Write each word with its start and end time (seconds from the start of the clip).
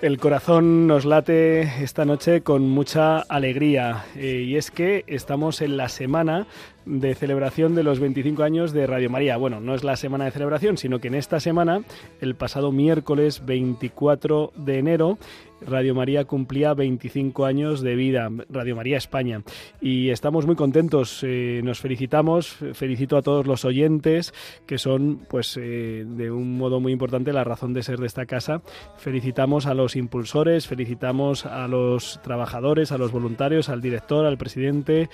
El 0.00 0.18
corazón 0.18 0.86
nos 0.86 1.04
late 1.04 1.62
esta 1.82 2.04
noche 2.04 2.42
con 2.42 2.68
mucha 2.68 3.18
alegría 3.18 4.04
eh, 4.14 4.44
y 4.46 4.54
es 4.54 4.70
que 4.70 5.02
estamos 5.08 5.60
en 5.60 5.76
la 5.76 5.88
semana 5.88 6.46
de 6.86 7.16
celebración 7.16 7.74
de 7.74 7.82
los 7.82 7.98
25 7.98 8.44
años 8.44 8.72
de 8.72 8.86
Radio 8.86 9.10
María. 9.10 9.36
Bueno, 9.36 9.58
no 9.58 9.74
es 9.74 9.82
la 9.82 9.96
semana 9.96 10.24
de 10.26 10.30
celebración, 10.30 10.76
sino 10.76 11.00
que 11.00 11.08
en 11.08 11.16
esta 11.16 11.40
semana, 11.40 11.82
el 12.20 12.36
pasado 12.36 12.70
miércoles 12.70 13.44
24 13.44 14.52
de 14.54 14.78
enero, 14.78 15.18
Radio 15.60 15.94
María 15.94 16.24
cumplía 16.24 16.74
25 16.74 17.44
años 17.44 17.80
de 17.80 17.94
vida, 17.94 18.30
Radio 18.50 18.76
María 18.76 18.96
España. 18.96 19.42
Y 19.80 20.10
estamos 20.10 20.46
muy 20.46 20.56
contentos, 20.56 21.20
eh, 21.22 21.60
nos 21.64 21.80
felicitamos, 21.80 22.56
felicito 22.74 23.16
a 23.16 23.22
todos 23.22 23.46
los 23.46 23.64
oyentes, 23.64 24.34
que 24.66 24.78
son, 24.78 25.20
pues, 25.28 25.56
eh, 25.56 26.04
de 26.06 26.30
un 26.30 26.58
modo 26.58 26.80
muy 26.80 26.92
importante 26.92 27.32
la 27.32 27.44
razón 27.44 27.72
de 27.74 27.82
ser 27.82 27.98
de 27.98 28.06
esta 28.06 28.26
casa. 28.26 28.62
Felicitamos 28.96 29.66
a 29.66 29.74
los 29.74 29.96
impulsores, 29.96 30.66
felicitamos 30.66 31.46
a 31.46 31.68
los 31.68 32.20
trabajadores, 32.22 32.92
a 32.92 32.98
los 32.98 33.12
voluntarios, 33.12 33.68
al 33.68 33.80
director, 33.80 34.26
al 34.26 34.38
presidente, 34.38 35.08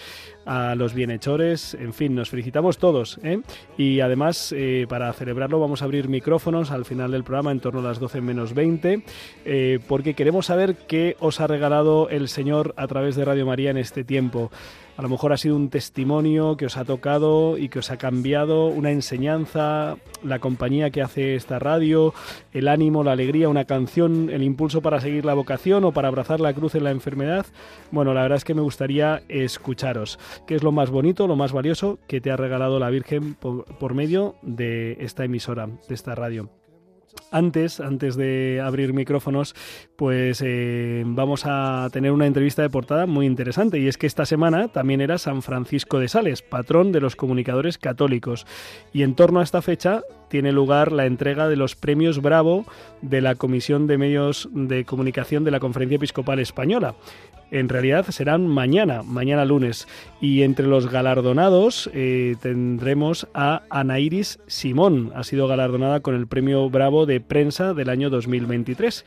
a 0.47 0.75
los 0.75 0.95
bienhechores, 0.95 1.75
en 1.75 1.95
fin, 1.95 2.15
nos 2.15 2.31
felicitamos 2.31 2.79
todos. 2.79 3.19
¿eh? 3.23 3.41
Y 3.79 4.01
además, 4.01 4.55
para 4.89 5.13
celebrarlo, 5.13 5.61
vamos 5.61 5.83
a 5.83 5.85
abrir 5.87 6.09
micrófonos 6.09 6.71
al 6.71 6.85
final 6.85 7.11
del 7.13 7.25
programa, 7.25 7.53
en 7.53 7.61
torno 7.61 7.81
a 7.81 7.83
las 7.83 7.99
12 7.99 8.21
menos 8.21 8.55
20, 8.55 9.03
eh, 9.45 9.79
porque 9.87 10.15
queremos 10.15 10.34
saber 10.43 10.77
qué 10.77 11.17
os 11.21 11.41
ha 11.41 11.47
regalado 11.47 12.09
el 12.09 12.29
Señor 12.29 12.75
a 12.77 12.87
través 12.87 13.17
de 13.17 13.25
Radio 13.25 13.47
María 13.47 13.71
en 13.71 13.77
este 13.77 14.05
tiempo. 14.05 14.51
A 14.97 15.03
lo 15.03 15.09
mejor 15.09 15.33
ha 15.33 15.37
sido 15.37 15.57
un 15.57 15.71
testimonio 15.71 16.57
que 16.57 16.67
os 16.67 16.77
ha 16.77 16.85
tocado 16.85 17.59
y 17.59 17.69
que 17.69 17.81
os 17.81 17.91
ha 17.91 17.97
cambiado, 17.97 18.67
una 18.67 18.93
enseñanza, 18.93 19.97
la 20.23 20.39
compañía 20.39 20.91
que 20.91 21.03
hace 21.03 21.35
esta 21.35 21.59
radio, 21.59 22.15
el 22.53 22.69
ánimo, 22.69 23.03
la 23.03 23.13
alegría, 23.13 23.49
una 23.49 23.65
canción, 23.65 24.31
el 24.31 24.45
impulso 24.45 24.83
para 24.83 25.01
seguir 25.01 25.25
la 25.25 25.35
vocación 25.35 25.83
o 25.85 25.93
para 25.93 26.09
abrazar 26.09 26.39
la 26.39 26.55
cruz 26.55 26.77
en 26.77 26.85
la 26.85 26.93
enfermedad. 26.93 27.45
Bueno, 27.91 28.15
la 28.15 28.23
verdad 28.23 28.37
es 28.37 28.45
que 28.45 28.55
me 28.55 28.63
gustaría 28.63 29.23
escucharos. 29.29 30.19
¿Qué 30.47 30.55
es 30.55 30.63
lo 30.63 30.71
más 30.71 30.91
bonito, 30.91 31.27
lo 31.27 31.35
más 31.35 31.53
valioso 31.53 31.99
que 32.07 32.21
te 32.21 32.31
ha 32.31 32.37
regalado 32.37 32.79
la 32.79 32.91
Virgen 32.91 33.35
por 33.35 33.95
medio 33.95 34.37
de 34.43 34.97
esta 35.01 35.25
emisora, 35.25 35.67
de 35.67 35.95
esta 35.95 36.15
radio? 36.15 36.49
Antes, 37.31 37.81
antes 37.81 38.17
de 38.17 38.61
abrir 38.65 38.93
micrófonos, 38.93 39.55
pues 39.97 40.43
eh, 40.45 41.03
vamos 41.07 41.43
a 41.47 41.89
tener 41.93 42.13
una 42.13 42.27
entrevista 42.27 42.63
de 42.63 42.71
portada 42.71 43.07
muy 43.07 43.27
interesante 43.27 43.79
y 43.79 43.89
es 43.89 43.99
que 43.99 44.07
esta 44.07 44.25
semana 44.25 44.69
también 44.69 45.01
era 45.01 45.19
San 45.19 45.43
Francisco 45.43 45.99
de 45.99 46.09
Sales, 46.09 46.43
patrón 46.43 46.93
de 46.93 47.01
los 47.01 47.17
comunicadores 47.17 47.79
católicos. 47.79 48.47
Y 48.93 49.03
en 49.03 49.15
torno 49.15 49.41
a 49.41 49.43
esta 49.43 49.63
fecha 49.63 50.03
tiene 50.35 50.51
lugar 50.51 50.91
la 50.91 51.07
entrega 51.07 51.49
de 51.49 51.55
los 51.55 51.77
premios 51.77 52.21
Bravo 52.21 52.67
de 53.03 53.21
la 53.21 53.37
Comisión 53.37 53.87
de 53.87 53.99
Medios 53.99 54.49
de 54.51 54.85
Comunicación 54.85 55.45
de 55.45 55.53
la 55.53 55.61
Conferencia 55.61 55.95
Episcopal 55.95 56.41
Española 56.41 56.97
en 57.53 57.69
realidad 57.69 58.07
serán 58.09 58.49
mañana, 58.49 59.05
mañana 59.05 59.45
lunes. 59.45 59.87
Y 60.21 60.43
entre 60.43 60.67
los 60.67 60.91
galardonados 60.91 61.89
eh, 61.95 62.35
tendremos 62.43 63.29
a 63.33 63.63
Anairis 63.71 64.41
Simón. 64.49 65.13
Ha 65.15 65.23
sido 65.23 65.47
galardonada 65.47 66.01
con 66.01 66.17
el 66.17 66.27
premio 66.27 66.69
Bravo 66.69 67.07
de 67.07 67.21
prensa 67.21 67.73
del 67.73 67.91
año 67.91 68.11
2023. 68.11 69.05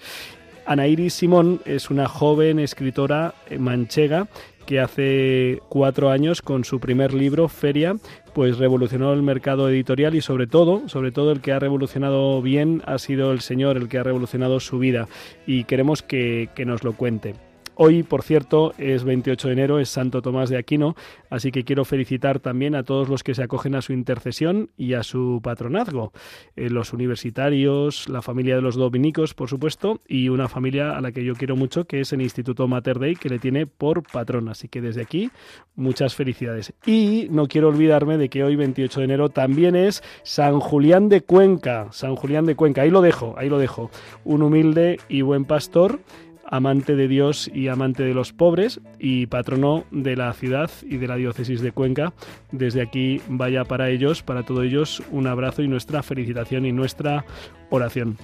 Anairis 0.65 1.13
Simón 1.13 1.59
es 1.65 1.89
una 1.89 2.07
joven 2.07 2.59
escritora 2.59 3.33
manchega 3.59 4.29
que 4.67 4.79
hace 4.79 5.61
cuatro 5.69 6.11
años 6.11 6.43
con 6.43 6.63
su 6.63 6.79
primer 6.79 7.13
libro, 7.13 7.47
Feria, 7.47 7.95
pues 8.33 8.59
revolucionó 8.59 9.13
el 9.13 9.23
mercado 9.23 9.69
editorial 9.69 10.13
y 10.13 10.21
sobre 10.21 10.45
todo, 10.45 10.87
sobre 10.87 11.11
todo 11.11 11.31
el 11.31 11.41
que 11.41 11.53
ha 11.53 11.59
revolucionado 11.59 12.39
bien 12.43 12.83
ha 12.85 12.99
sido 12.99 13.31
el 13.31 13.39
Señor, 13.39 13.77
el 13.77 13.87
que 13.87 13.97
ha 13.97 14.03
revolucionado 14.03 14.59
su 14.59 14.77
vida 14.77 15.07
y 15.47 15.63
queremos 15.63 16.03
que, 16.03 16.49
que 16.53 16.65
nos 16.65 16.83
lo 16.83 16.93
cuente. 16.93 17.46
Hoy, 17.79 18.01
por 18.01 18.23
cierto, 18.23 18.73
es 18.79 19.03
28 19.03 19.49
de 19.49 19.53
enero, 19.53 19.79
es 19.79 19.89
Santo 19.89 20.23
Tomás 20.23 20.49
de 20.49 20.57
Aquino, 20.57 20.95
así 21.29 21.51
que 21.51 21.63
quiero 21.63 21.85
felicitar 21.85 22.39
también 22.39 22.73
a 22.73 22.81
todos 22.81 23.07
los 23.07 23.21
que 23.21 23.35
se 23.35 23.43
acogen 23.43 23.75
a 23.75 23.83
su 23.83 23.93
intercesión 23.93 24.71
y 24.77 24.95
a 24.95 25.03
su 25.03 25.41
patronazgo. 25.43 26.11
Eh, 26.55 26.71
los 26.71 26.91
universitarios, 26.91 28.09
la 28.09 28.23
familia 28.23 28.55
de 28.55 28.63
los 28.63 28.77
dominicos, 28.77 29.35
por 29.35 29.47
supuesto, 29.47 30.01
y 30.07 30.29
una 30.29 30.47
familia 30.47 30.97
a 30.97 31.01
la 31.01 31.11
que 31.11 31.23
yo 31.23 31.35
quiero 31.35 31.55
mucho, 31.55 31.85
que 31.85 31.99
es 31.99 32.11
el 32.13 32.23
Instituto 32.23 32.67
Mater 32.67 32.97
Dei, 32.97 33.15
que 33.15 33.29
le 33.29 33.37
tiene 33.37 33.67
por 33.67 34.01
patrón. 34.01 34.49
Así 34.49 34.67
que 34.67 34.81
desde 34.81 35.03
aquí, 35.03 35.29
muchas 35.75 36.15
felicidades. 36.15 36.73
Y 36.83 37.27
no 37.29 37.47
quiero 37.47 37.67
olvidarme 37.67 38.17
de 38.17 38.29
que 38.29 38.43
hoy, 38.43 38.55
28 38.55 39.01
de 39.01 39.05
enero, 39.05 39.29
también 39.29 39.75
es 39.75 40.01
San 40.23 40.59
Julián 40.59 41.09
de 41.09 41.21
Cuenca. 41.21 41.89
San 41.91 42.15
Julián 42.15 42.47
de 42.47 42.55
Cuenca, 42.55 42.81
ahí 42.81 42.89
lo 42.89 43.01
dejo, 43.01 43.35
ahí 43.37 43.49
lo 43.49 43.59
dejo. 43.59 43.91
Un 44.25 44.41
humilde 44.41 44.99
y 45.09 45.21
buen 45.21 45.45
pastor 45.45 45.99
amante 46.47 46.95
de 46.95 47.07
Dios 47.07 47.49
y 47.53 47.67
amante 47.67 48.03
de 48.03 48.13
los 48.13 48.33
pobres 48.33 48.79
y 48.99 49.27
patrono 49.27 49.85
de 49.91 50.15
la 50.15 50.33
ciudad 50.33 50.71
y 50.83 50.97
de 50.97 51.07
la 51.07 51.15
diócesis 51.15 51.61
de 51.61 51.71
Cuenca. 51.71 52.13
Desde 52.51 52.81
aquí 52.81 53.21
vaya 53.29 53.65
para 53.65 53.89
ellos, 53.89 54.23
para 54.23 54.43
todos 54.43 54.65
ellos, 54.65 55.03
un 55.11 55.27
abrazo 55.27 55.61
y 55.61 55.67
nuestra 55.67 56.03
felicitación 56.03 56.65
y 56.65 56.71
nuestra 56.71 57.25
oración. 57.69 58.17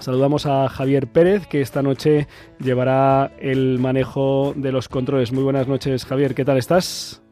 Saludamos 0.00 0.46
a 0.46 0.68
Javier 0.68 1.06
Pérez, 1.06 1.46
que 1.46 1.60
esta 1.60 1.82
noche 1.82 2.26
llevará 2.58 3.32
el 3.38 3.78
manejo 3.78 4.52
de 4.56 4.72
los 4.72 4.88
controles. 4.88 5.32
Muy 5.32 5.44
buenas 5.44 5.68
noches, 5.68 6.04
Javier, 6.04 6.34
¿qué 6.34 6.44
tal 6.44 6.58
estás? 6.58 7.22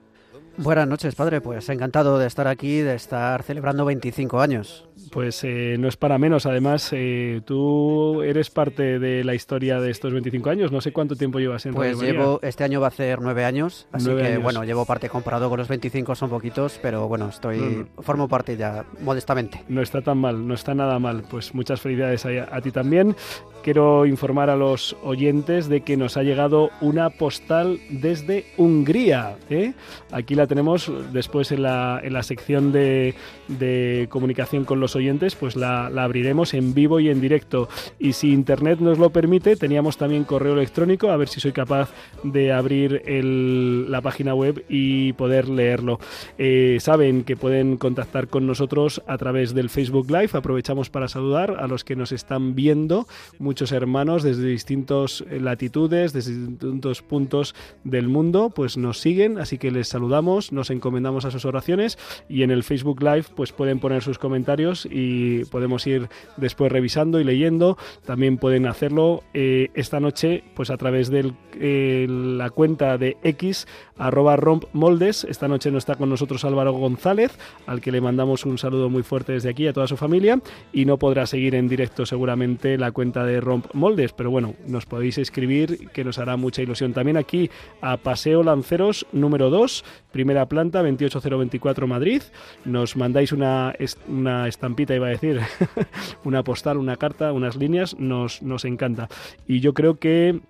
Buenas 0.57 0.87
noches, 0.87 1.15
padre. 1.15 1.41
Pues 1.41 1.69
encantado 1.71 2.19
de 2.19 2.27
estar 2.27 2.47
aquí, 2.47 2.81
de 2.81 2.95
estar 2.95 3.43
celebrando 3.43 3.85
25 3.85 4.41
años. 4.41 4.89
Pues 5.11 5.43
eh, 5.45 5.77
no 5.79 5.89
es 5.89 5.97
para 5.97 6.19
menos. 6.19 6.47
Además, 6.47 6.91
eh, 6.93 7.41
tú 7.45 8.23
eres 8.23 8.51
parte 8.51 8.99
de 8.99 9.25
la 9.25 9.35
historia 9.35 9.81
de 9.81 9.91
estos 9.91 10.13
25 10.13 10.51
años. 10.51 10.73
No 10.73 10.81
sé 10.81 10.93
cuánto 10.93 11.17
tiempo 11.17 11.39
llevas 11.39 11.67
en 11.67 11.75
Pues 11.75 11.99
Radio 11.99 12.13
llevo, 12.13 12.41
este 12.43 12.65
año 12.65 12.81
va 12.81 12.89
a 12.89 12.91
ser 12.93 13.21
nueve 13.21 13.45
años, 13.45 13.87
así 13.93 14.07
Nueve 14.07 14.23
que 14.23 14.29
años. 14.29 14.43
bueno, 14.43 14.65
llevo 14.65 14.85
parte 14.87 15.09
comparado 15.09 15.49
con 15.49 15.59
los 15.59 15.69
25, 15.69 16.15
son 16.15 16.31
poquitos, 16.31 16.79
pero 16.83 17.09
bueno, 17.09 17.29
estoy 17.29 17.59
Mm. 17.59 18.03
formo 18.03 18.29
parte 18.29 18.57
ya 18.57 18.85
modestamente. 19.01 19.63
No 19.69 19.83
está 19.83 20.03
tan 20.03 20.19
mal, 20.19 20.47
no 20.47 20.55
está 20.55 20.75
nada 20.75 20.99
mal. 20.99 21.25
Pues 21.31 21.55
muchas 21.55 21.81
felicidades 21.81 22.25
a, 22.27 22.55
a 22.55 22.61
ti 22.61 22.71
también. 22.71 23.15
Quiero 23.63 24.07
informar 24.07 24.51
a 24.51 24.57
los 24.57 24.97
oyentes 25.05 25.69
de 25.69 25.83
que 25.83 25.97
nos 25.97 26.17
ha 26.17 26.23
llegado 26.23 26.71
una 26.81 27.11
postal 27.11 27.79
desde 27.91 28.45
Hungría. 28.57 29.37
¿eh? 29.51 29.73
Aquí 30.11 30.35
la 30.35 30.47
tenemos 30.47 30.91
después 31.13 31.53
en 31.53 31.63
la, 31.63 32.01
en 32.03 32.13
la 32.13 32.23
sección 32.25 32.73
de, 32.73 33.15
de 33.49 34.07
comunicación 34.11 34.65
con 34.65 34.81
los 34.81 34.92
oyentes, 34.97 35.35
pues 35.35 35.57
la, 35.57 35.87
abriremos 35.87 36.55
en 36.55 36.75
vivo 36.75 37.01
y 37.01 37.09
en 37.09 37.21
directo. 37.21 37.69
Y 37.99 38.13
si 38.13 38.33
internet 38.33 38.81
nos 38.81 38.99
lo 38.99 39.11
permite, 39.11 39.57
teníamos 39.57 39.97
también 39.97 40.25
correo 40.25 40.55
electrónico, 40.55 41.11
a 41.11 41.17
ver 41.17 41.29
si 41.29 41.41
soy 41.41 41.53
capaz 41.53 41.91
de 42.23 42.53
abrir 42.53 43.03
la 43.07 44.01
página 44.01 44.35
web 44.35 44.65
y 44.69 45.13
poder 45.15 45.49
leerlo. 45.49 45.99
Eh, 46.39 46.79
saben 46.81 47.25
que 47.25 47.37
pueden 47.37 47.77
contactar 47.77 48.29
con 48.29 48.47
nosotros 48.47 49.03
a 49.07 49.19
través 49.19 49.55
del 49.55 49.71
Facebook 49.71 50.11
Live. 50.11 50.31
Aprovechamos 50.33 50.91
para 50.91 51.09
saludar 51.09 51.57
a 51.59 51.67
los 51.67 51.85
que 51.85 51.97
nos 51.97 52.13
están 52.13 52.55
viendo. 52.55 53.07
muchos 53.39 53.73
hermanos 53.73 54.23
desde 54.23 54.47
distintas 54.47 55.25
latitudes, 55.31 56.13
desde 56.13 56.37
distintos 56.37 57.03
puntos 57.03 57.55
del 57.85 58.09
mundo, 58.09 58.51
pues 58.51 58.77
nos 58.77 59.01
siguen, 59.01 59.39
así 59.39 59.59
que 59.59 59.71
les 59.71 59.89
saludamos, 59.89 60.53
nos 60.53 60.71
encomendamos 60.71 61.25
a 61.25 61.31
sus 61.31 61.45
oraciones 61.45 61.99
y 62.29 62.43
en 62.43 62.51
el 62.51 62.63
Facebook 62.63 63.03
Live 63.03 63.27
pues 63.35 63.53
pueden 63.53 63.79
poner 63.79 64.03
sus 64.03 64.19
comentarios 64.19 64.82
y 64.91 65.45
podemos 65.47 65.87
ir 65.87 66.09
después 66.37 66.71
revisando 66.71 67.21
y 67.21 67.25
leyendo. 67.25 67.77
También 68.05 68.39
pueden 68.39 68.67
hacerlo 68.67 69.23
eh, 69.35 69.71
esta 69.75 70.01
noche 70.01 70.45
pues 70.55 70.71
a 70.71 70.77
través 70.77 71.11
de 71.11 71.33
eh, 71.61 72.07
la 72.09 72.51
cuenta 72.51 72.99
de 72.99 73.17
X 73.23 73.67
arroba 73.97 74.37
rompmoldes. 74.37 75.25
Esta 75.25 75.49
noche 75.49 75.71
no 75.71 75.79
está 75.79 75.95
con 75.95 76.11
nosotros 76.11 76.45
Álvaro 76.45 76.73
González, 76.73 77.39
al 77.67 77.81
que 77.81 77.93
le 77.93 78.01
mandamos 78.01 78.45
un 78.45 78.59
saludo 78.59 78.89
muy 78.89 79.03
fuerte 79.03 79.33
desde 79.33 79.51
aquí 79.51 79.67
a 79.67 79.73
toda 79.73 79.87
su 79.87 79.97
familia 79.97 80.41
y 80.73 80.85
no 80.85 80.99
podrá 80.99 81.27
seguir 81.27 81.55
en 81.55 81.69
directo 81.69 82.07
seguramente 82.07 82.79
la 82.79 82.93
cuenta 82.93 83.25
de 83.25 83.41
Romp 83.41 83.67
Moldes, 83.75 84.13
pero 84.13 84.31
bueno, 84.31 84.55
nos 84.67 84.87
podéis 84.87 85.19
escribir 85.19 85.89
que 85.91 86.05
nos 86.05 86.19
hará 86.19 86.37
mucha 86.37 86.63
ilusión. 86.63 86.93
También 86.93 87.17
aquí 87.17 87.51
a 87.81 87.97
Paseo 87.97 88.43
Lanceros 88.43 89.07
número 89.13 89.51
2, 89.51 89.85
primera 90.11 90.47
planta 90.47 90.83
28024 90.83 91.87
Madrid. 91.87 92.23
Nos 92.65 92.97
mandáis 92.97 93.33
una, 93.33 93.75
una 94.09 94.49
estampita, 94.73 94.95
iba 94.95 95.07
a 95.07 95.11
decir, 95.11 95.41
una 96.25 96.43
postal, 96.43 96.79
una 96.79 96.97
carta, 96.97 97.33
unas 97.33 97.57
líneas, 97.57 97.97
nos, 97.99 98.43
nos 98.43 98.65
encanta. 98.65 99.09
Y 99.47 99.61
yo 99.61 99.75
creo 99.75 99.99
que 99.99 100.41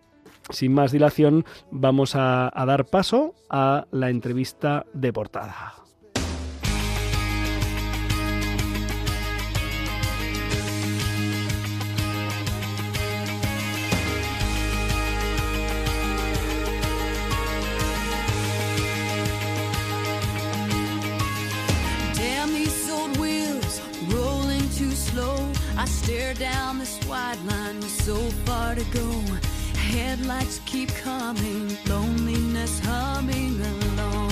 sin 0.50 0.74
más 0.74 0.92
dilación, 0.92 1.44
vamos 1.70 2.16
a, 2.16 2.50
a 2.52 2.66
dar 2.66 2.86
paso 2.86 3.34
a 3.48 3.86
la 3.90 4.10
entrevista 4.10 4.86
de 4.92 5.12
portada. 5.12 5.81
Down 26.38 26.79
this 26.79 26.99
white 27.05 27.38
line 27.46 27.76
with 27.76 27.90
so 27.90 28.17
far 28.46 28.75
to 28.75 28.84
go. 28.84 29.11
Headlights 29.76 30.61
keep 30.64 30.88
coming, 30.94 31.76
loneliness 31.87 32.81
humming 32.81 33.61
along. 33.61 34.31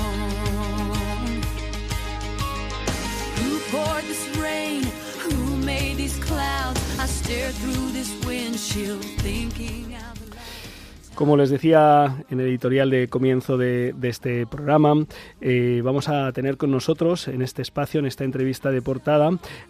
Who 3.36 3.60
poured 3.70 4.04
this 4.04 4.26
rain? 4.38 4.84
Who 5.18 5.56
made 5.58 5.98
these 5.98 6.18
clouds? 6.18 6.80
I 6.98 7.06
stare 7.06 7.50
through 7.50 7.90
this 7.90 8.12
windshield 8.24 9.04
thinking. 9.20 9.89
Como 11.20 11.36
les 11.36 11.50
decía 11.50 12.24
en 12.30 12.40
el 12.40 12.46
editorial 12.46 12.88
de 12.88 13.08
comienzo 13.08 13.58
de, 13.58 13.94
este 14.04 14.46
programa, 14.46 15.04
eh, 15.42 15.82
vamos 15.84 16.08
a 16.08 16.32
tener 16.32 16.56
con 16.56 16.70
nosotros 16.70 17.28
en 17.28 17.42
este 17.42 17.60
espacio, 17.60 18.00
en 18.00 18.06
esta 18.06 18.24
entrevista 18.24 18.70
de 18.70 18.80
portada, 18.80 19.28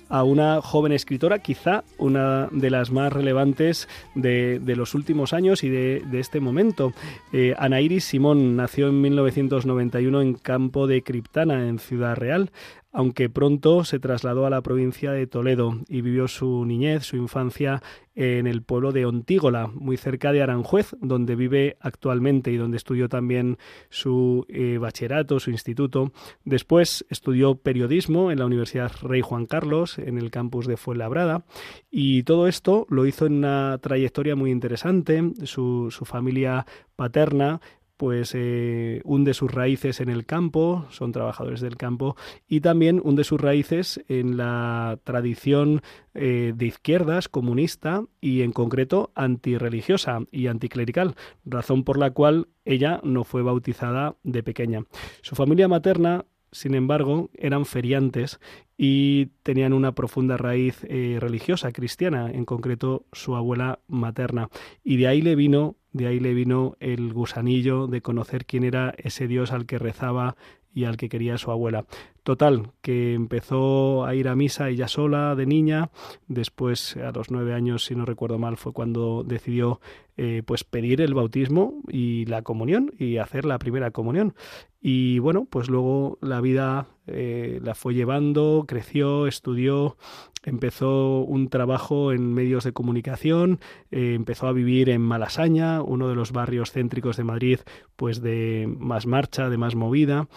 a 0.09 0.23
una 0.23 0.63
joven 0.63 0.93
escritora, 0.93 1.41
quizá 1.41 1.83
una 1.99 2.47
de 2.53 2.71
las 2.71 2.93
más 2.93 3.13
relevantes 3.13 3.89
de, 4.15 4.61
los 4.65 4.95
últimos 4.95 5.33
años 5.33 5.65
y 5.65 5.71
de, 5.71 6.05
este 6.13 6.39
momento. 6.39 6.93
Eh, 7.33 7.57
Simón 7.99 8.55
nació 8.55 8.87
en 8.87 9.01
1991 9.01 10.23
en 10.23 10.35
Campo 10.35 10.87
de 10.87 11.03
Criptana, 11.03 11.67
en 11.67 11.81
Ciudad 11.81 12.15
Real 12.15 12.53
aunque 12.93 13.31
pronto 13.31 13.85
se 13.85 14.01
trasladó 14.01 14.47
a 14.47 14.51
la 14.51 14.63
provincia 14.63 15.13
de 15.13 15.27
Toledo 15.27 15.79
y 15.89 16.01
vivió 16.01 16.29
su 16.29 16.65
niñez, 16.65 17.05
su 17.05 17.17
infancia 17.17 17.83
en 18.17 18.47
el 18.47 18.63
pueblo 18.63 18.93
de 18.93 19.07
Ontígola, 19.07 19.69
muy 19.69 19.97
cerca 19.97 20.33
de 20.33 20.43
Aranjuez, 20.43 20.95
donde 21.01 21.37
vive 21.37 21.77
actualmente 21.81 22.51
y 22.51 22.57
donde 22.57 22.77
estudió 22.77 23.09
también 23.09 23.57
su 23.89 24.45
eh, 24.49 24.79
bachillerato, 24.79 25.41
su 25.41 25.51
instituto. 25.51 26.13
Después 26.45 27.07
estudió 27.09 27.55
periodismo 27.55 28.31
en 28.31 28.41
la 28.41 28.47
Universidad 28.47 28.93
Rey 29.03 29.21
Juan 29.21 29.47
Carlos, 29.47 29.99
en 29.99 30.19
el 30.19 30.31
campus 30.31 30.67
de 30.67 30.77
Fuenlabrada, 30.77 31.45
y 31.91 32.25
todo 32.25 32.49
esto 32.49 32.87
lo 32.91 33.07
hizo 33.07 33.27
en 33.27 33.35
una 33.35 33.79
trayectoria 33.81 34.35
muy 34.37 34.51
interesante. 34.51 35.23
Su, 35.45 35.89
su 35.91 36.05
familia 36.05 36.67
paterna 36.97 37.61
pues 38.01 38.33
eh, 38.35 39.03
hunde 39.05 39.35
sus 39.35 39.53
raíces 39.53 40.01
en 40.01 40.09
el 40.09 40.25
campo, 40.25 40.87
son 40.89 41.13
trabajadores 41.13 41.61
del 41.61 41.77
campo, 41.77 42.17
y 42.49 42.63
también 42.63 42.99
hunde 43.05 43.25
sus 43.25 43.39
raíces 43.39 44.03
en 44.09 44.39
la 44.39 44.99
tradición 45.05 45.83
eh, 46.15 46.55
de 46.57 46.65
izquierdas 46.65 47.29
comunista 47.29 48.05
y 48.19 48.41
en 48.41 48.53
concreto 48.53 49.13
antirreligiosa 49.15 50.21
y 50.33 50.47
anticlerical, 50.47 51.15
razón 51.45 51.85
por 51.85 51.99
la 51.99 52.13
cual 52.13 52.49
ella 52.65 53.03
no 53.05 53.25
fue 53.25 53.43
bautizada 53.43 54.17
de 54.23 54.43
pequeña. 54.43 54.87
Su 55.21 55.35
familia 55.35 55.69
materna 55.69 56.25
sin 56.53 56.75
embargo, 56.75 57.31
eran 57.35 57.65
feriantes 57.65 58.41
y 58.77 59.27
tenían 59.45 59.73
una 59.73 59.95
profunda 59.95 60.37
raíz 60.37 60.85
eh, 60.89 61.19
religiosa 61.21 61.71
cristiana, 61.71 62.29
en 62.29 62.45
concreto 62.45 63.05
su 63.13 63.37
abuela 63.37 63.79
materna. 63.87 64.49
Y 64.83 64.97
de 64.97 65.07
ahí 65.07 65.23
le 65.23 65.37
vino 65.37 65.77
de 65.93 66.07
ahí 66.07 66.21
le 66.21 66.35
vino 66.35 66.77
el 66.81 67.13
gusanillo 67.13 67.87
de 67.87 68.01
conocer 68.03 68.47
quién 68.47 68.65
era 68.65 68.95
ese 68.99 69.27
Dios 69.27 69.53
al 69.53 69.67
que 69.67 69.79
rezaba 69.79 70.37
y 70.73 70.85
al 70.85 70.97
que 70.97 71.09
quería 71.09 71.39
su 71.39 71.51
abuela. 71.51 71.85
Total, 72.23 72.73
que 72.83 73.15
empezó 73.15 74.05
a 74.05 74.15
ir 74.15 74.29
a 74.29 74.37
misa 74.37 74.69
ella 74.69 74.89
sola 74.89 75.35
de 75.35 75.47
niña, 75.47 75.91
después 76.29 76.97
a 76.97 77.13
los 77.13 77.31
nueve 77.31 77.55
años, 77.55 77.85
si 77.87 77.95
no 77.95 78.05
recuerdo 78.05 78.39
mal, 78.39 78.57
fue 78.57 78.73
cuando 78.73 79.25
decidió 79.25 79.81
eh, 80.17 80.43
pues 80.45 80.65
pedir 80.65 81.01
el 81.01 81.15
bautismo 81.15 81.81
y 81.89 82.27
la 82.27 82.43
comunión 82.43 82.93
y 82.99 83.17
hacer 83.17 83.47
la 83.47 83.59
primera 83.59 83.91
comunión. 83.91 84.35
Y 84.79 85.19
bueno, 85.19 85.47
pues 85.49 85.71
luego 85.71 86.19
la 86.21 86.43
vida 86.43 86.89
eh, 87.07 87.59
la 87.63 87.75
fue 87.75 87.95
llevando, 87.95 88.65
creció, 88.69 89.27
estudió, 89.27 89.97
empezó 90.45 91.21
un 91.21 91.49
trabajo 91.49 92.13
en 92.13 92.33
medios 92.33 92.65
de 92.65 92.73
comunicación, 92.73 93.61
eh, 93.91 94.15
empezó 94.15 94.47
a 94.47 94.53
vivir 94.53 94.91
en 94.91 95.01
Malasaña, 95.01 95.83
uno 95.83 96.09
de 96.09 96.15
los 96.15 96.33
barrios 96.33 96.73
céntricos 96.73 97.17
de 97.17 97.25
Madrid, 97.25 97.61
pues 97.97 98.21
de 98.21 98.73
más 98.79 99.07
marcha, 99.07 99.49
de 99.49 99.59
más 99.59 99.75
movida, 99.75 100.29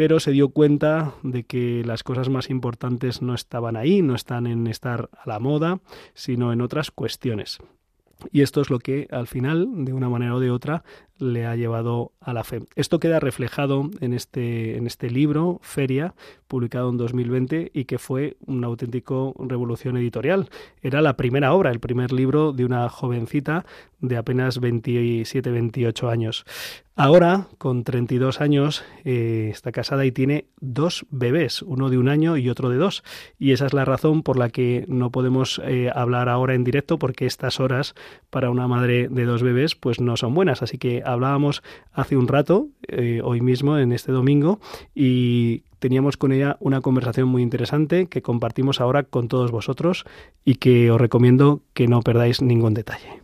pero 0.00 0.18
se 0.18 0.30
dio 0.30 0.48
cuenta 0.48 1.12
de 1.22 1.44
que 1.44 1.82
las 1.84 2.02
cosas 2.02 2.30
más 2.30 2.48
importantes 2.48 3.20
no 3.20 3.34
estaban 3.34 3.76
ahí, 3.76 4.00
no 4.00 4.14
están 4.14 4.46
en 4.46 4.66
estar 4.66 5.10
a 5.12 5.28
la 5.28 5.38
moda, 5.40 5.82
sino 6.14 6.54
en 6.54 6.62
otras 6.62 6.90
cuestiones. 6.90 7.58
Y 8.32 8.40
esto 8.40 8.62
es 8.62 8.70
lo 8.70 8.78
que 8.78 9.08
al 9.10 9.26
final, 9.26 9.84
de 9.84 9.92
una 9.92 10.08
manera 10.08 10.34
o 10.34 10.40
de 10.40 10.50
otra, 10.50 10.84
le 11.20 11.46
ha 11.46 11.56
llevado 11.56 12.12
a 12.20 12.32
la 12.32 12.44
fe. 12.44 12.60
Esto 12.74 12.98
queda 12.98 13.20
reflejado 13.20 13.90
en 14.00 14.12
este, 14.12 14.76
en 14.76 14.86
este 14.86 15.10
libro, 15.10 15.60
Feria, 15.62 16.14
publicado 16.48 16.90
en 16.90 16.96
2020 16.96 17.70
y 17.72 17.84
que 17.84 17.98
fue 17.98 18.36
una 18.46 18.66
auténtica 18.66 19.14
revolución 19.38 19.96
editorial. 19.96 20.48
Era 20.82 21.00
la 21.00 21.16
primera 21.16 21.52
obra, 21.52 21.70
el 21.70 21.80
primer 21.80 22.12
libro 22.12 22.52
de 22.52 22.64
una 22.64 22.88
jovencita 22.88 23.64
de 24.00 24.16
apenas 24.16 24.60
27-28 24.60 26.10
años. 26.10 26.44
Ahora, 26.96 27.46
con 27.56 27.82
32 27.82 28.42
años, 28.42 28.84
eh, 29.04 29.48
está 29.50 29.72
casada 29.72 30.04
y 30.04 30.12
tiene 30.12 30.48
dos 30.60 31.06
bebés, 31.10 31.62
uno 31.62 31.88
de 31.88 31.96
un 31.96 32.08
año 32.08 32.36
y 32.36 32.50
otro 32.50 32.68
de 32.68 32.76
dos. 32.76 33.02
Y 33.38 33.52
esa 33.52 33.64
es 33.66 33.72
la 33.72 33.86
razón 33.86 34.22
por 34.22 34.38
la 34.38 34.50
que 34.50 34.84
no 34.86 35.10
podemos 35.10 35.62
eh, 35.64 35.90
hablar 35.94 36.28
ahora 36.28 36.54
en 36.54 36.64
directo, 36.64 36.98
porque 36.98 37.24
estas 37.24 37.58
horas 37.58 37.94
para 38.28 38.50
una 38.50 38.68
madre 38.68 39.08
de 39.08 39.24
dos 39.24 39.42
bebés 39.42 39.76
pues 39.76 39.98
no 39.98 40.18
son 40.18 40.34
buenas. 40.34 40.62
Así 40.62 40.76
que 40.76 41.02
hablábamos 41.12 41.62
hace 41.92 42.16
un 42.16 42.28
rato, 42.28 42.68
eh, 42.88 43.20
hoy 43.22 43.40
mismo, 43.40 43.78
en 43.78 43.92
este 43.92 44.12
domingo, 44.12 44.60
y 44.94 45.64
teníamos 45.78 46.16
con 46.16 46.32
ella 46.32 46.56
una 46.60 46.80
conversación 46.80 47.28
muy 47.28 47.42
interesante 47.42 48.06
que 48.06 48.22
compartimos 48.22 48.80
ahora 48.80 49.02
con 49.02 49.28
todos 49.28 49.50
vosotros 49.50 50.04
y 50.44 50.56
que 50.56 50.90
os 50.90 51.00
recomiendo 51.00 51.62
que 51.74 51.88
no 51.88 52.00
perdáis 52.02 52.42
ningún 52.42 52.74
detalle. 52.74 53.20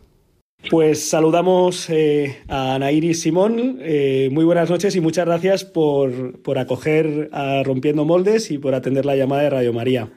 Pues 0.69 1.09
saludamos 1.09 1.89
eh, 1.89 2.41
a 2.49 2.75
Ana 2.75 2.91
Iris 2.91 3.21
Simón. 3.21 3.79
Eh, 3.81 4.29
muy 4.31 4.43
buenas 4.43 4.69
noches 4.69 4.95
y 4.95 5.01
muchas 5.01 5.25
gracias 5.25 5.63
por, 5.63 6.41
por 6.41 6.57
acoger 6.57 7.29
a 7.31 7.63
Rompiendo 7.63 8.03
Moldes 8.05 8.51
y 8.51 8.57
por 8.57 8.73
atender 8.73 9.05
la 9.05 9.15
llamada 9.15 9.43
de 9.43 9.49
Radio 9.51 9.71
María. 9.71 10.09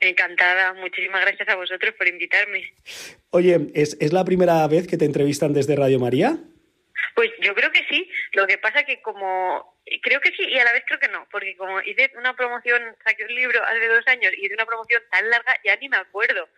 Encantada, 0.00 0.74
muchísimas 0.74 1.22
gracias 1.22 1.48
a 1.48 1.56
vosotros 1.56 1.94
por 1.96 2.08
invitarme. 2.08 2.62
Oye, 3.30 3.70
¿es, 3.74 3.96
¿es 4.00 4.12
la 4.12 4.24
primera 4.24 4.66
vez 4.66 4.86
que 4.86 4.96
te 4.96 5.04
entrevistan 5.04 5.52
desde 5.52 5.76
Radio 5.76 6.00
María? 6.00 6.38
Pues 7.14 7.30
yo 7.40 7.54
creo 7.54 7.70
que 7.72 7.84
sí. 7.88 8.08
Lo 8.32 8.46
que 8.46 8.58
pasa 8.58 8.84
que 8.84 9.00
como 9.02 9.78
creo 10.02 10.20
que 10.20 10.30
sí 10.30 10.44
y 10.44 10.58
a 10.58 10.64
la 10.64 10.72
vez 10.72 10.84
creo 10.86 11.00
que 11.00 11.08
no, 11.08 11.26
porque 11.30 11.56
como 11.56 11.80
hice 11.80 12.12
una 12.16 12.34
promoción, 12.36 12.82
saqué 13.04 13.24
un 13.24 13.34
libro 13.34 13.62
hace 13.64 13.88
dos 13.88 14.06
años 14.06 14.32
y 14.36 14.46
hice 14.46 14.54
una 14.54 14.66
promoción 14.66 15.02
tan 15.10 15.28
larga 15.28 15.56
ya 15.64 15.76
ni 15.76 15.88
me 15.88 15.96
acuerdo. 15.96 16.48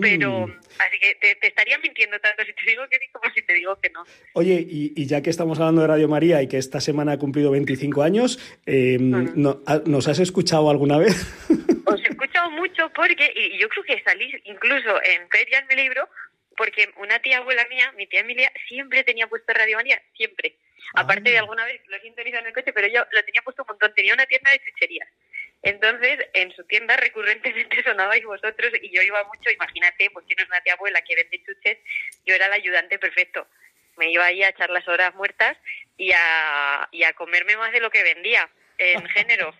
Pero, 0.00 0.46
mm. 0.46 0.60
así 0.78 0.98
que 0.98 1.36
te, 1.36 1.46
estaría 1.46 1.78
mintiendo 1.78 2.18
tanto 2.18 2.42
si 2.44 2.54
te 2.54 2.70
digo 2.70 2.84
que 2.90 2.96
sí 2.98 3.04
como 3.12 3.32
si 3.34 3.42
te 3.42 3.52
digo 3.52 3.78
que 3.80 3.90
no. 3.90 4.04
Oye, 4.32 4.64
y, 4.66 5.06
ya 5.06 5.20
que 5.20 5.28
estamos 5.28 5.58
hablando 5.60 5.82
de 5.82 5.88
Radio 5.88 6.08
María 6.08 6.40
y 6.40 6.48
que 6.48 6.56
esta 6.56 6.80
semana 6.80 7.12
ha 7.12 7.18
cumplido 7.18 7.50
25 7.50 8.02
años, 8.02 8.38
eh, 8.64 8.96
¿nos 8.98 10.08
has 10.08 10.18
escuchado 10.20 10.70
alguna 10.70 10.96
vez? 10.96 11.14
Os 11.86 12.00
he 12.00 12.08
escuchado 12.08 12.50
mucho 12.52 12.90
porque, 12.94 13.30
y 13.36 13.58
yo 13.58 13.68
creo 13.68 13.84
que 13.84 14.02
salí 14.02 14.32
incluso 14.44 15.02
en 15.02 15.28
Feria 15.28 15.58
en 15.58 15.66
mi 15.66 15.82
libro, 15.82 16.08
porque 16.56 16.90
una 16.96 17.18
tía 17.20 17.38
abuela 17.38 17.66
mía, 17.68 17.92
mi 17.92 18.06
tía 18.06 18.20
Emilia, 18.20 18.52
siempre 18.68 19.04
tenía 19.04 19.26
puesto 19.26 19.52
Radio 19.52 19.76
María, 19.76 20.00
siempre. 20.16 20.56
Aparte 20.94 21.30
de 21.30 21.36
Ah. 21.38 21.40
alguna 21.40 21.64
vez 21.64 21.80
lo 21.86 21.98
sintonizado 22.00 22.42
en 22.42 22.48
el 22.48 22.52
coche, 22.54 22.72
pero 22.72 22.86
yo 22.88 23.04
lo 23.10 23.24
tenía 23.24 23.42
puesto 23.42 23.62
un 23.62 23.68
montón. 23.68 23.94
Tenía 23.94 24.14
una 24.14 24.26
tienda 24.26 24.50
de 24.50 24.60
chucherías. 24.64 25.08
Entonces, 25.62 26.18
en 26.34 26.52
su 26.54 26.62
tienda 26.64 26.96
recurrentemente 26.96 27.82
sonabais 27.84 28.24
vosotros 28.24 28.72
y 28.82 28.94
yo 28.94 29.00
iba 29.02 29.24
mucho, 29.24 29.50
imagínate, 29.50 30.10
pues 30.10 30.26
tienes 30.26 30.46
una 30.46 30.60
tía 30.60 30.74
abuela 30.74 31.00
que 31.02 31.16
vende 31.16 31.42
chuches, 31.44 31.78
yo 32.26 32.34
era 32.34 32.46
el 32.46 32.52
ayudante 32.52 32.98
perfecto. 32.98 33.46
Me 33.96 34.10
iba 34.10 34.26
ahí 34.26 34.42
a 34.42 34.50
echar 34.50 34.70
las 34.70 34.86
horas 34.88 35.14
muertas 35.14 35.56
y 35.96 36.12
a, 36.12 36.88
y 36.92 37.04
a 37.04 37.12
comerme 37.14 37.56
más 37.56 37.72
de 37.72 37.80
lo 37.80 37.90
que 37.90 38.02
vendía 38.02 38.48
en 38.78 39.06
género. 39.08 39.54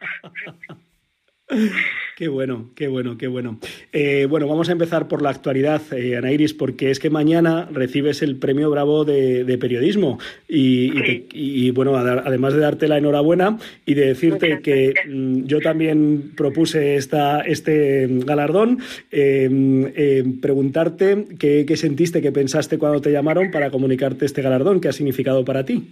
Qué 2.17 2.29
bueno, 2.29 2.71
qué 2.77 2.87
bueno, 2.87 3.19
qué 3.19 3.27
bueno. 3.27 3.59
Eh, 3.93 4.27
bueno, 4.31 4.47
vamos 4.47 4.69
a 4.69 4.73
empezar 4.73 5.09
por 5.09 5.21
la 5.21 5.31
actualidad, 5.31 5.83
eh, 5.93 6.17
Ana 6.17 6.31
Iris, 6.31 6.55
porque 6.55 6.93
es 6.93 7.01
que 7.01 7.11
mañana 7.11 7.69
recibes 7.73 8.23
el 8.23 8.37
premio 8.37 8.71
Bravo 8.71 9.05
de, 9.05 9.43
de 9.43 9.59
periodismo 9.59 10.19
y, 10.49 10.97
y 10.97 11.03
te- 11.03 11.05
Sí. 11.15 11.27
y, 11.33 11.71
bueno, 11.73 11.97
además 11.97 12.55
de 12.55 12.61
darte 12.61 12.87
la 12.87 12.99
enhorabuena 12.99 13.59
y 13.85 13.95
de 13.95 14.07
decirte 14.07 14.61
que 14.63 14.95
mm, 15.09 15.45
yo 15.47 15.59
también 15.61 16.33
propuse 16.37 16.95
esta, 16.95 17.41
este 17.41 18.07
galardón, 18.25 18.79
eh, 19.11 19.49
eh, 19.97 20.25
preguntarte 20.41 21.25
qué, 21.39 21.65
qué 21.67 21.77
sentiste, 21.77 22.23
qué 22.23 22.31
pensaste 22.31 22.79
cuando 22.79 23.01
te 23.01 23.11
llamaron 23.11 23.51
para 23.51 23.71
comunicarte 23.71 24.25
este 24.25 24.41
galardón, 24.43 24.81
qué 24.81 24.87
ha 24.89 24.93
significado 24.93 25.45
para 25.45 25.65
ti. 25.65 25.83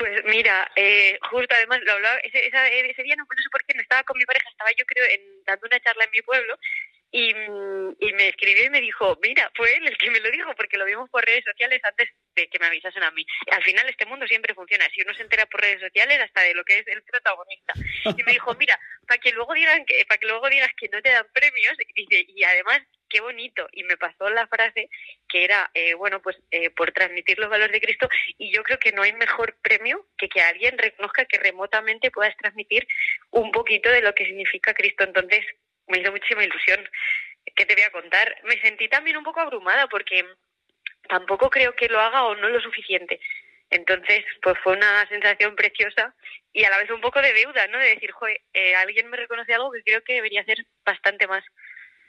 Pues 0.00 0.24
mira, 0.24 0.66
eh, 0.76 1.18
justo 1.30 1.54
además 1.54 1.80
lo 1.82 1.92
hablaba, 1.92 2.18
ese, 2.20 2.46
esa- 2.46 2.68
ese 2.68 3.02
día 3.02 3.16
no, 3.16 3.24
no 3.24 3.42
sé 3.42 3.50
por 3.52 3.62
qué 3.66 3.74
no 3.74 3.82
estaba 3.82 4.02
con 4.04 4.16
mi 4.16 4.24
pareja, 4.24 4.48
estaba 4.48 4.70
yo 4.72 4.86
creo 4.86 5.04
en, 5.04 5.20
dando 5.44 5.66
una 5.66 5.78
charla 5.78 6.04
en 6.04 6.10
mi 6.10 6.22
pueblo 6.22 6.58
y, 7.10 7.34
me 7.34 8.28
escribió 8.28 8.64
y 8.64 8.70
me 8.70 8.80
dijo, 8.80 9.18
mira, 9.20 9.52
fue 9.54 9.76
él 9.76 9.86
el 9.86 9.98
que 9.98 10.10
me 10.10 10.20
lo 10.20 10.30
dijo 10.30 10.54
porque 10.54 10.78
lo 10.78 10.86
vimos 10.86 11.10
por 11.10 11.22
redes 11.22 11.44
sociales 11.44 11.82
antes 11.84 12.08
de 12.34 12.48
que 12.48 12.58
me 12.58 12.68
avisasen 12.68 13.02
a 13.02 13.10
mí. 13.10 13.26
Al 13.50 13.62
final 13.62 13.86
este 13.90 14.06
mundo 14.06 14.26
siempre 14.26 14.54
funciona, 14.54 14.88
si 14.88 15.02
uno 15.02 15.12
se 15.12 15.20
entera 15.22 15.44
por 15.44 15.60
redes 15.60 15.80
sociales 15.80 16.18
hasta 16.18 16.40
de 16.44 16.54
lo 16.54 16.64
que 16.64 16.78
es 16.78 16.86
el 16.86 17.02
protagonista. 17.02 17.74
Y 18.16 18.22
me 18.22 18.32
dijo, 18.32 18.54
mira, 18.54 18.80
para 19.06 19.20
que 19.20 19.32
luego 19.32 19.52
digan 19.52 19.84
que, 19.84 20.06
para 20.06 20.16
que 20.18 20.28
luego 20.28 20.48
digas 20.48 20.70
que 20.78 20.88
no 20.88 21.02
te 21.02 21.10
dan 21.10 21.26
premios, 21.34 21.74
y 21.94 22.40
y 22.40 22.44
además 22.44 22.80
qué 23.10 23.20
bonito. 23.20 23.68
Y 23.72 23.84
me 23.84 23.98
pasó 23.98 24.30
la 24.30 24.46
frase 24.46 24.88
que 25.28 25.44
era, 25.44 25.70
eh, 25.74 25.94
bueno, 25.94 26.22
pues 26.22 26.36
eh, 26.50 26.70
por 26.70 26.92
transmitir 26.92 27.38
los 27.38 27.50
valores 27.50 27.72
de 27.72 27.80
Cristo 27.80 28.08
y 28.38 28.50
yo 28.54 28.62
creo 28.62 28.78
que 28.78 28.92
no 28.92 29.02
hay 29.02 29.12
mejor 29.12 29.56
premio 29.60 30.06
que 30.16 30.28
que 30.28 30.40
alguien 30.40 30.78
reconozca 30.78 31.26
que 31.26 31.38
remotamente 31.38 32.10
puedas 32.10 32.36
transmitir 32.36 32.86
un 33.30 33.50
poquito 33.50 33.90
de 33.90 34.00
lo 34.00 34.14
que 34.14 34.24
significa 34.24 34.72
Cristo. 34.72 35.04
Entonces, 35.04 35.44
me 35.88 35.98
hizo 35.98 36.12
muchísima 36.12 36.44
ilusión. 36.44 36.88
¿Qué 37.56 37.66
te 37.66 37.74
voy 37.74 37.82
a 37.82 37.90
contar? 37.90 38.40
Me 38.44 38.60
sentí 38.60 38.88
también 38.88 39.16
un 39.16 39.24
poco 39.24 39.40
abrumada 39.40 39.88
porque 39.88 40.24
tampoco 41.08 41.50
creo 41.50 41.74
que 41.74 41.88
lo 41.88 42.00
haga 42.00 42.24
o 42.24 42.36
no 42.36 42.48
lo 42.48 42.60
suficiente. 42.60 43.20
Entonces, 43.70 44.24
pues 44.42 44.58
fue 44.62 44.72
una 44.72 45.06
sensación 45.08 45.54
preciosa 45.54 46.14
y 46.52 46.64
a 46.64 46.70
la 46.70 46.78
vez 46.78 46.90
un 46.90 47.00
poco 47.00 47.22
de 47.22 47.32
deuda, 47.32 47.68
¿no? 47.68 47.78
De 47.78 47.94
decir, 47.94 48.10
joder, 48.10 48.40
eh, 48.52 48.74
alguien 48.74 49.08
me 49.08 49.16
reconoce 49.16 49.54
algo 49.54 49.70
que 49.70 49.82
creo 49.82 50.02
que 50.02 50.14
debería 50.14 50.40
hacer 50.40 50.58
bastante 50.84 51.28
más. 51.28 51.44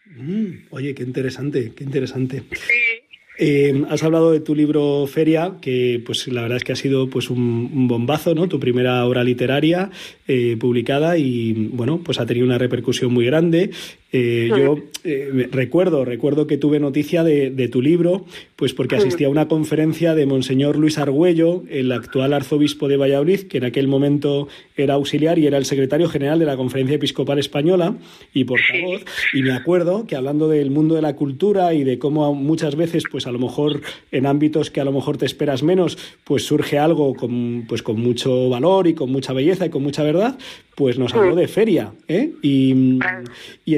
Mm, 0.06 0.68
oye, 0.72 0.94
qué 0.94 1.04
interesante, 1.04 1.74
qué 1.76 1.84
interesante. 1.84 2.44
Sí. 2.52 3.02
Eh, 3.44 3.86
has 3.90 4.04
hablado 4.04 4.32
de 4.32 4.40
tu 4.40 4.54
libro 4.54 5.08
Feria, 5.08 5.56
que 5.62 6.02
pues 6.06 6.28
la 6.28 6.44
verdad 6.44 6.58
es 6.58 6.64
que 6.64 6.74
ha 6.74 6.76
sido 6.76 7.10
pues 7.10 7.30
un, 7.30 7.72
un 7.74 7.88
bombazo, 7.88 8.36
¿no? 8.36 8.48
Tu 8.48 8.60
primera 8.60 9.04
obra 9.06 9.24
literaria 9.24 9.90
eh, 10.28 10.58
publicada 10.60 11.18
y 11.18 11.54
bueno, 11.54 12.02
pues 12.04 12.20
ha 12.20 12.26
tenido 12.26 12.46
una 12.46 12.60
repercusión 12.60 13.12
muy 13.12 13.26
grande. 13.26 13.72
Eh, 14.14 14.50
yo 14.50 14.78
eh, 15.06 15.48
recuerdo, 15.52 16.04
recuerdo 16.04 16.46
que 16.46 16.58
tuve 16.58 16.80
noticia 16.80 17.24
de, 17.24 17.50
de 17.50 17.68
tu 17.70 17.82
libro, 17.82 18.26
pues 18.58 18.74
porque 18.74 18.98
asistí 18.98 19.24
a 19.24 19.30
una 19.30 19.48
conferencia 19.48 20.16
de 20.16 20.26
Monseñor 20.26 20.76
Luis 20.76 20.98
Argüello, 20.98 21.64
el 21.70 21.92
actual 21.92 22.34
arzobispo 22.34 22.90
de 22.90 22.98
Valladolid, 22.98 23.48
que 23.48 23.60
en 23.60 23.64
aquel 23.64 23.88
momento 23.88 24.50
era 24.76 24.96
auxiliar 24.96 25.40
y 25.40 25.48
era 25.48 25.58
el 25.58 25.66
secretario 25.66 26.10
general 26.10 26.40
de 26.40 26.46
la 26.46 26.58
Conferencia 26.58 26.96
Episcopal 26.96 27.40
Española 27.40 27.96
y 28.34 28.44
portavoz. 28.44 29.06
Y 29.34 29.44
me 29.44 29.54
acuerdo 29.54 30.06
que 30.06 30.16
hablando 30.16 30.50
del 30.50 30.72
mundo 30.72 30.96
de 30.96 31.02
la 31.02 31.16
cultura 31.16 31.74
y 31.74 31.84
de 31.84 31.98
cómo 31.98 32.34
muchas 32.36 32.76
veces, 32.76 33.06
pues 33.10 33.28
a 33.28 33.32
lo 33.32 33.40
mejor 33.40 33.82
en 34.12 34.26
ámbitos 34.26 34.72
que 34.72 34.82
a 34.82 34.86
lo 34.86 34.92
mejor 34.92 35.18
te 35.18 35.26
esperas 35.26 35.64
menos, 35.64 35.98
pues 36.26 36.44
surge 36.44 36.78
algo 36.78 37.16
con, 37.16 37.66
pues 37.68 37.82
con 37.82 38.00
mucho 38.00 38.50
valor 38.50 38.88
y 38.88 38.94
con 38.94 39.12
mucha 39.12 39.34
belleza 39.34 39.66
y 39.66 39.70
con 39.70 39.84
mucha 39.84 40.04
verdad, 40.04 40.38
pues 40.76 40.98
nos 40.98 41.14
habló 41.14 41.36
de 41.36 41.48
feria, 41.48 41.92
¿eh? 42.08 42.32
Y, 42.42 42.72
y 42.72 42.76
No 42.76 43.00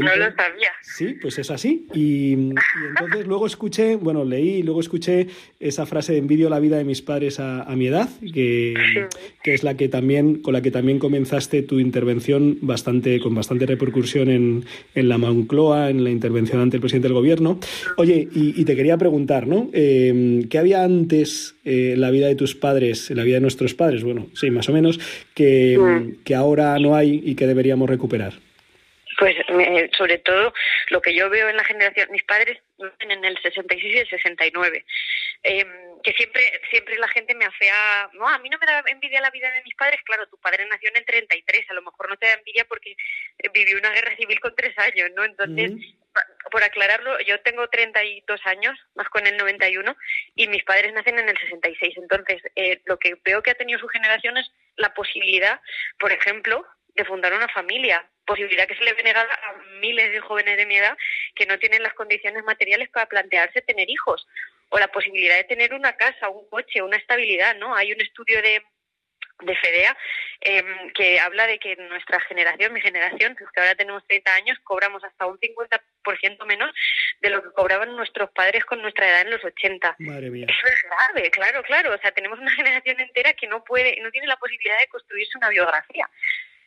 lo 0.05 0.13
entonces- 0.13 0.33
sabía. 0.37 0.69
Sí, 0.81 1.15
pues 1.21 1.39
es 1.39 1.49
así. 1.49 1.87
Y, 1.93 2.33
y 2.33 2.53
entonces 2.89 3.25
luego 3.25 3.47
escuché, 3.47 3.95
bueno, 3.95 4.23
leí 4.23 4.57
y 4.57 4.63
luego 4.63 4.79
escuché 4.79 5.27
esa 5.59 5.85
frase 5.87 6.13
de 6.13 6.19
envidio 6.19 6.49
la 6.49 6.59
vida 6.59 6.77
de 6.77 6.83
mis 6.83 7.01
padres 7.01 7.39
a, 7.39 7.63
a 7.63 7.75
mi 7.75 7.87
edad, 7.87 8.09
que, 8.33 8.75
que 9.43 9.53
es 9.55 9.63
la 9.63 9.75
que 9.75 9.89
también, 9.89 10.35
con 10.35 10.53
la 10.53 10.61
que 10.61 10.69
también 10.71 10.99
comenzaste 10.99 11.63
tu 11.63 11.79
intervención 11.79 12.59
bastante, 12.61 13.19
con 13.19 13.33
bastante 13.33 13.65
repercusión 13.65 14.29
en, 14.29 14.63
en 14.93 15.09
la 15.09 15.17
Moncloa, 15.17 15.89
en 15.89 16.03
la 16.03 16.11
intervención 16.11 16.61
ante 16.61 16.77
el 16.77 16.81
presidente 16.81 17.07
del 17.07 17.15
gobierno. 17.15 17.59
Oye, 17.97 18.27
y, 18.33 18.59
y 18.61 18.65
te 18.65 18.75
quería 18.75 18.97
preguntar, 18.97 19.47
¿no? 19.47 19.69
Eh, 19.73 20.45
¿Qué 20.49 20.57
había 20.59 20.83
antes 20.83 21.55
eh, 21.65 21.93
en 21.93 22.01
la 22.01 22.11
vida 22.11 22.27
de 22.27 22.35
tus 22.35 22.53
padres, 22.55 23.09
en 23.09 23.17
la 23.17 23.23
vida 23.23 23.35
de 23.35 23.41
nuestros 23.41 23.73
padres? 23.73 24.03
Bueno, 24.03 24.27
sí, 24.35 24.51
más 24.51 24.69
o 24.69 24.73
menos, 24.73 24.99
que, 25.33 26.13
que 26.23 26.35
ahora 26.35 26.77
no 26.83 26.95
hay 26.95 27.21
y 27.23 27.35
que 27.35 27.47
deberíamos 27.47 27.89
recuperar. 27.89 28.33
Pues 29.17 29.35
sobre 29.97 30.17
todo 30.17 30.53
lo 30.89 31.01
que 31.01 31.13
yo 31.13 31.29
veo 31.29 31.49
en 31.49 31.57
la 31.57 31.63
generación, 31.63 32.09
mis 32.11 32.23
padres 32.23 32.59
nacen 32.77 33.11
en 33.11 33.25
el 33.25 33.37
66 33.41 33.95
y 33.95 33.97
el 33.99 34.09
69, 34.09 34.85
eh, 35.43 35.65
que 36.03 36.13
siempre 36.13 36.41
siempre 36.69 36.97
la 36.97 37.07
gente 37.07 37.35
me 37.35 37.45
afea, 37.45 38.09
no, 38.13 38.27
a 38.27 38.39
mí 38.39 38.49
no 38.49 38.57
me 38.57 38.65
da 38.65 38.83
envidia 38.87 39.21
la 39.21 39.29
vida 39.29 39.51
de 39.51 39.61
mis 39.63 39.75
padres, 39.75 40.01
claro, 40.03 40.27
tu 40.27 40.37
padre 40.37 40.65
nació 40.69 40.89
en 40.89 40.97
el 40.97 41.05
33, 41.05 41.69
a 41.69 41.73
lo 41.73 41.83
mejor 41.83 42.09
no 42.09 42.17
te 42.17 42.27
da 42.27 42.33
envidia 42.33 42.65
porque 42.65 42.95
eh, 43.37 43.49
vivió 43.53 43.77
una 43.77 43.91
guerra 43.91 44.15
civil 44.15 44.39
con 44.39 44.55
tres 44.55 44.77
años, 44.79 45.11
¿no? 45.15 45.23
Entonces, 45.23 45.71
por 46.51 46.63
aclararlo, 46.63 47.19
yo 47.21 47.39
tengo 47.41 47.67
32 47.67 48.41
años, 48.45 48.77
más 48.95 49.09
con 49.09 49.25
el 49.25 49.37
91, 49.37 49.95
y 50.35 50.47
mis 50.47 50.63
padres 50.63 50.93
nacen 50.93 51.17
en 51.17 51.29
el 51.29 51.37
66. 51.37 51.97
Entonces, 51.97 52.41
eh, 52.55 52.81
lo 52.85 52.97
que 52.99 53.15
veo 53.23 53.41
que 53.41 53.51
ha 53.51 53.55
tenido 53.55 53.79
su 53.79 53.87
generación 53.87 54.37
es 54.37 54.51
la 54.77 54.93
posibilidad, 54.93 55.61
por 55.99 56.11
ejemplo, 56.11 56.65
de 56.95 57.05
fundar 57.05 57.33
una 57.33 57.47
familia, 57.47 58.07
posibilidad 58.25 58.67
que 58.67 58.75
se 58.75 58.83
le 58.83 58.93
ve 58.93 59.03
negada 59.03 59.33
a 59.33 59.53
miles 59.79 60.11
de 60.11 60.19
jóvenes 60.21 60.57
de 60.57 60.65
mi 60.65 60.77
edad 60.77 60.97
que 61.35 61.45
no 61.45 61.57
tienen 61.59 61.83
las 61.83 61.93
condiciones 61.93 62.43
materiales 62.43 62.89
para 62.89 63.07
plantearse 63.07 63.61
tener 63.61 63.89
hijos, 63.89 64.27
o 64.69 64.79
la 64.79 64.87
posibilidad 64.87 65.35
de 65.35 65.43
tener 65.43 65.73
una 65.73 65.95
casa, 65.95 66.29
un 66.29 66.49
coche, 66.49 66.81
una 66.81 66.97
estabilidad, 66.97 67.55
¿no? 67.57 67.75
Hay 67.75 67.91
un 67.93 68.01
estudio 68.01 68.41
de 68.41 68.63
de 69.41 69.55
FEDEA 69.55 69.97
eh, 70.41 70.63
que 70.93 71.19
habla 71.19 71.47
de 71.47 71.59
que 71.59 71.75
nuestra 71.75 72.19
generación, 72.21 72.73
mi 72.73 72.81
generación, 72.81 73.35
que 73.35 73.59
ahora 73.59 73.75
tenemos 73.75 74.05
30 74.07 74.33
años, 74.33 74.59
cobramos 74.63 75.03
hasta 75.03 75.25
un 75.25 75.37
50% 75.39 76.45
menos 76.45 76.71
de 77.21 77.29
lo 77.29 77.43
que 77.43 77.51
cobraban 77.51 77.95
nuestros 77.95 78.29
padres 78.31 78.65
con 78.65 78.81
nuestra 78.81 79.07
edad 79.09 79.21
en 79.21 79.31
los 79.31 79.43
80. 79.43 79.95
Madre 79.99 80.29
mía. 80.29 80.47
Eso 80.49 80.67
es 80.67 80.83
grave, 80.83 81.31
claro, 81.31 81.63
claro. 81.63 81.93
O 81.93 81.97
sea, 81.97 82.11
tenemos 82.11 82.39
una 82.39 82.51
generación 82.51 82.99
entera 82.99 83.33
que 83.33 83.47
no 83.47 83.63
puede, 83.63 83.99
no 84.01 84.11
tiene 84.11 84.27
la 84.27 84.37
posibilidad 84.37 84.79
de 84.79 84.87
construirse 84.87 85.37
una 85.37 85.49
biografía. 85.49 86.09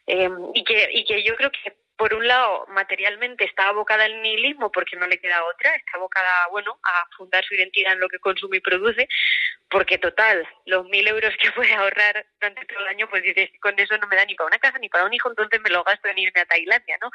Eh, 0.07 0.31
y, 0.55 0.65
que, 0.65 0.89
y 0.93 1.05
que 1.05 1.23
yo 1.25 1.37
creo 1.37 1.51
que, 1.51 1.75
por 1.97 2.15
un 2.15 2.27
lado, 2.27 2.67
materialmente 2.69 3.45
está 3.45 3.69
abocada 3.69 4.05
al 4.05 4.23
nihilismo 4.23 4.71
porque 4.71 4.97
no 4.97 5.07
le 5.07 5.19
queda 5.19 5.45
otra, 5.45 5.75
está 5.75 5.93
abocada, 5.97 6.47
bueno, 6.51 6.79
a 6.83 7.07
fundar 7.17 7.45
su 7.45 7.55
identidad 7.55 7.95
en 7.95 8.01
lo 8.01 8.09
que 8.09 8.19
consume 8.19 8.59
y 8.59 8.61
produce, 8.61 9.09
porque 9.71 9.99
total, 9.99 10.47
los 10.67 10.85
mil 10.87 11.07
euros 11.09 11.35
que 11.41 11.51
puede 11.53 11.73
ahorrar 11.73 12.27
durante 12.41 12.67
todo 12.67 12.81
el 12.81 12.89
año, 12.89 13.09
pues 13.09 13.23
dices, 13.23 13.51
con 13.61 13.79
eso 13.79 13.97
no 13.99 14.07
me 14.07 14.17
da 14.17 14.25
ni 14.25 14.35
para 14.35 14.49
una 14.49 14.59
casa 14.59 14.79
ni 14.79 14.89
para 14.89 15.05
un 15.05 15.15
hijo, 15.15 15.29
entonces 15.29 15.61
me 15.61 15.71
lo 15.71 15.85
gasto 15.85 16.09
en 16.09 16.19
irme 16.19 16.41
a 16.41 16.47
Tailandia, 16.47 16.99
¿no? 17.01 17.11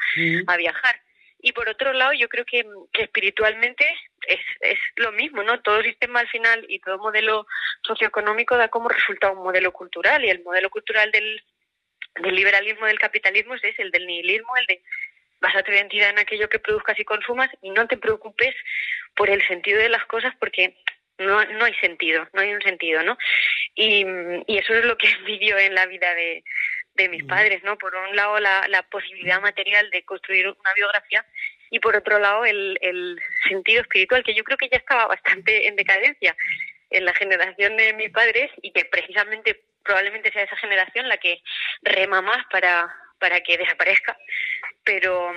A 0.46 0.56
viajar. 0.56 1.00
Y 1.44 1.52
por 1.52 1.68
otro 1.68 1.92
lado, 1.92 2.12
yo 2.12 2.28
creo 2.28 2.44
que, 2.44 2.64
que 2.92 3.02
espiritualmente 3.02 3.84
es, 4.28 4.40
es 4.60 4.78
lo 4.96 5.10
mismo, 5.10 5.42
¿no? 5.42 5.60
Todo 5.60 5.82
sistema 5.82 6.20
al 6.20 6.28
final 6.28 6.64
y 6.68 6.78
todo 6.78 6.98
modelo 6.98 7.46
socioeconómico 7.82 8.56
da 8.56 8.68
como 8.68 8.88
resultado 8.88 9.32
un 9.32 9.42
modelo 9.42 9.72
cultural 9.72 10.24
y 10.24 10.30
el 10.30 10.42
modelo 10.44 10.70
cultural 10.70 11.10
del, 11.10 11.42
del 12.20 12.34
liberalismo, 12.34 12.86
del 12.86 12.98
capitalismo 12.98 13.54
es 13.54 13.64
ese, 13.64 13.82
el 13.82 13.90
del 13.90 14.06
nihilismo, 14.06 14.56
el 14.56 14.66
de 14.66 14.82
basa 15.40 15.62
tu 15.62 15.72
identidad 15.72 16.10
en 16.10 16.20
aquello 16.20 16.48
que 16.48 16.60
produzcas 16.60 16.98
y 17.00 17.04
consumas 17.04 17.50
y 17.62 17.70
no 17.70 17.86
te 17.88 17.96
preocupes 17.96 18.54
por 19.16 19.28
el 19.28 19.44
sentido 19.46 19.80
de 19.80 19.88
las 19.88 20.04
cosas 20.06 20.32
porque 20.38 20.76
no, 21.18 21.44
no 21.44 21.64
hay 21.64 21.74
sentido, 21.74 22.28
no 22.32 22.40
hay 22.40 22.54
un 22.54 22.62
sentido, 22.62 23.02
¿no? 23.02 23.18
Y, 23.74 24.06
y 24.46 24.58
eso 24.58 24.74
es 24.74 24.84
lo 24.84 24.96
que 24.96 25.08
envidio 25.18 25.58
en 25.58 25.74
la 25.74 25.86
vida 25.86 26.14
de, 26.14 26.44
de 26.94 27.08
mis 27.08 27.24
padres, 27.24 27.62
¿no? 27.64 27.76
Por 27.76 27.94
un 27.94 28.14
lado, 28.14 28.38
la, 28.38 28.66
la 28.68 28.82
posibilidad 28.84 29.40
material 29.40 29.90
de 29.90 30.04
construir 30.04 30.48
una 30.48 30.74
biografía 30.74 31.26
y 31.70 31.80
por 31.80 31.96
otro 31.96 32.18
lado, 32.18 32.44
el, 32.44 32.78
el 32.82 33.18
sentido 33.48 33.82
espiritual, 33.82 34.22
que 34.22 34.34
yo 34.34 34.44
creo 34.44 34.58
que 34.58 34.68
ya 34.68 34.76
estaba 34.76 35.06
bastante 35.06 35.66
en 35.66 35.76
decadencia 35.76 36.36
en 36.90 37.04
la 37.06 37.14
generación 37.14 37.76
de 37.78 37.94
mis 37.94 38.10
padres 38.10 38.50
y 38.60 38.72
que 38.72 38.84
precisamente 38.84 39.62
probablemente 39.84 40.32
sea 40.32 40.42
esa 40.42 40.56
generación 40.56 41.08
la 41.08 41.18
que 41.18 41.40
rema 41.82 42.22
más 42.22 42.44
para, 42.50 42.94
para 43.18 43.40
que 43.40 43.58
desaparezca, 43.58 44.16
pero 44.84 45.32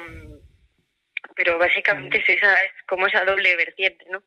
pero 1.35 1.57
básicamente 1.57 2.19
es 2.19 2.29
esa 2.29 2.53
es 2.53 2.71
como 2.87 3.07
esa 3.07 3.25
doble 3.25 3.55
vertiente, 3.55 4.05
¿no? 4.09 4.23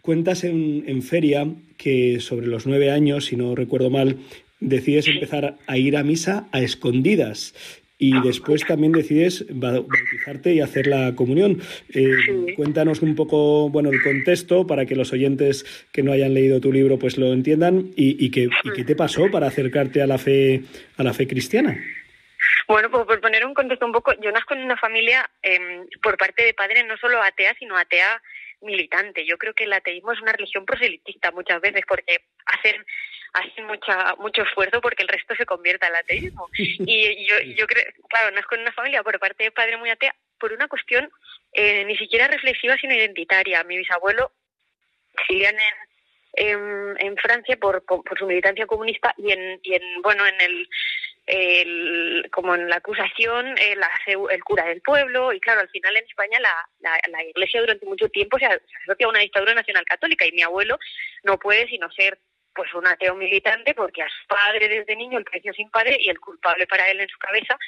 Cuentas 0.00 0.44
en, 0.44 0.84
en, 0.86 1.02
feria 1.02 1.44
que 1.76 2.20
sobre 2.20 2.46
los 2.46 2.66
nueve 2.66 2.90
años, 2.90 3.26
si 3.26 3.36
no 3.36 3.54
recuerdo 3.54 3.90
mal, 3.90 4.18
decides 4.60 5.08
empezar 5.08 5.56
a 5.66 5.76
ir 5.76 5.96
a 5.96 6.04
misa 6.04 6.46
a 6.52 6.60
escondidas 6.60 7.81
y 8.02 8.20
después 8.20 8.66
también 8.66 8.90
decides 8.90 9.46
bautizarte 9.48 10.52
y 10.52 10.60
hacer 10.60 10.88
la 10.88 11.14
comunión. 11.14 11.62
Eh, 11.94 12.52
cuéntanos 12.56 13.00
un 13.00 13.14
poco, 13.14 13.70
bueno, 13.70 13.90
el 13.90 14.02
contexto 14.02 14.66
para 14.66 14.86
que 14.86 14.96
los 14.96 15.12
oyentes 15.12 15.86
que 15.92 16.02
no 16.02 16.10
hayan 16.10 16.34
leído 16.34 16.60
tu 16.60 16.72
libro 16.72 16.98
pues 16.98 17.16
lo 17.16 17.32
entiendan 17.32 17.92
y, 17.94 18.26
y, 18.26 18.32
qué, 18.32 18.48
qué 18.74 18.82
te 18.82 18.96
pasó 18.96 19.30
para 19.30 19.46
acercarte 19.46 20.02
a 20.02 20.08
la 20.08 20.18
fe 20.18 20.62
a 20.96 21.04
la 21.04 21.14
fe 21.14 21.28
cristiana. 21.28 21.80
Bueno, 22.66 22.90
pues 22.90 23.04
por 23.06 23.20
poner 23.20 23.46
un 23.46 23.54
contexto 23.54 23.86
un 23.86 23.92
poco, 23.92 24.12
yo 24.20 24.32
nazco 24.32 24.54
en 24.54 24.64
una 24.64 24.76
familia 24.76 25.30
em, 25.40 25.86
por 26.02 26.16
parte 26.16 26.42
de 26.42 26.54
padres 26.54 26.84
no 26.88 26.96
solo 26.96 27.22
atea, 27.22 27.54
sino 27.56 27.76
atea 27.76 28.20
militante. 28.62 29.24
Yo 29.24 29.38
creo 29.38 29.54
que 29.54 29.64
el 29.64 29.72
ateísmo 29.72 30.10
es 30.10 30.20
una 30.20 30.32
religión 30.32 30.66
proselitista 30.66 31.30
muchas 31.30 31.60
veces 31.60 31.82
porque 31.86 32.24
hacen 32.46 32.84
hacen 33.32 33.66
mucha, 33.66 34.14
mucho 34.16 34.42
esfuerzo 34.42 34.80
porque 34.80 35.02
el 35.02 35.08
resto 35.08 35.34
se 35.34 35.46
convierta 35.46 35.86
al 35.86 35.96
ateísmo. 35.96 36.48
Y 36.58 37.26
yo, 37.26 37.40
yo 37.56 37.66
creo, 37.66 37.84
claro, 38.08 38.30
nazco 38.32 38.54
en 38.54 38.62
una 38.62 38.72
familia 38.72 39.02
por 39.02 39.18
parte 39.18 39.44
de 39.44 39.50
padre 39.50 39.76
muy 39.76 39.90
atea 39.90 40.14
por 40.38 40.52
una 40.52 40.68
cuestión 40.68 41.10
eh, 41.52 41.84
ni 41.84 41.96
siquiera 41.96 42.28
reflexiva 42.28 42.76
sino 42.76 42.94
identitaria. 42.94 43.62
Mi 43.64 43.78
bisabuelo, 43.78 44.32
exilian 45.14 45.56
en, 46.34 46.96
en, 46.98 47.16
Francia 47.16 47.56
por, 47.56 47.84
por, 47.84 48.18
su 48.18 48.26
militancia 48.26 48.66
comunista 48.66 49.14
y 49.18 49.30
en, 49.32 49.60
y 49.62 49.74
en 49.74 50.02
bueno, 50.02 50.26
en 50.26 50.40
el 50.40 50.68
el, 51.26 52.28
como 52.32 52.54
en 52.54 52.68
la 52.68 52.76
acusación 52.76 53.54
el, 53.58 53.80
el 54.30 54.44
cura 54.44 54.64
del 54.64 54.80
pueblo 54.80 55.32
y 55.32 55.40
claro 55.40 55.60
al 55.60 55.68
final 55.68 55.96
en 55.96 56.04
España 56.04 56.40
la, 56.40 56.68
la, 56.80 57.00
la 57.10 57.22
iglesia 57.22 57.60
durante 57.60 57.86
mucho 57.86 58.08
tiempo 58.08 58.38
se 58.38 58.46
asocia 58.46 59.06
a 59.06 59.08
una 59.08 59.20
dictadura 59.20 59.54
nacional 59.54 59.84
católica 59.84 60.26
y 60.26 60.32
mi 60.32 60.42
abuelo 60.42 60.78
no 61.22 61.38
puede 61.38 61.68
sino 61.68 61.90
ser 61.92 62.18
pues 62.54 62.72
un 62.74 62.86
ateo 62.86 63.14
militante 63.14 63.74
porque 63.74 64.02
a 64.02 64.08
su 64.08 64.26
padre 64.26 64.68
desde 64.68 64.96
niño 64.96 65.18
el 65.18 65.24
creció 65.24 65.52
sin 65.52 65.70
padre 65.70 65.96
y 65.98 66.08
el 66.10 66.20
culpable 66.20 66.66
para 66.66 66.88
él 66.90 67.00
en 67.00 67.08
su 67.08 67.18
cabeza 67.18 67.58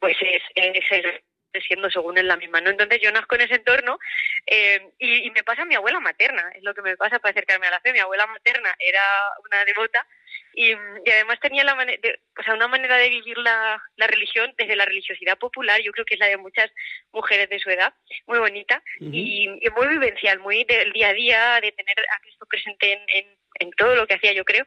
pues 0.00 0.16
es, 0.20 0.42
es, 0.54 1.64
siendo 1.66 1.90
según 1.90 2.16
él 2.18 2.26
la 2.26 2.36
misma 2.36 2.60
no 2.60 2.70
entonces 2.70 3.00
yo 3.00 3.12
nazco 3.12 3.34
en 3.34 3.42
ese 3.42 3.56
entorno 3.56 3.98
eh, 4.46 4.90
y, 4.98 5.26
y, 5.26 5.30
me 5.30 5.44
pasa 5.44 5.64
mi 5.64 5.74
abuela 5.74 6.00
materna 6.00 6.50
es 6.54 6.62
lo 6.62 6.74
que 6.74 6.82
me 6.82 6.96
pasa 6.96 7.18
para 7.18 7.30
acercarme 7.30 7.66
a 7.66 7.70
la 7.70 7.80
fe. 7.80 7.92
Mi 7.92 8.00
abuela 8.00 8.26
materna 8.26 8.74
era 8.78 9.02
una 9.44 9.64
devota 9.64 10.06
y, 10.54 10.70
y 10.70 11.10
además 11.10 11.38
tenía 11.40 11.64
la 11.64 11.74
manera 11.74 12.00
o 12.38 12.42
sea, 12.42 12.54
una 12.54 12.68
manera 12.68 12.96
de 12.96 13.08
vivir 13.08 13.38
la, 13.38 13.82
la 13.96 14.06
religión 14.06 14.52
desde 14.58 14.76
la 14.76 14.84
religiosidad 14.84 15.38
popular 15.38 15.80
yo 15.80 15.92
creo 15.92 16.04
que 16.04 16.14
es 16.14 16.20
la 16.20 16.26
de 16.26 16.36
muchas 16.36 16.70
mujeres 17.12 17.48
de 17.48 17.58
su 17.58 17.70
edad 17.70 17.94
muy 18.26 18.38
bonita 18.38 18.82
y, 19.00 19.48
y, 19.60 19.70
muy 19.70 19.88
vivencial 19.88 20.40
muy 20.40 20.64
del 20.64 20.92
día 20.92 21.08
a 21.08 21.12
día 21.12 21.60
de 21.60 21.72
tener 21.72 21.96
a 21.98 22.20
Cristo 22.20 22.46
presente 22.46 22.92
en, 22.92 23.00
en 23.08 23.41
en 23.58 23.70
todo 23.72 23.94
lo 23.94 24.06
que 24.06 24.14
hacía 24.14 24.32
yo 24.32 24.44
creo 24.44 24.64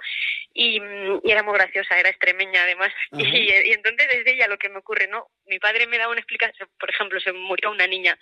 y, 0.54 0.82
y, 1.24 1.32
era 1.32 1.44
muy 1.44 1.54
graciosa 1.54 2.00
era 2.00 2.10
extremeña 2.10 2.64
además. 2.64 2.92
Y, 3.12 3.24
y, 3.24 3.72
entonces 3.74 4.08
desde 4.08 4.36
ella 4.36 4.48
lo 4.48 4.58
que 4.58 4.70
me 4.70 4.80
ocurre 4.80 5.08
no 5.08 5.28
mi 5.46 5.60
padre 5.60 5.88
me 5.88 5.98
daba 5.98 6.12
una 6.12 6.20
explicación 6.22 6.70
por 6.80 6.90
ejemplo 6.90 7.20
se 7.20 7.32
murió 7.32 7.72
una 7.72 7.88
niña 7.88 8.18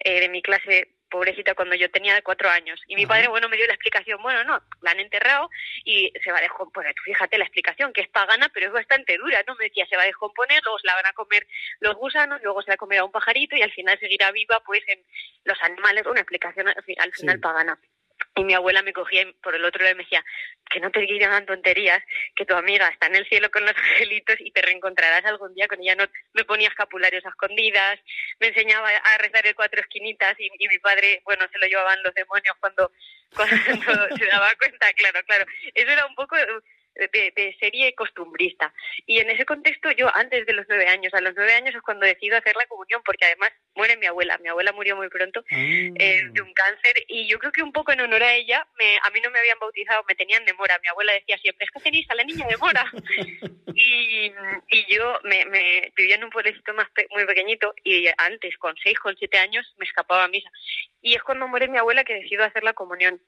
eh, 0.00 0.20
de 0.20 0.28
mi 0.28 0.42
clase 0.42 0.94
pobrecita 1.10 1.54
cuando 1.54 1.74
yo 1.76 1.90
tenía 1.90 2.20
cuatro 2.22 2.48
años 2.50 2.80
y 2.88 2.96
mi 2.96 3.04
Ajá. 3.04 3.14
padre 3.14 3.28
bueno 3.28 3.48
me 3.48 3.56
dio 3.56 3.66
la 3.66 3.74
explicación 3.74 4.20
bueno 4.22 4.44
no 4.44 4.60
la 4.82 4.90
han 4.90 5.00
enterrado 5.00 5.48
y 5.84 6.12
se 6.22 6.32
va 6.32 6.38
a 6.38 6.42
descomponer. 6.42 6.94
Pues 6.94 7.16
fíjate 7.16 7.38
la 7.38 7.44
explicación 7.44 7.92
que 7.92 8.02
es 8.02 8.08
pagana 8.08 8.50
pero 8.52 8.66
es 8.66 8.72
bastante 8.72 9.16
dura 9.16 9.42
no 9.46 9.54
me 9.56 9.64
decía 9.64 9.86
se 9.86 9.96
va 9.96 10.02
a 10.02 10.06
descomponer 10.06 10.60
luego 10.64 10.78
se 10.78 10.86
la 10.86 10.94
van 10.94 11.06
a 11.06 11.12
comer 11.12 11.46
los 11.80 11.94
gusanos 11.94 12.40
luego 12.42 12.62
se 12.62 12.70
la 12.70 12.76
comerá 12.76 13.04
un 13.04 13.12
pajarito 13.12 13.56
y 13.56 13.62
al 13.62 13.72
final 13.72 13.98
seguirá 13.98 14.30
viva 14.32 14.62
pues 14.64 14.82
en 14.88 15.04
los 15.44 15.60
animales. 15.62 16.06
Una 16.06 16.20
explicación 16.20 16.68
al 16.68 16.82
final 16.82 17.12
sí. 17.14 17.26
pagana 17.38 17.78
y 18.36 18.44
mi 18.44 18.54
abuela 18.54 18.82
me 18.82 18.92
cogía 18.92 19.22
y 19.22 19.32
por 19.32 19.54
el 19.54 19.64
otro 19.64 19.82
lado 19.82 19.96
me 19.96 20.02
decía 20.02 20.24
que 20.70 20.78
no 20.80 20.90
te 20.90 21.00
digan 21.00 21.46
tonterías, 21.46 22.02
que 22.34 22.44
tu 22.44 22.54
amiga 22.54 22.88
está 22.88 23.06
en 23.06 23.16
el 23.16 23.26
cielo 23.28 23.50
con 23.50 23.64
los 23.64 23.74
angelitos 23.76 24.36
y 24.40 24.50
te 24.50 24.62
reencontrarás 24.62 25.24
algún 25.24 25.54
día 25.54 25.66
con 25.68 25.80
ella. 25.80 25.94
No, 25.96 26.04
me 26.34 26.44
ponía 26.44 26.68
escapularios 26.68 27.24
a 27.24 27.30
escondidas, 27.30 27.98
me 28.38 28.48
enseñaba 28.48 28.90
a 28.90 29.18
rezar 29.18 29.46
el 29.46 29.54
cuatro 29.54 29.80
esquinitas 29.80 30.38
y, 30.38 30.50
y 30.58 30.68
mi 30.68 30.78
padre, 30.78 31.22
bueno, 31.24 31.46
se 31.50 31.58
lo 31.58 31.66
llevaban 31.66 32.02
los 32.02 32.14
demonios 32.14 32.54
cuando, 32.60 32.92
cuando 33.34 34.16
se 34.16 34.26
daba 34.26 34.54
cuenta, 34.58 34.92
claro, 34.92 35.20
claro. 35.24 35.46
Eso 35.74 35.90
era 35.90 36.06
un 36.06 36.14
poco 36.14 36.36
de, 36.96 37.32
de, 37.34 37.56
serie 37.60 37.94
costumbrista. 37.94 38.72
Y 39.06 39.18
en 39.18 39.30
ese 39.30 39.44
contexto 39.44 39.90
yo 39.92 40.14
antes 40.14 40.46
de 40.46 40.52
los 40.52 40.66
nueve 40.68 40.86
años, 40.88 41.12
a 41.14 41.20
los 41.20 41.34
nueve 41.34 41.52
años 41.54 41.74
es 41.74 41.82
cuando 41.82 42.06
decido 42.06 42.36
hacer 42.36 42.54
la 42.56 42.66
comunión, 42.66 43.02
porque 43.04 43.24
además 43.24 43.52
muere 43.74 43.96
mi 43.96 44.06
abuela, 44.06 44.38
mi 44.38 44.48
abuela 44.48 44.72
murió 44.72 44.96
muy 44.96 45.08
pronto 45.08 45.42
mm. 45.50 45.96
eh, 45.98 46.22
de 46.30 46.40
un 46.42 46.52
cáncer 46.54 47.04
y 47.08 47.26
yo 47.26 47.38
creo 47.38 47.52
que 47.52 47.62
un 47.62 47.72
poco 47.72 47.92
en 47.92 48.00
honor 48.00 48.22
a 48.22 48.34
ella, 48.34 48.66
me, 48.78 48.96
a 49.02 49.10
mí 49.10 49.20
no 49.20 49.30
me 49.30 49.38
habían 49.38 49.58
bautizado, 49.58 50.04
me 50.08 50.14
tenían 50.14 50.44
de 50.44 50.54
mora, 50.54 50.78
mi 50.82 50.88
abuela 50.88 51.12
decía 51.12 51.38
siempre, 51.38 51.66
es 51.66 51.70
que 51.70 51.80
tenéis 51.80 52.10
a 52.10 52.14
la 52.14 52.24
niña 52.24 52.46
de 52.46 52.56
mora. 52.56 52.90
y, 53.74 54.32
y 54.68 54.94
yo 54.94 55.20
me, 55.24 55.44
me 55.46 55.92
vivía 55.96 56.16
en 56.16 56.24
un 56.24 56.30
pueblecito 56.30 56.72
más 56.74 56.88
pe 56.90 57.06
muy 57.10 57.26
pequeñito 57.26 57.74
y 57.84 58.06
antes, 58.18 58.56
con 58.58 58.74
seis, 58.82 58.98
con 58.98 59.16
siete 59.16 59.38
años, 59.38 59.74
me 59.78 59.84
escapaba 59.84 60.24
a 60.24 60.28
misa. 60.28 60.50
Y 61.02 61.14
es 61.14 61.22
cuando 61.22 61.48
muere 61.48 61.68
mi 61.68 61.78
abuela 61.78 62.04
que 62.04 62.14
decido 62.14 62.44
hacer 62.44 62.64
la 62.64 62.72
comunión 62.72 63.20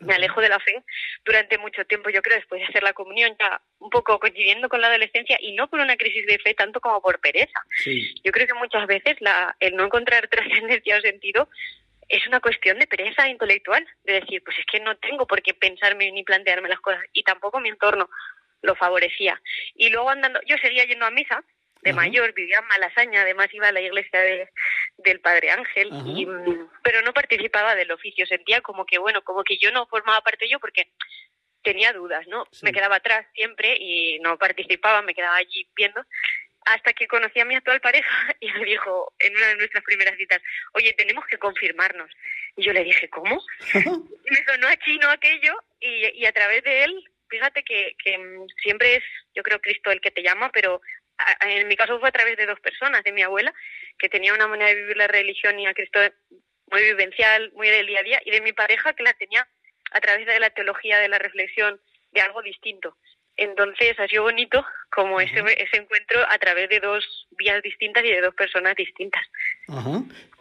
me 0.00 0.14
alejo 0.14 0.40
de 0.40 0.48
la 0.48 0.58
fe 0.58 0.82
durante 1.24 1.58
mucho 1.58 1.84
tiempo, 1.84 2.10
yo 2.10 2.22
creo, 2.22 2.36
después 2.36 2.60
de 2.60 2.66
hacer 2.66 2.82
la 2.82 2.92
comunión, 2.92 3.36
ya 3.38 3.60
un 3.78 3.90
poco 3.90 4.18
coincidiendo 4.18 4.68
con 4.68 4.80
la 4.80 4.88
adolescencia 4.88 5.38
y 5.40 5.52
no 5.52 5.68
por 5.68 5.80
una 5.80 5.96
crisis 5.96 6.26
de 6.26 6.38
fe 6.38 6.54
tanto 6.54 6.80
como 6.80 7.00
por 7.00 7.20
pereza. 7.20 7.60
Sí. 7.76 8.14
Yo 8.24 8.32
creo 8.32 8.46
que 8.46 8.54
muchas 8.54 8.86
veces 8.86 9.16
la, 9.20 9.54
el 9.60 9.76
no 9.76 9.84
encontrar 9.84 10.28
trascendencia 10.30 10.96
o 10.96 11.00
sentido 11.00 11.48
es 12.08 12.26
una 12.26 12.40
cuestión 12.40 12.78
de 12.78 12.88
pereza 12.88 13.28
intelectual, 13.28 13.86
de 14.04 14.14
decir, 14.14 14.42
pues 14.44 14.58
es 14.58 14.66
que 14.66 14.80
no 14.80 14.96
tengo 14.96 15.26
por 15.26 15.42
qué 15.42 15.54
pensarme 15.54 16.10
ni 16.10 16.24
plantearme 16.24 16.68
las 16.68 16.80
cosas 16.80 17.04
y 17.12 17.22
tampoco 17.22 17.60
mi 17.60 17.68
entorno 17.68 18.10
lo 18.62 18.74
favorecía. 18.74 19.40
Y 19.74 19.90
luego 19.90 20.10
andando, 20.10 20.40
yo 20.46 20.56
seguía 20.58 20.84
yendo 20.86 21.06
a 21.06 21.10
misa, 21.10 21.44
de 21.82 21.90
Ajá. 21.90 21.96
mayor, 21.96 22.34
vivía 22.34 22.58
en 22.58 22.66
Malasaña, 22.66 23.22
además 23.22 23.48
iba 23.52 23.68
a 23.68 23.72
la 23.72 23.80
iglesia 23.80 24.20
de, 24.20 24.48
del 24.98 25.20
Padre 25.20 25.50
Ángel, 25.50 25.90
y, 26.06 26.26
pero 26.82 27.02
no 27.02 27.12
participaba 27.12 27.74
del 27.74 27.90
oficio, 27.90 28.26
sentía 28.26 28.60
como 28.60 28.84
que, 28.84 28.98
bueno, 28.98 29.22
como 29.22 29.44
que 29.44 29.56
yo 29.58 29.70
no 29.72 29.86
formaba 29.86 30.20
parte 30.20 30.48
yo 30.48 30.60
porque 30.60 30.88
tenía 31.62 31.92
dudas, 31.92 32.26
¿no? 32.26 32.46
Sí. 32.52 32.64
Me 32.64 32.72
quedaba 32.72 32.96
atrás 32.96 33.26
siempre 33.34 33.76
y 33.78 34.18
no 34.20 34.38
participaba, 34.38 35.02
me 35.02 35.14
quedaba 35.14 35.36
allí 35.36 35.68
viendo, 35.74 36.04
hasta 36.66 36.92
que 36.92 37.06
conocí 37.06 37.40
a 37.40 37.44
mi 37.44 37.54
actual 37.54 37.80
pareja 37.80 38.34
y 38.40 38.50
me 38.52 38.64
dijo 38.64 39.12
en 39.18 39.36
una 39.36 39.48
de 39.48 39.56
nuestras 39.56 39.84
primeras 39.84 40.16
citas, 40.16 40.40
oye, 40.72 40.92
tenemos 40.94 41.26
que 41.26 41.38
confirmarnos. 41.38 42.10
Y 42.56 42.64
yo 42.64 42.72
le 42.72 42.84
dije, 42.84 43.08
¿cómo? 43.08 43.42
y 43.74 43.74
me 44.30 44.44
sonó 44.46 44.68
a 44.68 44.76
chino 44.76 45.08
aquello 45.08 45.56
y, 45.80 46.20
y 46.20 46.26
a 46.26 46.32
través 46.32 46.62
de 46.64 46.84
él, 46.84 47.04
fíjate 47.28 47.62
que, 47.62 47.96
que 48.02 48.18
siempre 48.62 48.96
es, 48.96 49.04
yo 49.34 49.42
creo, 49.42 49.60
Cristo 49.60 49.90
el 49.90 50.00
que 50.00 50.10
te 50.10 50.22
llama, 50.22 50.50
pero 50.52 50.80
en 51.40 51.68
mi 51.68 51.76
caso 51.76 51.98
fue 51.98 52.08
a 52.08 52.12
través 52.12 52.36
de 52.36 52.46
dos 52.46 52.60
personas, 52.60 53.02
de 53.04 53.12
mi 53.12 53.22
abuela, 53.22 53.52
que 53.98 54.08
tenía 54.08 54.34
una 54.34 54.46
manera 54.46 54.70
de 54.70 54.76
vivir 54.76 54.96
la 54.96 55.08
religión 55.08 55.58
y 55.58 55.66
a 55.66 55.74
Cristo 55.74 56.00
muy 56.70 56.82
vivencial, 56.82 57.52
muy 57.52 57.68
del 57.68 57.86
día 57.86 58.00
a 58.00 58.04
día, 58.04 58.22
y 58.24 58.30
de 58.30 58.40
mi 58.40 58.52
pareja 58.52 58.92
que 58.94 59.02
la 59.02 59.12
tenía 59.14 59.46
a 59.92 60.00
través 60.00 60.26
de 60.26 60.38
la 60.40 60.50
teología, 60.50 60.98
de 60.98 61.08
la 61.08 61.18
reflexión, 61.18 61.80
de 62.12 62.20
algo 62.20 62.42
distinto. 62.42 62.96
Entonces 63.40 63.98
ha 63.98 64.06
sido 64.06 64.24
bonito 64.24 64.62
como 64.90 65.18
ese, 65.18 65.40
ese 65.56 65.78
encuentro 65.78 66.20
a 66.28 66.38
través 66.38 66.68
de 66.68 66.78
dos 66.78 67.26
vías 67.38 67.62
distintas 67.62 68.04
y 68.04 68.08
de 68.08 68.20
dos 68.20 68.34
personas 68.34 68.76
distintas. 68.76 69.26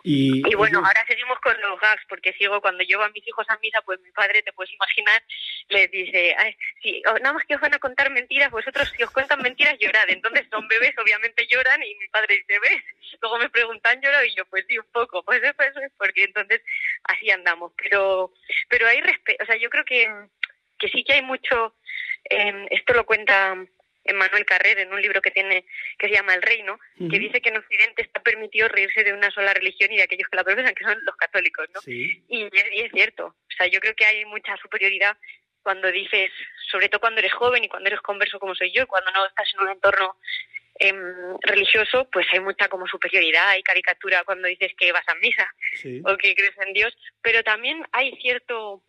Y, 0.03 0.43
y, 0.45 0.55
bueno, 0.55 0.79
ahora 0.79 1.05
seguimos 1.07 1.39
con 1.39 1.55
los 1.61 1.79
gags, 1.79 2.03
porque 2.09 2.33
sigo 2.33 2.59
cuando 2.59 2.83
llevo 2.83 3.03
a 3.03 3.09
mis 3.09 3.25
hijos 3.25 3.45
a 3.47 3.57
misa, 3.59 3.81
pues 3.83 4.01
mi 4.01 4.11
padre, 4.11 4.43
te 4.43 4.51
puedes 4.51 4.73
imaginar, 4.73 5.23
les 5.69 5.89
dice, 5.91 6.35
Ay, 6.37 6.57
si 6.81 7.01
nada 7.21 7.33
más 7.33 7.45
que 7.45 7.55
os 7.55 7.61
van 7.61 7.73
a 7.73 7.79
contar 7.79 8.09
mentiras, 8.09 8.51
vosotros 8.51 8.91
si 8.93 9.01
os 9.01 9.11
cuentan 9.11 9.41
mentiras 9.41 9.77
llorad. 9.79 10.09
Entonces 10.09 10.45
son 10.51 10.67
bebés, 10.67 10.93
obviamente 10.97 11.47
lloran, 11.47 11.81
y 11.81 11.95
mi 11.95 12.07
padre 12.09 12.35
dice, 12.35 12.59
¿ves? 12.59 12.83
Luego 13.21 13.39
me 13.39 13.49
preguntan, 13.49 14.01
lloro, 14.01 14.25
y 14.25 14.35
yo, 14.35 14.45
pues 14.47 14.65
sí, 14.67 14.77
un 14.77 14.91
poco, 14.91 15.23
pues 15.23 15.41
eso, 15.41 15.63
eso 15.63 15.79
es 15.79 15.91
porque 15.97 16.25
entonces 16.25 16.61
así 17.03 17.31
andamos. 17.31 17.71
Pero, 17.77 18.33
pero 18.67 18.87
hay 18.87 18.99
respeto, 18.99 19.41
o 19.41 19.45
sea, 19.45 19.55
yo 19.55 19.69
creo 19.69 19.85
que, 19.85 20.05
que 20.77 20.89
sí 20.89 21.05
que 21.05 21.13
hay 21.13 21.21
mucho, 21.21 21.75
eh, 22.29 22.67
esto 22.71 22.93
lo 22.93 23.05
cuenta 23.05 23.55
Emmanuel 24.03 24.45
Carrer 24.45 24.79
en 24.79 24.93
un 24.93 25.01
libro 25.01 25.21
que 25.21 25.31
tiene 25.31 25.65
que 25.97 26.07
se 26.07 26.15
llama 26.15 26.33
El 26.33 26.41
Reino, 26.41 26.73
uh 26.73 27.03
-huh. 27.03 27.11
que 27.11 27.19
dice 27.19 27.41
que 27.41 27.49
en 27.49 27.57
Occidente 27.57 28.01
está 28.01 28.21
permitido 28.21 28.67
reírse 28.67 29.03
de 29.03 29.13
una 29.13 29.29
sola 29.31 29.53
religión 29.53 29.91
y 29.91 29.97
de 29.97 30.03
aquellos 30.03 30.27
que 30.29 30.37
la 30.37 30.43
profesan, 30.43 30.73
que 30.73 30.83
son 30.83 30.97
los 31.03 31.15
católicos, 31.15 31.67
¿no? 31.73 31.81
Sí. 31.81 32.23
Y, 32.27 32.43
es, 32.43 32.65
y 32.73 32.81
es 32.81 32.91
cierto. 32.91 33.27
O 33.27 33.55
sea, 33.57 33.67
yo 33.67 33.79
creo 33.79 33.95
que 33.95 34.05
hay 34.05 34.25
mucha 34.25 34.55
superioridad 34.57 35.17
cuando 35.61 35.91
dices, 35.91 36.31
sobre 36.71 36.89
todo 36.89 37.01
cuando 37.01 37.19
eres 37.19 37.33
joven 37.33 37.63
y 37.63 37.67
cuando 37.67 37.87
eres 37.87 38.01
converso 38.01 38.39
como 38.39 38.55
soy 38.55 38.71
yo, 38.71 38.83
y 38.83 38.87
cuando 38.87 39.11
no 39.11 39.25
estás 39.25 39.53
en 39.53 39.59
un 39.59 39.69
entorno 39.69 40.17
eh, 40.79 40.93
religioso, 41.41 42.07
pues 42.11 42.25
hay 42.31 42.39
mucha 42.39 42.69
como 42.69 42.87
superioridad, 42.87 43.49
hay 43.49 43.61
caricatura 43.63 44.23
cuando 44.23 44.47
dices 44.47 44.71
que 44.77 44.91
vas 44.93 45.07
a 45.07 45.15
misa 45.15 45.53
sí. 45.75 46.01
o 46.05 46.15
que 46.17 46.33
crees 46.35 46.57
en 46.65 46.73
Dios, 46.73 46.97
pero 47.21 47.43
también 47.43 47.85
hay 47.91 48.15
cierto 48.21 48.81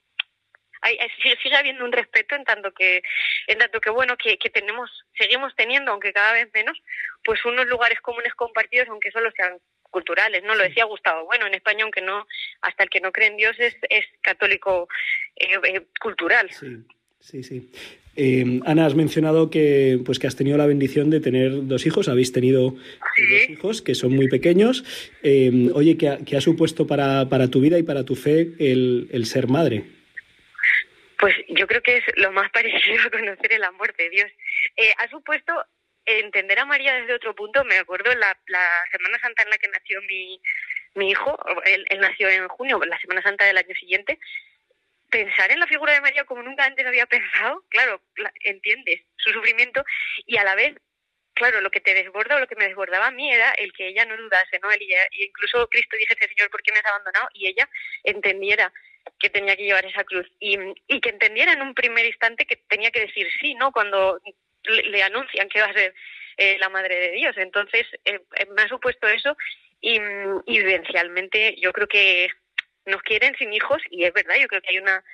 hay, 0.83 0.99
sigue 1.43 1.57
habiendo 1.57 1.85
un 1.85 1.93
respeto 1.93 2.35
en 2.35 2.45
tanto 2.45 2.73
que 2.73 3.03
en 3.47 3.59
tanto 3.59 3.81
que 3.81 3.91
bueno 3.91 4.17
que, 4.17 4.39
que 4.39 4.51
tenemos 4.51 4.91
seguimos 5.17 5.55
teniendo 5.57 5.93
aunque 5.93 6.13
cada 6.13 6.33
vez 6.33 6.49
menos 6.55 6.81
pues 7.25 7.45
unos 7.45 7.67
lugares 7.67 8.01
comunes 8.01 8.35
compartidos 8.35 8.89
aunque 8.89 9.11
solo 9.11 9.31
sean 9.33 9.59
culturales, 9.91 10.43
¿no? 10.45 10.55
Lo 10.55 10.63
decía 10.63 10.85
Gustavo, 10.85 11.27
bueno, 11.27 11.47
en 11.47 11.55
España, 11.55 11.85
aunque 11.85 12.01
no, 12.01 12.27
hasta 12.63 12.85
el 12.85 12.91
que 12.91 13.01
no 13.01 13.13
cree 13.13 13.29
en 13.29 13.37
Dios 13.37 13.57
es, 13.59 13.75
es 13.89 14.05
católico 14.23 14.89
eh, 15.37 15.59
eh, 15.65 15.87
cultural. 16.01 16.49
Sí, 16.51 16.77
sí, 17.21 17.43
sí. 17.43 17.71
Eh, 18.17 18.61
Ana, 18.67 18.87
has 18.87 18.95
mencionado 18.95 19.51
que, 19.51 20.01
pues, 20.05 20.19
que 20.19 20.27
has 20.27 20.37
tenido 20.37 20.59
la 20.59 20.67
bendición 20.67 21.11
de 21.11 21.21
tener 21.21 21.67
dos 21.67 21.87
hijos, 21.87 22.09
habéis 22.09 22.33
tenido 22.33 22.71
dos 22.71 23.51
hijos 23.51 23.83
que 23.83 23.95
son 23.95 24.15
muy 24.15 24.29
pequeños. 24.29 24.85
oye, 25.75 25.97
¿qué 25.97 26.09
ha, 26.09 26.19
¿qué 26.19 26.37
ha, 26.37 26.41
supuesto 26.41 26.87
para, 26.87 27.29
para 27.29 27.49
tu 27.49 27.61
vida 27.61 27.79
y 27.79 27.83
para 27.83 28.05
tu 28.05 28.17
fe 28.17 28.53
el, 28.59 29.09
el 29.13 29.27
ser 29.27 29.49
madre? 29.49 30.00
Pues 31.21 31.37
yo 31.49 31.67
creo 31.67 31.83
que 31.83 31.99
es 31.99 32.05
lo 32.17 32.33
más 32.33 32.51
parecido 32.53 33.03
a 33.07 33.11
conocer 33.11 33.53
el 33.53 33.65
amor 33.65 33.95
de 33.97 34.11
Dios. 34.11 34.31
ha 34.99 35.09
supuesto 35.09 35.65
entender 36.07 36.59
a 36.59 36.65
María 36.65 36.95
desde 36.95 37.15
otro 37.15 37.35
punto, 37.35 37.65
me 37.65 37.79
acuerdo 37.79 38.13
la, 38.15 38.37
la 38.47 38.85
Semana 38.91 39.19
Santa 39.21 39.43
en 39.43 39.51
la 39.51 39.59
que 39.59 39.69
nació 39.69 40.01
mi, 40.03 40.41
mi 40.95 41.11
hijo, 41.11 41.39
él, 41.65 41.87
nació 42.01 42.29
en 42.29 42.49
junio, 42.49 42.81
la 42.85 42.99
Semana 42.99 43.23
Santa 43.23 43.45
del 43.45 43.59
año 43.59 43.75
siguiente, 43.75 44.19
pensar 45.11 45.51
en 45.51 45.61
la 45.61 45.67
figura 45.67 45.93
de 45.93 46.01
María 46.01 46.25
como 46.25 46.43
nunca 46.43 46.65
antes 46.65 46.87
había 46.87 47.07
pensado, 47.07 47.65
claro, 47.69 48.03
entiendes 48.45 49.03
su 49.17 49.31
sufrimiento 49.31 49.85
y 50.27 50.37
a 50.37 50.45
la 50.45 50.55
vez, 50.55 50.75
claro, 51.35 51.61
lo 51.61 51.71
que 51.71 51.81
te 51.81 51.95
desborda 51.95 52.37
o 52.37 52.41
lo 52.41 52.47
que 52.47 52.57
me 52.57 52.67
desbordaba 52.67 53.09
a 53.09 53.11
mí 53.11 53.33
era 53.33 53.51
el 53.53 53.73
que 53.73 53.89
ella 53.89 54.05
no 54.05 54.17
dudase, 54.17 54.59
¿no? 54.61 54.71
Él, 54.71 54.83
y 54.83 55.25
incluso 55.25 55.69
Cristo 55.69 55.97
dijese, 55.97 56.29
Señor, 56.29 56.51
¿por 56.51 56.63
qué 56.63 56.73
me 56.73 56.79
has 56.79 56.87
abandonado? 56.87 57.29
Y 57.35 57.49
ella 57.49 57.69
entendiera 58.05 58.73
que 59.19 59.31
tenía 59.31 59.57
que 59.57 59.65
llevar 59.65 59.85
esa 59.85 60.05
cruz 60.05 60.27
y, 60.41 60.57
y 60.89 61.01
que 61.01 61.11
entendiera 61.11 61.53
en 61.53 61.63
un 61.63 61.75
primer 61.75 62.07
instante 62.07 62.47
que 62.47 62.57
tenía 62.69 62.91
que 62.91 63.01
decir 63.01 63.27
sí, 63.41 63.55
¿no? 63.55 63.71
Cuando 63.73 64.21
le, 64.65 65.03
anuncian 65.03 65.49
que 65.49 65.61
va 65.61 65.67
a 65.67 65.73
ser 65.73 65.95
eh, 66.37 66.59
la 66.59 66.69
madre 66.69 66.97
de 66.97 67.11
Dios. 67.13 67.37
Entonces, 67.37 67.87
eh, 68.05 68.21
eh, 68.37 68.47
me 68.55 68.63
ha 68.63 68.69
supuesto 68.69 69.07
eso 69.09 69.37
y, 69.81 69.97
y 70.47 70.59
vivencialmente 70.59 71.57
yo 71.61 71.73
creo 71.73 71.87
que 71.87 72.29
nos 72.87 73.03
quieren 73.03 73.35
sin 73.37 73.53
hijos 73.53 73.81
y 73.91 74.05
es 74.05 74.13
verdad, 74.13 74.37
yo 74.41 74.49
creo 74.49 74.63
que 74.63 74.71
hay 74.71 74.79
una 74.79 75.05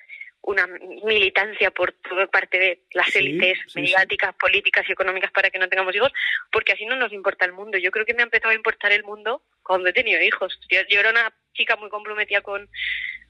una 0.47 0.65
militancia 1.05 1.73
por 1.73 1.93
toda 2.09 2.29
parte 2.29 2.57
de 2.57 2.83
las 2.93 3.15
élites 3.17 3.59
mediáticas, 3.75 4.33
políticas 4.37 4.89
y 4.89 4.93
económicas 4.93 5.33
para 5.33 5.51
que 5.51 5.59
no 5.59 5.69
tengamos 5.69 5.95
hijos, 5.97 6.13
porque 6.53 6.73
así 6.73 6.87
no 6.87 6.95
nos 6.95 7.13
importa 7.13 7.45
el 7.45 7.53
mundo. 7.53 7.79
Yo 7.79 7.91
creo 7.91 8.07
que 8.07 8.15
me 8.15 8.23
ha 8.23 8.27
empezado 8.27 8.53
a 8.53 8.55
importar 8.55 8.93
el 8.93 9.03
mundo 9.03 9.43
cuando 9.65 9.89
he 9.89 9.93
tenido 9.93 10.23
hijos. 10.23 10.57
yo 10.71 11.01
era 11.01 11.11
una 11.11 11.35
chica 11.53 11.75
muy 11.75 11.89
comprometida 11.89 12.43
con, 12.43 12.71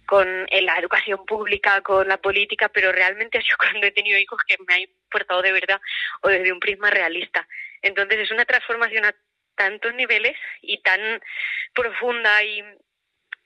con 0.07 0.47
la 0.51 0.79
educación 0.79 1.27
pública, 1.27 1.83
con 1.83 2.09
la 2.09 2.17
política, 2.17 2.69
pero 2.69 2.93
realmente 2.93 3.39
ha 3.39 3.43
sido 3.43 3.57
cuando 3.59 3.87
he 3.87 3.93
tenido 3.93 4.19
hijos 4.19 4.39
que 4.47 4.57
me 4.67 4.75
ha 4.75 4.79
importado 4.81 5.43
de 5.43 5.53
verdad 5.53 5.81
o 6.23 6.29
desde 6.29 6.53
un 6.53 6.61
prisma 6.61 6.91
realista. 6.91 7.47
Entonces 7.83 8.21
es 8.21 8.31
una 8.31 8.45
transformación 8.45 9.05
a 9.05 9.15
tantos 9.57 9.95
niveles 9.95 10.37
y 10.63 10.81
tan 10.83 11.01
profunda 11.75 12.43
y 12.45 12.63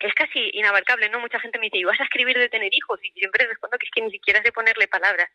es 0.00 0.14
casi 0.14 0.50
inabarcable, 0.54 1.08
¿no? 1.10 1.20
Mucha 1.20 1.38
gente 1.40 1.58
me 1.58 1.66
dice, 1.66 1.78
¿y 1.78 1.84
vas 1.84 2.00
a 2.00 2.04
escribir 2.04 2.36
de 2.38 2.48
tener 2.48 2.74
hijos? 2.74 2.98
Y 3.02 3.10
siempre 3.12 3.46
respondo 3.46 3.78
que 3.78 3.86
es 3.86 3.92
que 3.92 4.00
ni 4.00 4.10
siquiera 4.10 4.42
sé 4.42 4.50
ponerle 4.50 4.88
palabras, 4.88 5.30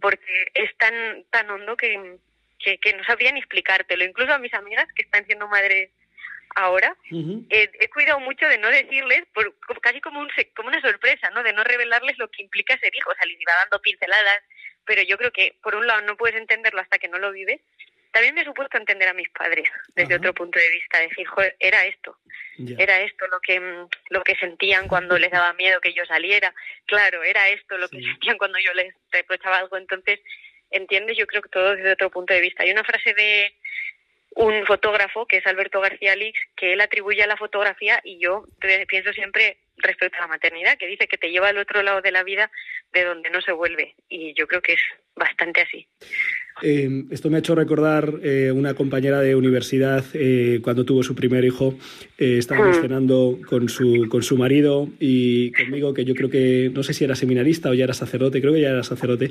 porque 0.00 0.46
es 0.54 0.74
tan, 0.78 1.24
tan 1.30 1.50
hondo 1.50 1.76
que, 1.76 2.16
que, 2.58 2.78
que 2.78 2.94
no 2.94 3.04
sabría 3.04 3.30
ni 3.32 3.40
explicártelo. 3.40 4.04
Incluso 4.04 4.32
a 4.32 4.38
mis 4.38 4.54
amigas 4.54 4.86
que 4.94 5.02
están 5.02 5.26
siendo 5.26 5.48
madres 5.48 5.90
ahora, 6.54 6.96
eh, 7.10 7.70
he 7.80 7.88
cuidado 7.88 8.20
mucho 8.20 8.46
de 8.46 8.58
no 8.58 8.68
decirles, 8.68 9.22
por, 9.32 9.54
casi 9.80 10.00
como, 10.00 10.20
un, 10.20 10.28
como 10.56 10.68
una 10.68 10.80
sorpresa, 10.80 11.30
¿no? 11.30 11.42
De 11.42 11.52
no 11.52 11.64
revelarles 11.64 12.18
lo 12.18 12.28
que 12.28 12.42
implica 12.42 12.78
ser 12.78 12.94
hijo. 12.94 13.10
O 13.10 13.14
sea, 13.14 13.26
les 13.26 13.40
iba 13.40 13.54
dando 13.54 13.80
pinceladas, 13.80 14.42
pero 14.84 15.02
yo 15.02 15.16
creo 15.18 15.32
que, 15.32 15.56
por 15.62 15.74
un 15.74 15.86
lado, 15.86 16.02
no 16.02 16.16
puedes 16.16 16.36
entenderlo 16.36 16.80
hasta 16.80 16.98
que 16.98 17.08
no 17.08 17.18
lo 17.18 17.32
vives. 17.32 17.60
También 18.12 18.34
me 18.34 18.40
he 18.40 18.44
supuesto 18.44 18.76
entender 18.76 19.08
a 19.08 19.14
mis 19.14 19.28
padres 19.30 19.70
desde 19.94 20.16
otro 20.16 20.34
punto 20.34 20.58
de 20.58 20.68
vista, 20.70 20.98
decir, 20.98 21.24
joder, 21.28 21.54
era 21.60 21.84
esto, 21.86 22.16
era 22.76 23.00
esto 23.02 23.28
lo 23.28 23.38
que 23.38 23.60
mm, 23.60 23.88
lo 24.08 24.24
que 24.24 24.34
sentían 24.34 24.88
cuando 24.88 25.16
les 25.16 25.30
daba 25.30 25.52
miedo 25.52 25.80
que 25.80 25.92
yo 25.92 26.04
saliera, 26.06 26.52
claro, 26.86 27.22
era 27.22 27.48
esto 27.50 27.78
lo 27.78 27.88
que 27.88 28.02
sentían 28.02 28.36
cuando 28.36 28.58
yo 28.58 28.74
les 28.74 28.92
reprochaba 29.12 29.58
algo, 29.58 29.76
entonces, 29.76 30.18
entiendes, 30.72 31.16
yo 31.16 31.26
creo 31.28 31.40
que 31.40 31.50
todo 31.50 31.76
desde 31.76 31.92
otro 31.92 32.10
punto 32.10 32.34
de 32.34 32.40
vista. 32.40 32.64
Hay 32.64 32.72
una 32.72 32.82
frase 32.82 33.14
de, 33.14 33.54
un 34.36 34.64
fotógrafo 34.66 35.26
que 35.26 35.38
es 35.38 35.46
Alberto 35.46 35.80
García 35.80 36.14
Lix, 36.16 36.38
que 36.56 36.72
él 36.72 36.80
atribuye 36.80 37.22
a 37.22 37.26
la 37.26 37.36
fotografía 37.36 38.00
y 38.04 38.18
yo 38.18 38.44
pienso 38.88 39.12
siempre 39.12 39.58
respecto 39.76 40.18
a 40.18 40.22
la 40.22 40.26
maternidad, 40.28 40.78
que 40.78 40.86
dice 40.86 41.08
que 41.08 41.18
te 41.18 41.30
lleva 41.30 41.48
al 41.48 41.58
otro 41.58 41.82
lado 41.82 42.00
de 42.00 42.12
la 42.12 42.22
vida 42.22 42.50
de 42.92 43.04
donde 43.04 43.30
no 43.30 43.40
se 43.40 43.52
vuelve. 43.52 43.94
Y 44.08 44.34
yo 44.34 44.46
creo 44.46 44.62
que 44.62 44.74
es 44.74 44.80
bastante 45.20 45.60
así. 45.60 45.86
Eh, 46.62 47.04
esto 47.10 47.30
me 47.30 47.36
ha 47.36 47.38
hecho 47.38 47.54
recordar 47.54 48.14
eh, 48.22 48.52
una 48.54 48.74
compañera 48.74 49.20
de 49.20 49.34
universidad 49.34 50.04
eh, 50.12 50.60
cuando 50.62 50.84
tuvo 50.84 51.02
su 51.02 51.14
primer 51.14 51.44
hijo. 51.44 51.74
estábamos 52.18 52.78
hmm. 52.78 52.82
cenando 52.82 53.38
con 53.48 53.68
su, 53.68 54.06
con 54.10 54.22
su 54.22 54.36
marido 54.36 54.88
y 54.98 55.52
conmigo, 55.52 55.94
que 55.94 56.04
yo 56.04 56.14
creo 56.14 56.28
que 56.28 56.70
no 56.74 56.82
sé 56.82 56.92
si 56.92 57.04
era 57.04 57.14
seminarista 57.14 57.70
o 57.70 57.74
ya 57.74 57.84
era 57.84 57.94
sacerdote, 57.94 58.40
creo 58.40 58.52
que 58.52 58.60
ya 58.60 58.70
era 58.70 58.82
sacerdote. 58.82 59.30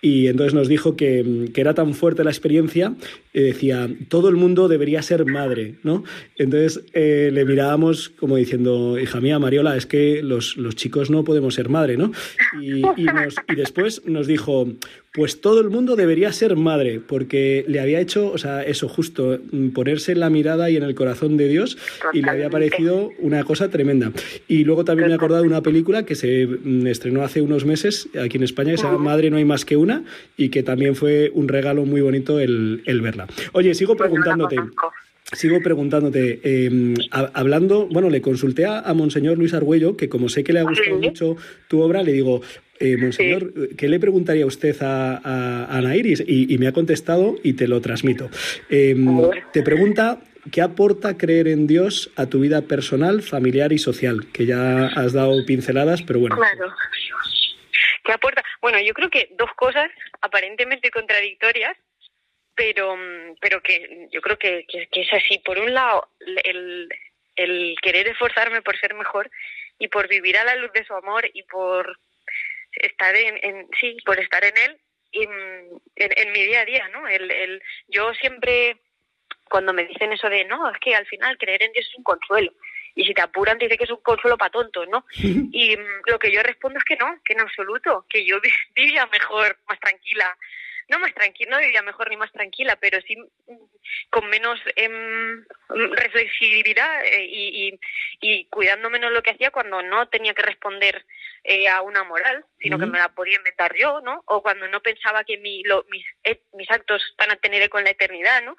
Y 0.00 0.28
entonces 0.28 0.54
nos 0.54 0.68
dijo 0.68 0.96
que, 0.96 1.50
que 1.52 1.60
era 1.60 1.74
tan 1.74 1.92
fuerte 1.94 2.24
la 2.24 2.30
experiencia, 2.30 2.94
decía, 3.34 3.88
todo 4.08 4.28
el 4.28 4.36
mundo 4.36 4.68
debería 4.68 5.02
ser 5.02 5.26
madre, 5.26 5.74
¿no? 5.82 6.04
Entonces 6.36 6.84
le 6.94 7.44
mirábamos 7.44 8.08
como 8.08 8.36
diciendo, 8.36 8.98
hija 8.98 9.20
mía, 9.20 9.38
Mariola, 9.38 9.76
es 9.76 9.86
que 9.86 10.22
los, 10.22 10.56
los 10.56 10.76
chicos 10.76 11.10
no 11.10 11.24
podemos 11.24 11.54
ser 11.54 11.68
madre, 11.68 11.96
¿no? 11.96 12.10
Y, 12.60 12.80
y, 12.80 13.04
nos, 13.04 13.34
y 13.48 13.54
después 13.54 14.02
nos 14.06 14.26
dijo, 14.26 14.66
pues 15.12 15.40
todo 15.40 15.60
el 15.60 15.70
mundo 15.70 15.96
debería 15.96 16.32
ser 16.32 16.54
madre, 16.56 17.00
porque 17.00 17.64
le 17.66 17.80
había 17.80 18.00
hecho, 18.00 18.30
o 18.30 18.38
sea, 18.38 18.62
eso 18.62 18.88
justo, 18.88 19.40
mm, 19.50 19.70
ponerse 19.70 20.12
en 20.12 20.20
la 20.20 20.30
mirada 20.30 20.70
y 20.70 20.76
en 20.76 20.84
el 20.84 20.94
corazón 20.94 21.36
de 21.36 21.48
Dios 21.48 21.78
y 22.12 22.22
le 22.22 22.30
había 22.30 22.48
parecido 22.48 23.10
una 23.18 23.42
cosa 23.42 23.68
tremenda. 23.70 24.12
Y 24.46 24.64
luego 24.64 24.84
también 24.84 25.08
me 25.08 25.14
he 25.14 25.16
acordado 25.16 25.42
de 25.42 25.48
una 25.48 25.62
película 25.62 26.04
que 26.04 26.14
se 26.14 26.46
mm, 26.46 26.86
estrenó 26.86 27.22
hace 27.22 27.42
unos 27.42 27.64
meses 27.64 28.08
aquí 28.22 28.36
en 28.36 28.44
España, 28.44 28.72
que 28.72 28.78
se 28.78 28.84
llama 28.84 28.98
Madre 28.98 29.30
no 29.30 29.36
hay 29.36 29.44
más 29.44 29.64
que 29.64 29.76
una, 29.76 30.04
y 30.36 30.50
que 30.50 30.62
también 30.62 30.94
fue 30.94 31.32
un 31.34 31.48
regalo 31.48 31.84
muy 31.84 32.00
bonito 32.00 32.38
el, 32.38 32.82
el 32.86 33.00
verla. 33.00 33.26
Oye, 33.52 33.74
sigo 33.74 33.96
pues 33.96 34.08
preguntándote. 34.08 34.56
Sigo 35.32 35.60
preguntándote, 35.60 36.40
em, 36.42 36.94
hablando, 37.10 37.86
bueno, 37.86 38.10
le 38.10 38.20
consulté 38.20 38.64
a, 38.64 38.80
a, 38.80 38.94
Monseñor 38.94 39.38
Luis 39.38 39.54
Argüello, 39.54 39.96
que 39.96 40.08
como 40.08 40.28
sé 40.28 40.42
que 40.42 40.52
le 40.52 40.60
ha 40.60 40.64
gustado 40.64 40.98
mucho 40.98 41.36
tu 41.68 41.80
obra, 41.80 42.02
le 42.02 42.12
digo, 42.12 42.42
eh, 42.80 42.96
Monseñor, 42.96 43.52
¿qué 43.76 43.88
le 43.88 44.00
preguntaría 44.00 44.46
usted 44.46 44.76
a, 44.82 45.20
a 45.22 45.76
Ana 45.76 45.94
Iris? 45.96 46.24
Y, 46.26 46.56
me 46.58 46.66
ha 46.66 46.72
contestado 46.72 47.36
y 47.42 47.52
te 47.52 47.68
lo 47.68 47.80
transmito. 47.80 48.30
Em, 48.68 49.20
te 49.52 49.62
pregunta 49.62 50.20
¿qué 50.50 50.62
aporta 50.62 51.16
creer 51.16 51.48
en 51.48 51.66
Dios 51.66 52.10
a 52.16 52.26
tu 52.26 52.40
vida 52.40 52.62
personal, 52.62 53.22
familiar 53.22 53.72
y 53.72 53.78
social? 53.78 54.26
Que 54.32 54.46
ya 54.46 54.86
has 54.86 55.12
dado 55.12 55.44
pinceladas, 55.46 56.02
pero 56.02 56.20
bueno. 56.20 56.36
Claro. 56.36 56.74
¿Qué 58.04 58.12
aporta? 58.12 58.42
Bueno, 58.62 58.78
yo 58.80 58.94
creo 58.94 59.10
que 59.10 59.28
dos 59.38 59.50
cosas 59.56 59.90
aparentemente 60.20 60.90
contradictorias, 60.90 61.76
pero, 62.60 62.94
pero 63.40 63.62
que 63.62 64.06
yo 64.12 64.20
creo 64.20 64.38
que, 64.38 64.66
que, 64.68 65.00
es 65.00 65.12
así. 65.14 65.38
Por 65.38 65.58
un 65.58 65.72
lado, 65.72 66.10
el, 66.44 66.90
el 67.34 67.74
querer 67.80 68.06
esforzarme 68.08 68.60
por 68.60 68.78
ser 68.78 68.92
mejor 68.92 69.30
y 69.78 69.88
por 69.88 70.08
vivir 70.08 70.36
a 70.36 70.44
la 70.44 70.56
luz 70.56 70.70
de 70.74 70.84
su 70.84 70.92
amor 70.92 71.26
y 71.32 71.42
por 71.44 71.98
estar 72.72 73.16
en, 73.16 73.40
en 73.42 73.66
sí, 73.80 73.96
por 74.04 74.20
estar 74.20 74.44
en 74.44 74.58
él 74.58 74.78
y 75.10 75.22
en, 75.22 75.80
en, 75.96 76.32
mi 76.32 76.42
día 76.42 76.60
a 76.60 76.64
día, 76.66 76.86
¿no? 76.88 77.08
El, 77.08 77.30
el, 77.30 77.62
yo 77.88 78.12
siempre, 78.12 78.76
cuando 79.48 79.72
me 79.72 79.86
dicen 79.86 80.12
eso 80.12 80.28
de, 80.28 80.44
no, 80.44 80.70
es 80.70 80.78
que 80.80 80.94
al 80.94 81.06
final 81.06 81.38
creer 81.38 81.62
en 81.62 81.72
Dios 81.72 81.86
es 81.88 81.96
un 81.96 82.04
consuelo, 82.04 82.52
y 82.94 83.06
si 83.06 83.14
te 83.14 83.22
apuran 83.22 83.56
te 83.56 83.64
dice 83.64 83.78
que 83.78 83.84
es 83.84 83.90
un 83.90 84.02
consuelo 84.02 84.36
para 84.36 84.50
tontos, 84.50 84.86
¿no? 84.86 85.06
y 85.14 85.76
lo 86.04 86.18
que 86.18 86.30
yo 86.30 86.42
respondo 86.42 86.78
es 86.78 86.84
que 86.84 86.96
no, 86.96 87.18
que 87.24 87.32
en 87.32 87.40
absoluto, 87.40 88.04
que 88.10 88.26
yo 88.26 88.38
vivía 88.74 89.06
mejor, 89.06 89.56
más 89.66 89.80
tranquila, 89.80 90.36
no 90.90 90.98
más 90.98 91.14
tranquila, 91.14 91.52
no 91.52 91.60
vivía 91.60 91.82
mejor 91.82 92.10
ni 92.10 92.16
más 92.16 92.32
tranquila, 92.32 92.76
pero 92.76 93.00
sí 93.02 93.16
con 94.10 94.28
menos 94.28 94.60
eh, 94.74 94.88
reflexividad 95.68 97.02
y, 97.20 97.78
y, 98.20 98.44
cuidando 98.46 98.90
menos 98.90 99.12
lo 99.12 99.22
que 99.22 99.30
hacía 99.30 99.50
cuando 99.50 99.82
no 99.82 100.08
tenía 100.08 100.34
que 100.34 100.42
responder 100.42 101.06
eh, 101.44 101.68
a 101.68 101.80
una 101.82 102.02
moral, 102.02 102.44
sino 102.58 102.78
que 102.78 102.86
me 102.86 102.98
la 102.98 103.08
podía 103.14 103.36
inventar 103.36 103.74
yo, 103.76 104.00
¿no? 104.00 104.22
O 104.26 104.42
cuando 104.42 104.66
no 104.68 104.82
pensaba 104.82 105.24
que 105.24 105.38
mi, 105.38 105.62
lo, 105.62 105.84
mis, 105.90 106.04
eh, 106.24 106.42
mis 106.54 106.70
actos 106.70 107.02
van 107.16 107.30
a 107.30 107.36
tener 107.36 107.62
eco 107.62 107.78
en 107.78 107.84
la 107.84 107.90
eternidad, 107.90 108.42
¿no? 108.42 108.56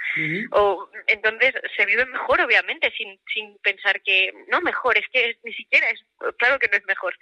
O 0.52 0.90
entonces 1.08 1.54
se 1.76 1.86
vive 1.86 2.06
mejor, 2.06 2.42
obviamente, 2.42 2.92
sin, 2.98 3.20
sin 3.34 3.58
pensar 3.60 4.02
que 4.02 4.34
no 4.48 4.62
mejor, 4.62 4.98
es 4.98 5.08
que 5.12 5.38
ni 5.44 5.54
siquiera 5.54 5.90
es, 5.90 6.00
claro 6.38 6.60
que 6.60 6.70
no 6.70 6.78
es 6.78 6.86
mejor. 6.86 7.14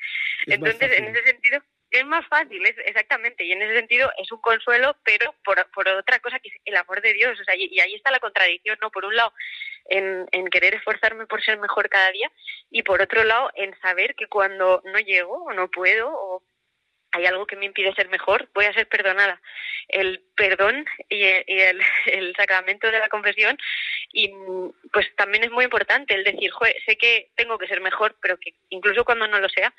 entonces, 0.45 0.99
en 0.99 1.05
ese 1.05 1.23
sentido 1.23 1.61
es 1.91 2.05
más 2.05 2.25
fácil, 2.27 2.65
es, 2.65 2.75
exactamente, 2.85 3.43
y 3.43 3.51
en 3.51 3.61
ese 3.61 3.75
sentido 3.75 4.11
es 4.17 4.31
un 4.31 4.41
consuelo, 4.41 4.95
pero 5.03 5.33
por, 5.43 5.59
otra 5.89 6.19
cosa 6.19 6.39
que 6.39 6.49
es 6.49 6.55
el 6.65 6.77
amor 6.77 7.01
de 7.01 7.13
Dios, 7.13 7.39
o 7.39 7.43
sea, 7.43 7.55
y, 7.55 7.79
ahí 7.79 7.95
está 7.95 8.11
la 8.11 8.19
contradicción, 8.19 8.77
¿no? 8.81 8.91
Por 8.91 9.05
un 9.05 9.15
lado, 9.15 9.33
en, 9.85 10.27
en, 10.31 10.47
querer 10.47 10.75
esforzarme 10.75 11.25
por 11.25 11.43
ser 11.43 11.57
mejor 11.59 11.89
cada 11.89 12.11
día, 12.11 12.31
y 12.69 12.83
por 12.83 13.01
otro 13.01 13.23
lado, 13.23 13.51
en 13.55 13.77
saber 13.81 14.15
que 14.15 14.27
cuando 14.27 14.81
no 14.85 14.99
llego 14.99 15.43
o 15.43 15.53
no 15.53 15.69
puedo 15.69 16.09
o 16.11 16.43
hay 17.11 17.25
algo 17.25 17.45
que 17.45 17.55
me 17.55 17.65
impide 17.65 17.93
ser 17.95 18.09
mejor, 18.09 18.49
voy 18.53 18.65
a 18.65 18.73
ser 18.73 18.87
perdonada. 18.87 19.41
El 19.87 20.21
perdón 20.35 20.85
y 21.09 21.23
el, 21.47 22.35
sacramento 22.35 22.91
de 22.91 22.99
la 22.99 23.09
confesión 23.09 23.57
Y 24.13 24.31
pues 24.91 25.07
también 25.15 25.43
es 25.43 25.51
muy 25.51 25.65
importante 25.65 26.13
el 26.13 26.23
decir, 26.23 26.51
sé 26.85 26.97
que 26.97 27.31
tengo 27.35 27.57
que 27.57 27.67
ser 27.67 27.81
mejor, 27.81 28.15
pero 28.21 28.37
que 28.37 28.53
incluso 28.69 29.05
cuando 29.05 29.27
no 29.27 29.39
lo 29.39 29.49
sea, 29.49 29.73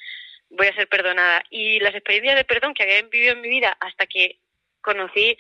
voy 0.51 0.67
a 0.67 0.75
ser 0.75 0.89
perdonada. 0.89 1.43
Y 1.51 1.81
las 1.81 1.95
experiencias 1.95 2.37
de 2.37 2.45
perdón 2.45 2.75
que 2.75 2.83
había 2.83 3.03
vivido 3.03 3.33
en 3.33 3.41
mi 3.41 3.49
vida 3.49 3.77
hasta 3.81 4.07
que 4.07 4.39
conocí 4.81 5.37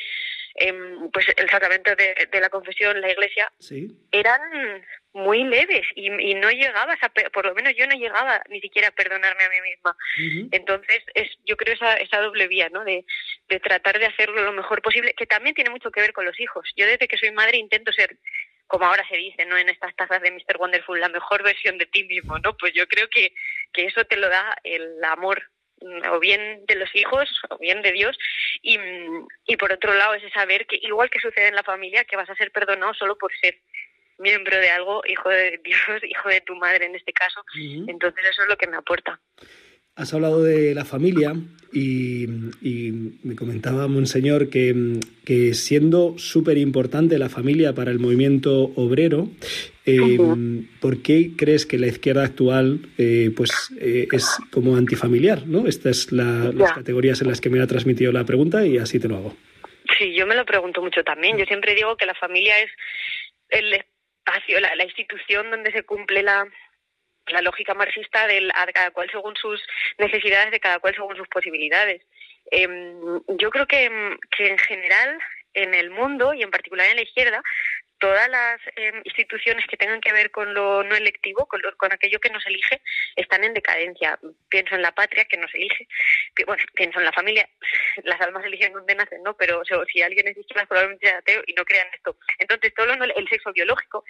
em, 0.57 1.11
pues 1.11 1.27
el 1.37 1.49
sacramento 1.49 1.95
de, 1.97 2.41
la 2.41 2.51
confesión, 2.51 3.01
la 3.01 3.11
iglesia, 3.11 3.51
eran 4.11 4.41
muy 5.13 5.45
leves 5.45 5.87
y, 5.95 6.11
no 6.35 6.51
llegabas 6.51 6.99
a, 7.03 7.09
por 7.09 7.47
lo 7.47 7.55
menos 7.55 7.75
yo 7.77 7.87
no 7.87 7.97
llegaba 7.97 8.43
ni 8.49 8.61
siquiera 8.61 8.89
a 8.89 8.93
perdonarme 8.93 9.45
a 9.45 9.51
mí 9.51 9.61
misma. 9.63 9.97
Entonces, 10.53 11.03
es, 11.15 11.29
yo 11.45 11.57
creo 11.57 11.75
esa, 11.75 11.95
esa 11.95 12.21
doble 12.21 12.49
vía, 12.49 12.69
¿no? 12.69 12.85
De, 12.85 13.05
de 13.49 13.61
tratar 13.61 13.99
de 13.99 14.07
hacerlo 14.07 14.43
lo 14.43 14.53
mejor 14.53 14.83
posible, 14.83 15.15
que 15.15 15.27
también 15.27 15.55
tiene 15.55 15.71
mucho 15.71 15.91
que 15.91 16.01
ver 16.01 16.13
con 16.13 16.25
los 16.25 16.39
hijos. 16.39 16.69
Yo 16.77 16.87
desde 16.87 17.09
que 17.09 17.19
soy 17.19 17.33
madre 17.33 17.57
intento 17.57 17.93
ser 17.93 18.17
como 18.71 18.87
ahora 18.87 19.05
se 19.09 19.17
dice, 19.17 19.45
¿no? 19.47 19.59
En 19.59 19.69
estas 19.69 19.97
tazas 19.97 20.23
de 20.23 20.31
Mr. 20.31 20.57
Wonderful, 20.57 21.01
la 21.01 21.09
mejor 21.09 21.43
versión 21.43 21.77
de 21.77 21.87
ti 21.87 22.05
mismo, 22.05 22.39
¿no? 22.39 22.57
Pues 22.57 22.73
yo 22.73 22.87
creo 22.87 23.09
que, 23.11 23.33
que 23.73 23.87
eso 23.87 24.05
te 24.05 24.17
lo 24.17 24.29
da 24.29 24.57
el 24.65 25.03
amor 25.05 25.43
o 26.13 26.21
bien 26.21 26.65
de 26.67 26.75
los 26.75 26.95
hijos 26.95 27.29
o 27.49 27.59
bien 27.59 27.81
de 27.83 27.93
Dios 27.93 28.17
y, 28.63 28.79
y 29.47 29.57
por 29.57 29.73
otro 29.73 29.95
lado 29.95 30.15
es 30.15 30.23
saber 30.33 30.67
que 30.67 30.77
igual 30.83 31.09
que 31.09 31.21
sucede 31.21 31.49
en 31.49 31.55
la 31.55 31.63
familia 31.63 32.05
que 32.05 32.17
vas 32.17 32.29
a 32.29 32.35
ser 32.35 32.53
perdonado 32.53 32.93
solo 32.95 33.17
por 33.17 33.33
ser 33.41 33.57
miembro 34.21 34.57
de 34.57 34.71
algo, 34.71 35.03
hijo 35.09 35.29
de 35.29 35.61
Dios, 35.65 35.81
hijo 36.09 36.29
de 36.29 36.41
tu 36.43 36.55
madre 36.57 36.87
en 36.87 36.95
este 36.95 37.13
caso. 37.13 37.41
Entonces 37.57 38.25
eso 38.31 38.43
es 38.43 38.49
lo 38.49 38.57
que 38.57 38.69
me 38.69 38.77
aporta. 38.77 39.21
Has 39.97 40.15
hablado 40.15 40.43
de 40.43 40.75
la 40.75 40.85
familia 40.85 41.35
y, 41.73 42.27
me 43.23 43.35
comentaba 43.37 43.89
Monseñor 43.89 44.49
que, 44.49 44.99
que 45.25 45.53
siendo 45.55 46.17
súper 46.17 46.59
importante 46.59 47.19
la 47.19 47.29
familia 47.29 47.75
para 47.75 47.91
el 47.91 47.99
movimiento 47.99 48.73
obrero, 48.77 49.29
eh, 49.87 50.19
¿por 50.81 51.03
qué 51.03 51.31
crees 51.37 51.67
que 51.67 51.79
la 51.79 51.87
izquierda 51.87 52.25
actual 52.25 52.81
eh, 52.99 53.31
pues, 53.37 53.73
eh, 53.81 54.09
es 54.13 54.39
como 54.53 54.77
antifamiliar? 54.77 55.47
¿no? 55.47 55.67
Estas 55.67 56.03
son 56.03 56.59
las 56.59 56.73
categorías 56.73 57.21
en 57.23 57.29
las 57.29 57.41
que 57.41 57.51
me 57.51 57.63
ha 57.63 57.67
transmitido 57.67 58.13
la 58.13 58.25
pregunta 58.25 58.65
y 58.67 58.79
así 58.79 59.01
te 59.01 59.09
lo 59.09 59.17
hago. 59.17 59.37
Sí, 59.99 60.15
yo 60.15 60.27
me 60.27 60.35
lo 60.35 60.45
pregunto 60.45 60.83
mucho 60.83 61.03
también. 61.03 61.39
Yo 61.39 61.45
siempre 61.47 61.75
digo 61.75 61.97
que 61.97 62.07
la 62.07 62.15
familia 62.15 62.59
es 62.61 62.71
el 63.49 63.73
espacio, 63.73 64.61
la 64.61 64.85
institución 64.85 65.51
donde 65.51 65.73
se 65.73 65.83
cumple 65.83 66.23
la, 66.23 66.47
la 67.29 67.43
lógica 67.43 67.75
marxista 67.75 68.27
de 68.27 68.49
cada 68.75 68.91
cual 68.91 69.09
según 69.11 69.35
sus 69.37 69.61
necesidades, 69.99 70.51
de 70.51 70.61
cada 70.61 70.79
cual 70.79 70.95
según 70.95 71.17
sus 71.17 71.29
posibilidades. 71.29 72.03
Em, 72.51 73.21
yo 73.39 73.51
creo 73.51 73.67
que, 73.67 73.91
que 74.37 74.49
en 74.49 74.59
general 74.59 75.19
en 75.55 75.75
el 75.75 75.91
mundo 75.91 76.35
y 76.35 76.43
en 76.43 76.51
particular 76.51 76.87
en 76.89 76.97
la 76.97 77.03
izquierda 77.03 77.43
todas 78.01 78.29
las 78.29 78.61
em, 78.77 79.03
instituciones 79.05 79.67
que 79.67 79.77
tengan 79.77 80.01
que 80.01 80.13
ver 80.13 80.31
con 80.31 80.53
lo 80.55 80.83
no 80.83 80.97
electivo, 80.97 81.47
con, 81.47 81.61
con 81.77 81.93
aquello 81.93 82.19
que 82.19 82.31
nos 82.31 82.45
elige, 82.47 82.81
están 83.15 83.45
en 83.45 83.55
decadencia. 83.55 84.19
Pienso 84.49 84.75
en 84.75 84.83
la 84.83 84.93
patria 84.93 85.27
que 85.27 85.37
nos 85.37 85.55
elige, 85.55 85.87
bueno, 86.47 86.63
pienso 86.75 86.99
en 86.99 87.05
la 87.05 87.13
familia, 87.13 87.49
las 88.05 88.21
almas 88.21 88.45
eligen 88.45 88.73
donde 88.73 88.95
nacen, 88.95 89.23
¿no? 89.23 89.37
Pero 89.37 89.63
si 89.87 90.03
alguien 90.03 90.27
es 90.29 90.37
izquierda 90.37 90.67
probablemente 90.67 91.07
sea 91.07 91.19
ateo 91.19 91.43
y 91.47 91.53
no 91.53 91.65
crean 91.65 91.89
esto. 91.95 92.17
Entonces, 92.39 92.75
todo 92.75 92.87
lo, 92.87 93.05
el 93.05 93.29
sexo 93.29 93.53
biológico 93.53 94.05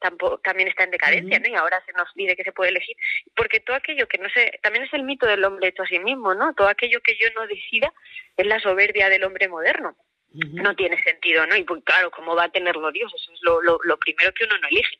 tampoco, 0.00 0.38
también 0.38 0.68
está 0.68 0.84
en 0.84 0.90
decadencia, 0.90 1.38
¿no? 1.38 1.48
Y 1.48 1.54
ahora 1.54 1.82
se 1.86 1.92
nos 1.92 2.12
pide 2.14 2.36
que 2.36 2.44
se 2.44 2.52
puede 2.52 2.70
elegir, 2.70 2.96
porque 3.34 3.60
todo 3.60 3.76
aquello 3.76 4.08
que 4.08 4.18
no 4.18 4.28
se, 4.30 4.58
también 4.62 4.84
es 4.84 4.92
el 4.92 5.04
mito 5.04 5.26
del 5.26 5.44
hombre 5.44 5.68
hecho 5.68 5.84
a 5.84 5.86
sí 5.86 5.98
mismo, 6.00 6.34
¿no? 6.34 6.52
Todo 6.54 6.68
aquello 6.68 7.00
que 7.00 7.16
yo 7.16 7.28
no 7.36 7.46
decida 7.46 7.92
es 8.36 8.46
la 8.46 8.58
soberbia 8.60 9.08
del 9.08 9.24
hombre 9.24 9.48
moderno 9.48 9.96
no 10.52 10.74
tiene 10.76 11.02
sentido, 11.02 11.46
¿no? 11.46 11.56
Y 11.56 11.64
pues 11.64 11.82
claro, 11.84 12.10
¿cómo 12.10 12.34
va 12.34 12.44
a 12.44 12.52
tenerlo 12.52 12.92
Dios? 12.92 13.12
Eso 13.14 13.32
es 13.32 13.40
lo, 13.42 13.60
lo, 13.60 13.98
primero 13.98 14.32
que 14.32 14.44
uno 14.44 14.58
no 14.58 14.68
elige. 14.68 14.98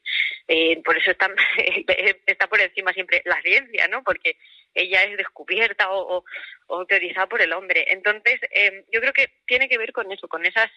Eh, 0.49 0.81
por 0.83 0.97
eso 0.97 1.11
está, 1.11 1.29
está 2.27 2.47
por 2.47 2.61
encima 2.61 2.93
siempre 2.93 3.23
la 3.25 3.41
ciencia, 3.43 3.89
¿no? 3.89 4.03
Porque 4.03 4.37
ella 4.75 5.03
es 5.05 5.17
descubierta 5.17 5.91
o, 5.91 6.19
o, 6.69 6.77
autorizada 6.77 7.27
por 7.27 7.43
el 7.43 7.53
hombre. 7.53 7.85
Entonces, 7.89 8.41
eh, 8.51 8.85
yo 8.93 9.01
creo 9.01 9.13
que 9.13 9.31
tiene 9.47 9.69
que 9.69 9.79
ver 9.79 9.93
con 9.93 10.11
eso, 10.11 10.29
con 10.29 10.47
esas 10.47 10.71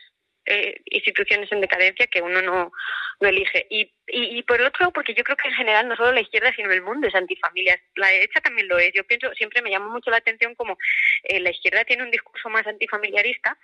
eh, 0.46 0.82
instituciones 0.86 1.52
en 1.52 1.62
decadencia 1.62 2.08
que 2.08 2.22
uno 2.22 2.42
no, 2.42 2.72
no 3.20 3.28
elige. 3.28 3.68
Y, 3.70 3.92
y, 4.08 4.44
por 4.44 4.60
el 4.60 4.68
otro 4.68 4.82
lado, 4.82 4.94
porque 4.94 5.14
yo 5.14 5.24
creo 5.24 5.38
que 5.38 5.48
en 5.48 5.54
general 5.54 5.88
no 5.88 5.96
solo 5.96 6.12
la 6.12 6.22
izquierda, 6.22 6.52
sino 6.56 6.72
el 6.72 6.82
mundo 6.82 7.08
es 7.08 7.16
antifamilia. 7.16 7.80
La 7.96 8.08
derecha 8.08 8.42
también 8.42 8.68
lo 8.68 8.78
es. 8.78 8.92
Yo 8.94 9.06
pienso, 9.06 9.34
siempre 9.36 9.62
me 9.62 9.70
llama 9.70 9.90
mucho 9.90 10.10
la 10.10 10.18
atención 10.18 10.56
como 10.56 10.78
la 11.30 11.52
izquierda 11.52 11.86
tiene 11.86 12.04
un 12.04 12.12
discurso 12.12 12.50
más 12.50 12.66
antifamiliarista, 12.66 13.58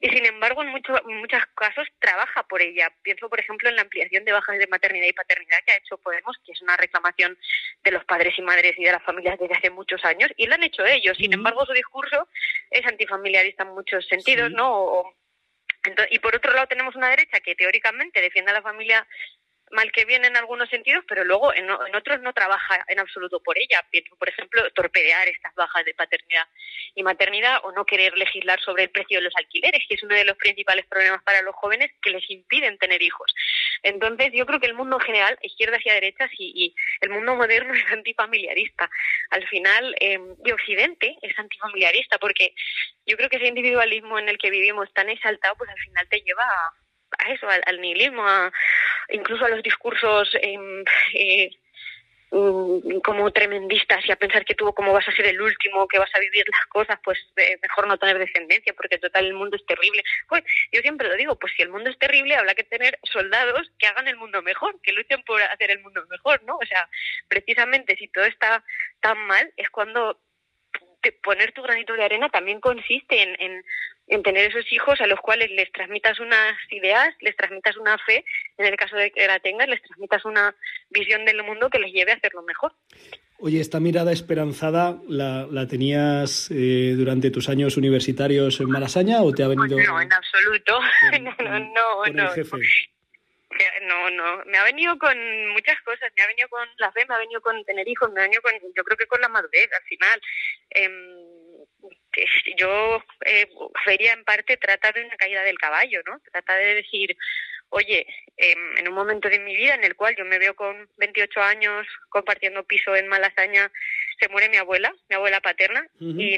y 0.00 0.08
sin 0.08 0.26
embargo 0.26 0.62
en, 0.62 0.68
muchos 0.68 1.00
muchos 1.04 1.42
casos 1.54 1.86
trabaja 1.98 2.42
por 2.44 2.62
ella. 2.62 2.92
Pienso, 3.02 3.28
por 3.28 3.40
ejemplo, 3.40 3.68
en 3.68 3.76
la 3.76 3.82
ampliación 3.82 4.24
de 4.24 4.32
bajas 4.32 4.58
de 4.58 4.66
maternidad 4.66 5.06
y 5.06 5.12
paternidad 5.12 5.58
que 5.66 5.72
ha 5.72 5.76
hecho 5.76 5.98
Podemos, 5.98 6.36
que 6.44 6.52
es 6.52 6.62
una 6.62 6.76
reclamación 6.76 7.36
de 7.82 7.90
los 7.90 8.04
padres 8.04 8.34
y 8.38 8.42
madres 8.42 8.74
y 8.78 8.84
de 8.84 8.92
las 8.92 9.02
familias 9.02 9.38
desde 9.38 9.54
hace 9.54 9.70
muchos 9.70 10.04
años, 10.04 10.30
y 10.36 10.46
lo 10.46 10.54
han 10.54 10.62
hecho 10.62 10.84
ellos. 10.86 11.16
Sin 11.16 11.32
embargo, 11.32 11.66
su 11.66 11.72
discurso 11.72 12.28
es 12.70 12.86
antifamiliarista 12.86 13.64
en 13.64 13.70
muchos 13.70 14.06
sentidos, 14.06 14.50
¿no? 14.50 15.12
y 16.10 16.18
por 16.18 16.34
otro 16.34 16.52
lado 16.52 16.66
tenemos 16.66 16.96
una 16.96 17.08
derecha 17.08 17.40
que 17.40 17.54
teóricamente 17.54 18.20
defiende 18.20 18.50
a 18.50 18.54
la 18.54 18.62
familia 18.62 19.06
mal 19.72 19.90
que 19.92 20.04
bien 20.04 20.24
en 20.24 20.36
algunos 20.36 20.68
sentidos, 20.68 21.04
pero 21.08 21.24
luego 21.24 21.54
en, 21.54 21.68
otros 21.70 22.20
no 22.20 22.32
trabaja 22.32 22.84
en 22.88 22.98
absoluto 22.98 23.40
por 23.40 23.58
ella. 23.58 23.84
Por 24.18 24.28
ejemplo, 24.28 24.70
torpedear 24.72 25.28
estas 25.28 25.54
bajas 25.54 25.84
de 25.84 25.94
paternidad 25.94 26.46
y 26.94 27.02
maternidad 27.02 27.60
o 27.64 27.72
no 27.72 27.84
querer 27.84 28.16
legislar 28.16 28.60
sobre 28.60 28.84
el 28.84 28.90
precio 28.90 29.18
de 29.18 29.24
los 29.24 29.34
alquileres, 29.36 29.82
que 29.88 29.94
es 29.94 30.02
uno 30.02 30.14
de 30.14 30.24
los 30.24 30.36
principales 30.36 30.86
problemas 30.86 31.22
para 31.22 31.42
los 31.42 31.54
jóvenes 31.54 31.90
que 32.02 32.10
les 32.10 32.28
impiden 32.30 32.78
tener 32.78 33.02
hijos. 33.02 33.34
Entonces, 33.82 34.30
yo 34.32 34.46
creo 34.46 34.60
que 34.60 34.66
el 34.66 34.74
mundo 34.74 34.96
en 35.00 35.06
general, 35.06 35.38
izquierdas 35.42 35.80
y 35.84 35.90
derechas, 35.90 36.30
y, 36.38 36.74
el 37.00 37.10
mundo 37.10 37.36
moderno 37.36 37.72
es 37.74 37.92
antifamiliarista. 37.92 38.90
Al 39.30 39.46
final, 39.48 39.94
eh, 40.00 40.18
y 40.44 40.52
Occidente 40.52 41.16
es 41.22 41.38
antifamiliarista, 41.38 42.18
porque 42.18 42.54
yo 43.06 43.16
creo 43.16 43.28
que 43.28 43.36
ese 43.36 43.48
individualismo 43.48 44.18
en 44.18 44.28
el 44.28 44.38
que 44.38 44.50
vivimos 44.50 44.92
tan 44.92 45.08
exaltado, 45.08 45.56
pues 45.56 45.70
al 45.70 45.78
final 45.78 46.08
te 46.08 46.20
lleva 46.20 46.44
a 46.44 46.72
a 47.18 47.32
eso, 47.32 47.46
al, 47.48 47.80
nihilismo, 47.80 48.24
incluso 49.10 49.44
a 49.44 49.48
los 49.48 49.62
discursos 49.62 50.30
em, 50.40 50.84
eh, 51.14 51.50
mm, 52.30 53.00
como 53.00 53.30
tremendistas 53.32 54.06
y 54.06 54.12
a 54.12 54.16
pensar 54.16 54.44
que 54.44 54.54
tú 54.54 54.72
como 54.72 54.92
vas 54.92 55.08
a 55.08 55.12
ser 55.12 55.26
el 55.26 55.40
último, 55.40 55.88
que 55.88 55.98
vas 55.98 56.14
a 56.14 56.20
vivir 56.20 56.44
las 56.50 56.66
cosas, 56.66 56.98
pues 57.02 57.18
eh, 57.36 57.58
mejor 57.62 57.86
no 57.86 57.98
tener 57.98 58.18
descendencia 58.18 58.72
porque 58.74 58.98
total 58.98 59.26
el 59.26 59.34
mundo 59.34 59.56
es 59.56 59.66
terrible. 59.66 60.02
Pues 60.28 60.44
yo 60.72 60.80
siempre 60.80 61.08
lo 61.08 61.16
digo, 61.16 61.36
pues 61.36 61.52
si 61.56 61.62
el 61.62 61.70
mundo 61.70 61.90
es 61.90 61.98
terrible 61.98 62.36
habrá 62.36 62.54
que 62.54 62.64
tener 62.64 62.98
soldados 63.02 63.70
que 63.78 63.86
hagan 63.86 64.08
el 64.08 64.16
mundo 64.16 64.42
mejor, 64.42 64.80
que 64.82 64.92
luchen 64.92 65.22
por 65.24 65.42
hacer 65.42 65.70
el 65.70 65.80
mundo 65.80 66.04
mejor, 66.08 66.42
¿no? 66.44 66.56
O 66.56 66.66
sea, 66.66 66.88
precisamente 67.28 67.96
si 67.96 68.08
todo 68.08 68.24
está 68.24 68.64
tan 69.00 69.18
mal 69.26 69.52
es 69.56 69.68
cuando 69.70 70.20
poner 71.22 71.52
tu 71.52 71.62
granito 71.62 71.94
de 71.94 72.04
arena 72.04 72.28
también 72.28 72.60
consiste 72.60 73.22
en, 73.22 73.62
en, 74.08 74.22
tener 74.22 74.50
esos 74.50 74.70
hijos 74.72 75.00
a 75.00 75.06
los 75.06 75.20
cuales 75.20 75.50
les 75.50 75.70
transmitas 75.72 76.18
unas 76.20 76.56
ideas, 76.70 77.14
les 77.20 77.36
transmitas 77.36 77.76
una 77.76 77.96
fe, 77.98 78.24
en 78.56 78.66
el 78.66 78.76
caso 78.76 78.96
de 78.96 79.10
que 79.10 79.26
la 79.26 79.38
tengas, 79.40 79.68
les 79.68 79.82
transmitas 79.82 80.24
una 80.24 80.54
visión 80.90 81.24
del 81.24 81.42
mundo 81.42 81.70
que 81.70 81.78
les 81.78 81.92
lleve 81.92 82.12
a 82.12 82.16
hacerlo 82.16 82.42
mejor. 82.42 82.72
Oye, 83.40 83.60
esta 83.60 83.78
mirada 83.78 84.12
esperanzada 84.12 85.00
la, 85.08 85.46
la 85.48 85.68
tenías 85.68 86.50
eh, 86.50 86.94
durante 86.96 87.30
tus 87.30 87.48
años 87.48 87.76
universitarios 87.76 88.60
en 88.60 88.68
Malasaña 88.68 89.22
o 89.22 89.32
te 89.32 89.44
ha 89.44 89.48
venido? 89.48 89.78
No, 89.78 90.00
en 90.00 90.12
absoluto. 90.12 90.80
no, 91.20 91.36
no, 91.44 91.58
no. 91.58 92.06
No, 92.06 92.34
no, 92.34 92.44
me 94.46 94.58
ha 94.58 94.64
venido 94.64 94.98
con 94.98 95.48
muchas 95.48 95.80
cosas, 95.82 96.10
me 96.16 96.22
ha 96.22 96.26
venido 96.26 96.48
con 96.48 96.68
la 96.78 96.92
fe, 96.92 97.04
me 97.06 97.14
ha 97.14 97.18
venido 97.18 97.40
con 97.40 97.64
tener 97.64 97.86
hijos, 97.88 98.10
me 98.12 98.20
ha 98.20 98.24
venido 98.24 98.42
con, 98.42 98.52
yo 98.74 98.84
creo 98.84 98.96
que 98.96 99.06
con 99.06 99.20
la 99.20 99.28
madurez 99.28 99.68
al 99.72 99.82
final. 99.82 100.20
Eh, 100.70 100.90
yo 102.56 103.02
eh, 103.24 103.48
feria 103.84 104.12
en 104.12 104.24
parte 104.24 104.56
trata 104.56 104.92
de 104.92 105.04
una 105.04 105.16
caída 105.16 105.42
del 105.42 105.58
caballo, 105.58 106.00
¿no? 106.06 106.20
Trata 106.32 106.56
de 106.56 106.74
decir, 106.76 107.16
oye, 107.70 108.06
em, 108.36 108.78
en 108.78 108.88
un 108.88 108.94
momento 108.94 109.28
de 109.28 109.38
mi 109.38 109.54
vida 109.56 109.74
en 109.74 109.84
el 109.84 109.94
cual 109.94 110.16
yo 110.16 110.24
me 110.24 110.38
veo 110.38 110.54
con 110.54 110.88
28 110.96 111.40
años 111.40 111.86
compartiendo 112.08 112.64
piso 112.64 112.94
en 112.96 113.08
Malasaña, 113.08 113.70
se 114.18 114.28
muere 114.28 114.48
mi 114.48 114.56
abuela, 114.56 114.92
mi 115.08 115.16
abuela 115.16 115.40
paterna, 115.40 115.86
y, 116.00 116.34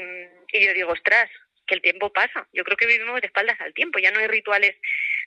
y 0.53 0.65
yo 0.65 0.73
digo, 0.73 0.91
ostras, 0.91 1.29
que 1.65 1.75
el 1.75 1.81
tiempo 1.81 2.11
pasa. 2.11 2.47
Yo 2.53 2.63
creo 2.63 2.77
que 2.77 2.87
vivimos 2.87 3.21
de 3.21 3.27
espaldas 3.27 3.59
al 3.61 3.73
tiempo, 3.73 3.99
ya 3.99 4.11
no 4.11 4.19
hay 4.19 4.27
rituales 4.27 4.75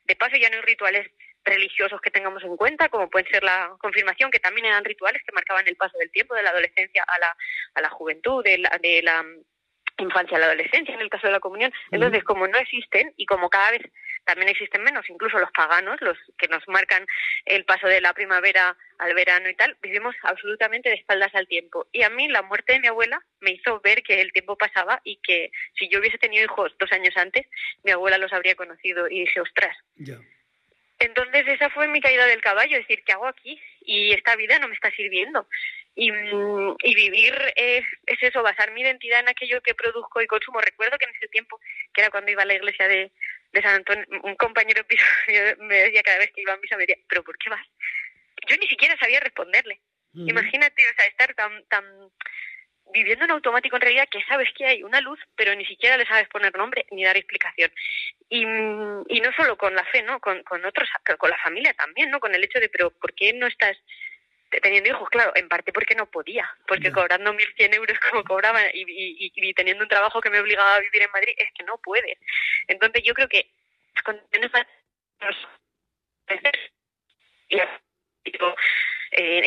de 0.04 0.16
paso, 0.16 0.36
ya 0.36 0.50
no 0.50 0.56
hay 0.56 0.62
rituales 0.62 1.10
religiosos 1.44 2.00
que 2.00 2.10
tengamos 2.10 2.42
en 2.42 2.56
cuenta, 2.56 2.88
como 2.88 3.10
pueden 3.10 3.30
ser 3.30 3.44
la 3.44 3.74
confirmación, 3.78 4.30
que 4.30 4.40
también 4.40 4.66
eran 4.66 4.84
rituales 4.84 5.22
que 5.24 5.32
marcaban 5.32 5.66
el 5.68 5.76
paso 5.76 5.98
del 5.98 6.10
tiempo 6.10 6.34
de 6.34 6.42
la 6.42 6.50
adolescencia 6.50 7.04
a 7.06 7.18
la, 7.18 7.36
a 7.74 7.80
la 7.80 7.90
juventud, 7.90 8.42
de 8.42 8.58
la, 8.58 8.70
de 8.80 9.02
la 9.02 9.24
infancia 9.98 10.36
a 10.36 10.40
la 10.40 10.46
adolescencia, 10.46 10.94
en 10.94 11.00
el 11.00 11.10
caso 11.10 11.26
de 11.26 11.32
la 11.32 11.40
comunión. 11.40 11.72
Entonces, 11.90 12.24
como 12.24 12.48
no 12.48 12.58
existen 12.58 13.12
y 13.16 13.26
como 13.26 13.48
cada 13.50 13.70
vez 13.72 13.82
también 14.24 14.48
existen 14.48 14.82
menos, 14.82 15.08
incluso 15.10 15.38
los 15.38 15.50
paganos, 15.52 16.00
los 16.00 16.16
que 16.38 16.48
nos 16.48 16.66
marcan 16.66 17.06
el 17.44 17.64
paso 17.66 17.86
de 17.86 18.00
la 18.00 18.14
primavera 18.14 18.76
al 18.98 19.14
verano 19.14 19.50
y 19.50 19.54
tal, 19.54 19.76
vivimos 19.82 20.14
absolutamente 20.22 20.88
de 20.88 20.94
espaldas 20.94 21.34
al 21.34 21.46
tiempo. 21.46 21.86
Y 21.92 22.02
a 22.02 22.10
mí 22.10 22.28
la 22.28 22.40
muerte 22.42 22.72
de 22.72 22.80
mi 22.80 22.88
abuela 22.88 23.20
me 23.40 23.52
hizo 23.52 23.80
ver 23.80 24.02
que 24.02 24.22
el 24.22 24.32
tiempo 24.32 24.56
pasaba 24.56 25.00
y 25.04 25.20
que 25.22 25.50
si 25.78 25.90
yo 25.90 26.00
hubiese 26.00 26.18
tenido 26.18 26.44
hijos 26.44 26.74
dos 26.78 26.90
años 26.92 27.14
antes, 27.16 27.46
mi 27.82 27.92
abuela 27.92 28.16
los 28.16 28.32
habría 28.32 28.54
conocido 28.54 29.08
y 29.08 29.20
dije, 29.20 29.40
ostras. 29.40 29.76
Entonces 31.04 31.46
esa 31.46 31.70
fue 31.70 31.86
mi 31.88 32.00
caída 32.00 32.26
del 32.26 32.40
caballo, 32.40 32.76
es 32.76 32.86
decir, 32.86 33.04
¿qué 33.04 33.12
hago 33.12 33.26
aquí? 33.26 33.60
Y 33.82 34.12
esta 34.12 34.36
vida 34.36 34.58
no 34.58 34.68
me 34.68 34.74
está 34.74 34.90
sirviendo. 34.92 35.46
Y, 35.94 36.10
mm, 36.10 36.76
y 36.82 36.94
vivir 36.94 37.34
es, 37.54 37.84
es, 38.06 38.22
eso, 38.22 38.42
basar 38.42 38.72
mi 38.72 38.80
identidad 38.80 39.20
en 39.20 39.28
aquello 39.28 39.60
que 39.60 39.74
produzco 39.74 40.20
y 40.22 40.26
consumo. 40.26 40.60
Recuerdo 40.60 40.98
que 40.98 41.04
en 41.04 41.14
ese 41.14 41.28
tiempo, 41.28 41.60
que 41.92 42.00
era 42.00 42.10
cuando 42.10 42.30
iba 42.30 42.42
a 42.42 42.46
la 42.46 42.54
iglesia 42.54 42.88
de, 42.88 43.12
de 43.52 43.62
San 43.62 43.76
Antonio, 43.76 44.04
un 44.22 44.34
compañero 44.36 44.84
piso 44.88 45.04
me 45.58 45.74
decía 45.74 46.02
cada 46.02 46.18
vez 46.18 46.32
que 46.32 46.42
iba 46.42 46.54
a 46.54 46.58
misa, 46.58 46.76
me 46.76 46.86
decía, 46.86 47.02
¿pero 47.08 47.22
por 47.22 47.38
qué 47.38 47.50
vas? 47.50 47.66
Yo 48.48 48.56
ni 48.56 48.66
siquiera 48.66 48.96
sabía 48.98 49.20
responderle. 49.20 49.80
Imagínate, 50.16 50.88
o 50.88 50.94
sea, 50.94 51.06
estar 51.06 51.34
tan, 51.34 51.64
tan 51.64 51.84
viviendo 52.94 53.24
en 53.24 53.32
automático 53.32 53.76
en 53.76 53.82
realidad 53.82 54.08
que 54.08 54.22
sabes 54.24 54.48
que 54.56 54.64
hay 54.64 54.82
una 54.82 55.00
luz, 55.00 55.18
pero 55.36 55.54
ni 55.54 55.66
siquiera 55.66 55.96
le 55.96 56.06
sabes 56.06 56.28
poner 56.28 56.56
nombre 56.56 56.86
ni 56.92 57.04
dar 57.04 57.16
explicación. 57.16 57.70
Y, 58.30 58.42
y 58.42 59.20
no 59.20 59.32
solo 59.36 59.58
con 59.58 59.74
la 59.74 59.84
fe, 59.86 60.02
¿no? 60.02 60.20
Con, 60.20 60.42
con 60.44 60.64
otros, 60.64 60.88
con 61.18 61.28
la 61.28 61.38
familia 61.38 61.74
también, 61.74 62.10
¿no? 62.10 62.20
Con 62.20 62.34
el 62.34 62.44
hecho 62.44 62.60
de, 62.60 62.68
pero 62.68 62.90
¿por 62.90 63.12
qué 63.14 63.32
no 63.32 63.46
estás 63.46 63.76
teniendo 64.62 64.88
hijos? 64.88 65.10
Claro, 65.10 65.32
en 65.34 65.48
parte 65.48 65.72
porque 65.72 65.96
no 65.96 66.06
podía, 66.06 66.48
porque 66.68 66.92
cobrando 66.92 67.34
1.100 67.34 67.74
euros 67.74 67.98
como 68.10 68.22
cobraba 68.24 68.62
y, 68.72 68.84
y, 68.86 69.32
y, 69.34 69.54
teniendo 69.54 69.82
un 69.82 69.88
trabajo 69.88 70.20
que 70.20 70.30
me 70.30 70.40
obligaba 70.40 70.76
a 70.76 70.80
vivir 70.80 71.02
en 71.02 71.10
Madrid, 71.10 71.34
es 71.36 71.50
que 71.52 71.64
no 71.64 71.78
puedes. 71.78 72.16
Entonces 72.68 73.02
yo 73.02 73.12
creo 73.12 73.28
que 73.28 73.50
con 74.04 74.20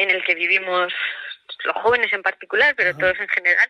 en 0.08 0.10
el 0.12 0.24
que 0.24 0.36
vivimos 0.36 0.94
los 1.64 1.76
jóvenes 1.82 2.12
en 2.14 2.24
particular, 2.24 2.76
pero 2.76 2.96
todos 2.98 3.20
en 3.20 3.28
general, 3.30 3.70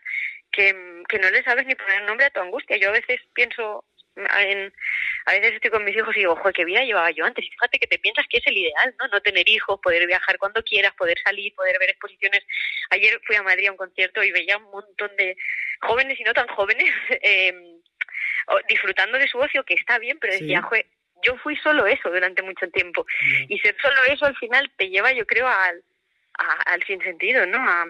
que, 0.52 1.04
que 1.08 1.20
no 1.20 1.30
le 1.30 1.44
sabes 1.44 1.66
ni 1.66 1.76
poner 1.76 2.04
nombre 2.04 2.26
a 2.26 2.30
tu 2.30 2.40
angustia. 2.40 2.78
Yo 2.78 2.90
a 2.90 2.94
veces 2.94 3.20
pienso 3.34 3.86
en, 4.18 4.74
a 5.26 5.32
veces 5.34 5.54
estoy 5.54 5.72
con 5.72 5.84
mis 5.84 5.96
hijos 5.96 6.16
y 6.16 6.20
digo, 6.20 6.36
joder, 6.36 6.54
qué 6.54 6.66
vida 6.66 6.84
llevaba 6.84 7.12
yo 7.12 7.26
antes. 7.26 7.46
Y 7.46 7.50
fíjate 7.50 7.80
que 7.80 7.88
te 7.88 8.00
piensas 8.00 8.26
que 8.30 8.38
es 8.38 8.48
el 8.48 8.58
ideal, 8.58 8.96
¿no? 9.00 9.08
No 9.08 9.22
tener 9.22 9.48
hijos, 9.50 9.80
poder 9.82 10.06
viajar 10.08 10.38
cuando 10.38 10.64
quieras, 10.64 10.94
poder 10.96 11.18
salir, 11.24 11.54
poder 11.56 11.78
ver 11.80 11.90
exposiciones. 11.90 12.44
Ayer 12.90 13.20
fui 13.26 13.36
a 13.36 13.44
Madrid 13.44 13.68
a 13.68 13.72
un 13.72 13.78
concierto 13.78 14.24
y 14.24 14.32
veía 14.32 14.58
un 14.58 14.72
montón 14.72 15.16
de 15.18 15.38
jóvenes 15.82 16.20
y 16.20 16.24
no 16.24 16.34
tan 16.34 16.48
jóvenes 16.48 16.92
eh, 17.22 17.54
disfrutando 18.68 19.18
de 19.18 19.28
su 19.28 19.38
ocio, 19.38 19.64
que 19.64 19.76
está 19.76 20.00
bien, 20.00 20.18
pero 20.20 20.34
decía, 20.34 20.62
joder, 20.62 20.86
yo 21.24 21.38
fui 21.38 21.56
solo 21.58 21.86
eso 21.86 22.10
durante 22.10 22.42
mucho 22.42 22.68
tiempo. 22.70 23.06
Y 23.48 23.60
ser 23.60 23.76
solo 23.82 24.04
eso 24.06 24.26
al 24.26 24.38
final 24.38 24.72
te 24.78 24.90
lleva, 24.90 25.12
yo 25.14 25.26
creo, 25.26 25.48
al 25.48 25.84
al 26.38 26.84
sinsentido, 26.84 27.46
¿no? 27.46 27.58
A, 27.58 27.86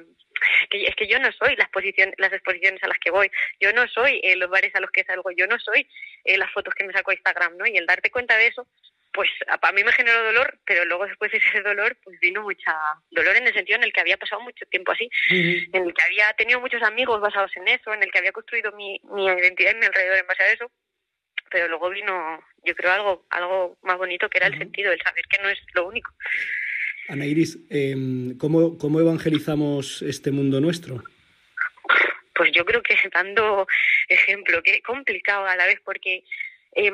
que, 0.69 0.83
es 0.85 0.95
que 0.95 1.07
yo 1.07 1.19
no 1.19 1.31
soy 1.31 1.55
las, 1.55 1.69
las 2.17 2.33
exposiciones 2.33 2.83
a 2.83 2.87
las 2.87 2.99
que 2.99 3.11
voy, 3.11 3.29
yo 3.59 3.71
no 3.73 3.87
soy 3.87 4.19
eh, 4.23 4.35
los 4.35 4.49
bares 4.49 4.73
a 4.75 4.79
los 4.79 4.91
que 4.91 5.03
salgo, 5.03 5.31
yo 5.31 5.47
no 5.47 5.59
soy 5.59 5.87
eh, 6.23 6.37
las 6.37 6.51
fotos 6.51 6.73
que 6.73 6.83
me 6.83 6.93
saco 6.93 7.11
a 7.11 7.15
Instagram, 7.15 7.57
¿no? 7.57 7.65
Y 7.65 7.77
el 7.77 7.85
darte 7.85 8.11
cuenta 8.11 8.37
de 8.37 8.47
eso, 8.47 8.67
pues 9.13 9.29
a, 9.47 9.71
mí 9.71 9.83
me 9.83 9.91
generó 9.91 10.23
dolor, 10.23 10.59
pero 10.65 10.85
luego 10.85 11.07
después 11.07 11.31
de 11.31 11.39
ese 11.39 11.61
dolor, 11.61 11.97
pues 12.03 12.19
vino 12.19 12.43
mucha 12.43 12.73
dolor 13.09 13.35
en 13.35 13.47
el 13.47 13.53
sentido 13.53 13.77
en 13.77 13.83
el 13.83 13.93
que 13.93 14.01
había 14.01 14.17
pasado 14.17 14.41
mucho 14.41 14.65
tiempo 14.67 14.91
así, 14.91 15.09
en 15.31 15.87
el 15.87 15.93
que 15.93 16.03
había 16.03 16.31
tenido 16.33 16.59
muchos 16.59 16.83
amigos 16.83 17.19
basados 17.19 17.51
en 17.55 17.67
eso, 17.67 17.93
en 17.93 18.03
el 18.03 18.11
que 18.11 18.19
había 18.19 18.31
construido 18.31 18.71
mi, 18.73 18.99
mi 19.05 19.25
identidad 19.25 19.71
en 19.71 19.79
mi 19.79 19.85
alrededor 19.87 20.19
en 20.19 20.27
base 20.27 20.43
a 20.43 20.51
eso, 20.51 20.71
pero 21.49 21.67
luego 21.67 21.89
vino, 21.89 22.43
yo 22.63 22.75
creo, 22.75 22.91
algo, 22.91 23.25
algo 23.29 23.77
más 23.81 23.97
bonito 23.97 24.29
que 24.29 24.37
era 24.37 24.47
el 24.47 24.57
sentido, 24.57 24.91
el 24.91 25.01
saber 25.01 25.25
que 25.27 25.41
no 25.41 25.49
es 25.49 25.59
lo 25.73 25.87
único. 25.87 26.13
Ana 27.09 27.25
Iris, 27.25 27.57
em, 27.69 28.37
¿cómo, 28.37 28.77
¿cómo 28.77 28.99
evangelizamos 28.99 30.01
este 30.01 30.31
mundo 30.31 30.59
nuestro? 30.59 31.03
Pues 32.35 32.51
yo 32.51 32.65
creo 32.65 32.83
que 32.83 32.95
dando 33.13 33.65
ejemplo, 34.09 34.61
que 34.61 34.71
es 34.71 34.81
complicado 34.81 35.45
a 35.45 35.55
la 35.55 35.65
vez 35.65 35.79
porque 35.83 36.23
eh, 36.75 36.91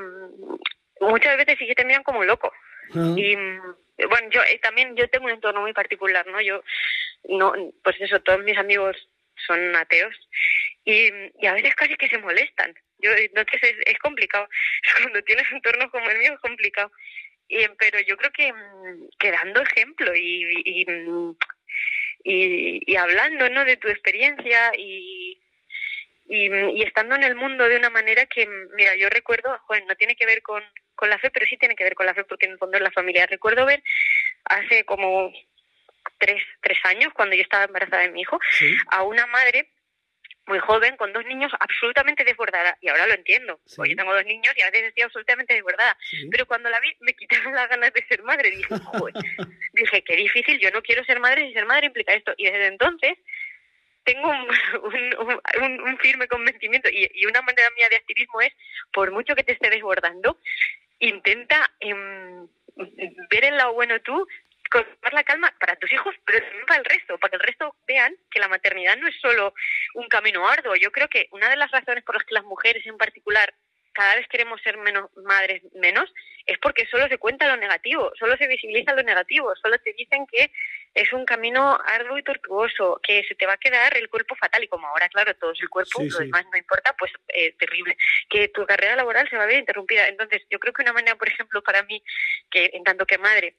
muchas 1.01 1.37
veces 1.37 1.57
sí 1.57 1.65
que 1.65 1.75
te 1.75 1.85
miran 1.85 2.03
como 2.03 2.23
loco. 2.23 2.51
Ah. 2.95 3.13
Y 3.17 3.35
bueno, 3.35 4.29
yo 4.31 4.41
eh, 4.43 4.59
también 4.61 4.95
yo 4.95 5.07
tengo 5.09 5.25
un 5.25 5.31
entorno 5.31 5.61
muy 5.61 5.73
particular, 5.73 6.25
¿no? 6.27 6.39
Yo 6.41 6.63
no, 7.29 7.53
pues 7.83 7.99
eso, 7.99 8.21
todos 8.21 8.43
mis 8.43 8.57
amigos 8.57 8.95
son 9.47 9.75
ateos 9.75 10.15
y, 10.85 11.09
y 11.39 11.47
a 11.47 11.53
veces 11.53 11.75
casi 11.75 11.95
que 11.95 12.09
se 12.09 12.19
molestan. 12.19 12.73
Yo 12.99 13.11
entonces 13.11 13.61
es, 13.63 13.75
es 13.85 13.99
complicado. 13.99 14.47
Cuando 15.01 15.21
tienes 15.23 15.49
un 15.49 15.57
entorno 15.57 15.89
como 15.89 16.09
el 16.09 16.19
mío 16.19 16.33
es 16.33 16.39
complicado. 16.39 16.91
Y, 17.53 17.67
pero 17.77 17.99
yo 18.01 18.17
creo 18.17 18.31
que, 18.31 18.51
mm, 18.51 19.09
que 19.19 19.31
dando 19.31 19.61
ejemplo 19.61 20.15
y, 20.15 20.43
y, 20.65 20.85
y, 22.23 22.95
hablando 22.95 23.49
¿no? 23.49 23.63
de 23.63 23.77
tu 23.77 23.87
experiencia 23.89 24.71
y, 24.75 25.39
y, 26.27 26.81
estando 26.81 27.15
en 27.15 27.23
el 27.23 27.35
mundo 27.35 27.67
de 27.67 27.77
una 27.77 27.91
manera 27.91 28.25
que, 28.25 28.47
mira, 28.75 28.95
yo 28.95 29.09
recuerdo, 29.09 29.59
no 29.87 29.95
tiene 29.95 30.15
que 30.15 30.25
ver 30.25 30.41
con, 30.41 30.63
con 30.95 31.09
la 31.09 31.19
fe, 31.19 31.29
pero 31.29 31.45
sí 31.45 31.57
tiene 31.57 31.75
que 31.75 31.83
ver 31.83 31.95
con 31.95 32.07
la 32.07 32.15
fe 32.15 32.23
porque 32.23 32.47
en 32.47 32.53
el 32.53 32.57
fondo 32.57 32.77
es 32.77 32.83
la 32.83 32.91
familia. 32.91 33.27
Recuerdo 33.27 33.65
ver 33.65 33.83
hace 34.45 34.83
como 34.83 35.31
tres, 36.17 36.41
tres 36.61 36.79
años, 36.85 37.13
cuando 37.13 37.35
yo 37.35 37.43
estaba 37.43 37.65
embarazada 37.65 38.03
de 38.03 38.09
mi 38.09 38.21
hijo, 38.21 38.39
a 38.87 39.03
una 39.03 39.27
madre 39.27 39.69
muy 40.45 40.59
joven, 40.59 40.97
con 40.97 41.13
dos 41.13 41.25
niños 41.25 41.51
absolutamente 41.59 42.23
desbordada. 42.23 42.77
Y 42.81 42.89
ahora 42.89 43.07
lo 43.07 43.13
entiendo. 43.13 43.59
Pues 43.75 43.89
yo 43.89 43.95
tengo 43.95 44.13
dos 44.13 44.25
niños 44.25 44.53
y 44.57 44.61
a 44.61 44.69
veces 44.69 44.89
estoy 44.89 45.03
absolutamente 45.03 45.53
desbordada. 45.53 45.97
Pero 46.31 46.45
cuando 46.45 46.69
la 46.69 46.79
vi, 46.79 46.95
me 46.99 47.13
quitaron 47.13 47.53
las 47.53 47.69
ganas 47.69 47.93
de 47.93 48.05
ser 48.07 48.23
madre. 48.23 48.51
Dije, 48.51 48.67
dije, 49.73 50.03
qué 50.03 50.15
difícil, 50.15 50.59
yo 50.59 50.71
no 50.71 50.81
quiero 50.81 51.03
ser 51.05 51.19
madre 51.19 51.47
y 51.47 51.53
ser 51.53 51.65
madre 51.65 51.87
implica 51.87 52.13
esto. 52.13 52.33
Y 52.37 52.45
desde 52.45 52.67
entonces 52.67 53.17
tengo 54.03 54.29
un, 54.83 55.15
un, 55.61 55.81
un, 55.81 55.97
firme 55.99 56.27
convencimiento 56.27 56.89
y, 56.89 57.09
y, 57.13 57.25
una 57.25 57.41
manera 57.41 57.69
mía 57.75 57.87
de 57.89 57.97
activismo 57.97 58.41
es, 58.41 58.51
por 58.91 59.11
mucho 59.11 59.35
que 59.35 59.43
te 59.43 59.53
esté 59.53 59.69
desbordando, 59.69 60.37
intenta 60.99 61.71
eh, 61.79 61.93
ver 63.29 63.45
el 63.45 63.57
lado 63.57 63.73
bueno 63.73 63.99
tú, 64.01 64.27
conservar 64.73 65.13
la 65.13 65.23
calma 65.23 65.53
para 65.59 65.75
tus 65.75 65.91
hijos, 65.93 66.15
pero 66.25 66.39
también 66.39 66.65
para 66.65 66.79
el 66.79 66.85
resto, 66.85 67.17
para 67.19 67.29
que 67.29 67.35
el 67.35 67.43
resto 67.43 67.75
vean 67.87 68.15
que 68.31 68.39
la 68.39 68.47
maternidad 68.47 68.97
no 68.97 69.07
es 69.07 69.15
solo 69.21 69.53
un 69.93 70.07
camino 70.07 70.47
arduo. 70.47 70.75
Yo 70.75 70.91
creo 70.91 71.07
que 71.07 71.27
una 71.31 71.49
de 71.49 71.57
las 71.57 71.69
razones 71.69 72.03
por 72.03 72.15
las 72.15 72.23
que 72.25 72.33
las 72.33 72.43
mujeres 72.43 72.85
en 72.87 72.97
particular 72.97 73.53
cada 73.93 74.15
vez 74.15 74.27
queremos 74.27 74.59
ser 74.61 74.77
menos 74.77 75.11
madres 75.17 75.61
menos 75.75 76.11
es 76.47 76.57
porque 76.57 76.87
solo 76.87 77.07
se 77.07 77.19
cuenta 77.19 77.47
lo 77.47 77.57
negativo, 77.57 78.11
solo 78.17 78.35
se 78.37 78.47
visibiliza 78.47 78.93
lo 78.93 79.03
negativo, 79.03 79.53
solo 79.61 79.77
te 79.79 79.93
dicen 79.93 80.25
que 80.25 80.51
es 80.93 81.13
un 81.13 81.25
camino 81.25 81.79
arduo 81.85 82.17
y 82.17 82.23
tortuoso, 82.23 82.99
que 83.01 83.23
se 83.23 83.35
te 83.35 83.45
va 83.45 83.53
a 83.53 83.57
quedar 83.57 83.95
el 83.95 84.09
cuerpo 84.09 84.35
fatal 84.35 84.63
y 84.63 84.67
como 84.67 84.87
ahora 84.87 85.07
claro 85.09 85.35
todo 85.35 85.51
es 85.51 85.61
el 85.61 85.69
cuerpo, 85.69 86.01
lo 86.03 86.17
demás 86.17 86.45
no 86.51 86.57
importa, 86.57 86.95
pues 86.97 87.11
eh, 87.29 87.53
terrible, 87.57 87.95
que 88.29 88.49
tu 88.49 88.65
carrera 88.65 88.95
laboral 88.95 89.29
se 89.29 89.37
va 89.37 89.43
a 89.43 89.47
ver 89.47 89.59
interrumpida. 89.59 90.07
Entonces 90.07 90.41
yo 90.49 90.59
creo 90.59 90.73
que 90.73 90.81
una 90.81 90.93
manera, 90.93 91.15
por 91.15 91.29
ejemplo, 91.29 91.61
para 91.61 91.83
mí, 91.83 92.03
que 92.49 92.71
en 92.73 92.83
tanto 92.83 93.05
que 93.05 93.17
madre 93.17 93.55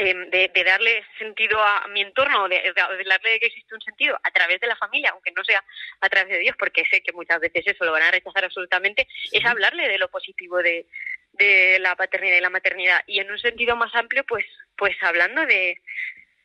Em, 0.00 0.30
de, 0.30 0.48
darle 0.64 1.04
sentido 1.18 1.60
a 1.60 1.88
mi 1.88 2.02
entorno, 2.02 2.48
de, 2.48 2.62
de, 2.62 2.72
darle 2.72 3.40
que 3.40 3.46
existe 3.46 3.74
un 3.74 3.80
sentido 3.80 4.16
a 4.22 4.30
través 4.30 4.60
de 4.60 4.68
la 4.68 4.76
familia, 4.76 5.10
aunque 5.10 5.32
no 5.32 5.42
sea 5.42 5.60
a 6.00 6.08
través 6.08 6.28
de 6.28 6.38
Dios, 6.38 6.54
porque 6.56 6.84
sé 6.84 7.02
que 7.02 7.12
muchas 7.12 7.40
veces 7.40 7.66
eso 7.66 7.84
lo 7.84 7.90
van 7.90 8.04
a 8.04 8.12
rechazar 8.12 8.44
absolutamente, 8.44 9.08
es 9.32 9.44
hablarle 9.44 9.88
de 9.88 9.98
lo 9.98 10.08
positivo 10.08 10.58
de, 10.58 10.86
de 11.32 11.80
la 11.80 11.96
paternidad 11.96 12.36
y 12.36 12.40
la 12.40 12.48
maternidad. 12.48 13.02
Y 13.08 13.18
en 13.18 13.28
un 13.28 13.40
sentido 13.40 13.74
más 13.74 13.92
amplio, 13.96 14.22
pues, 14.22 14.46
pues 14.76 14.96
hablando 15.02 15.44
de, 15.46 15.80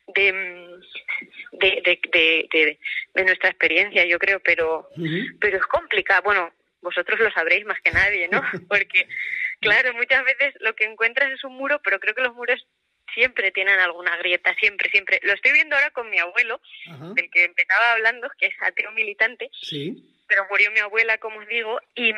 de, 0.08 0.32
de, 1.52 2.00
de, 2.10 2.78
de, 3.14 3.24
nuestra 3.24 3.50
experiencia, 3.50 4.04
yo 4.04 4.18
creo, 4.18 4.40
pero, 4.40 4.88
pero 5.40 5.58
es 5.58 5.66
complicado. 5.66 6.22
Bueno, 6.24 6.52
vosotros 6.82 7.20
lo 7.20 7.30
sabréis 7.30 7.64
más 7.66 7.80
que 7.82 7.92
nadie, 7.92 8.26
¿no? 8.26 8.42
Porque, 8.68 9.06
claro, 9.60 9.94
muchas 9.94 10.24
veces 10.24 10.54
lo 10.58 10.74
que 10.74 10.86
encuentras 10.86 11.30
es 11.30 11.44
un 11.44 11.54
muro, 11.54 11.80
pero 11.84 12.00
creo 12.00 12.16
que 12.16 12.22
los 12.22 12.34
muros 12.34 12.66
siempre 13.14 13.52
tienen 13.52 13.78
alguna 13.78 14.16
grieta, 14.16 14.54
siempre, 14.56 14.90
siempre. 14.90 15.20
Lo 15.22 15.32
estoy 15.32 15.52
viendo 15.52 15.74
ahora 15.76 15.90
con 15.90 16.10
mi 16.10 16.18
abuelo, 16.18 16.60
del 17.14 17.30
que 17.30 17.44
empezaba 17.44 17.92
hablando, 17.92 18.28
que 18.38 18.46
es 18.46 18.54
ateo 18.60 18.90
militante. 18.92 19.50
Sí. 19.52 20.10
Pero 20.26 20.46
murió 20.50 20.70
mi 20.70 20.80
abuela, 20.80 21.18
como 21.18 21.40
os 21.40 21.46
digo, 21.48 21.78
y, 21.94 22.10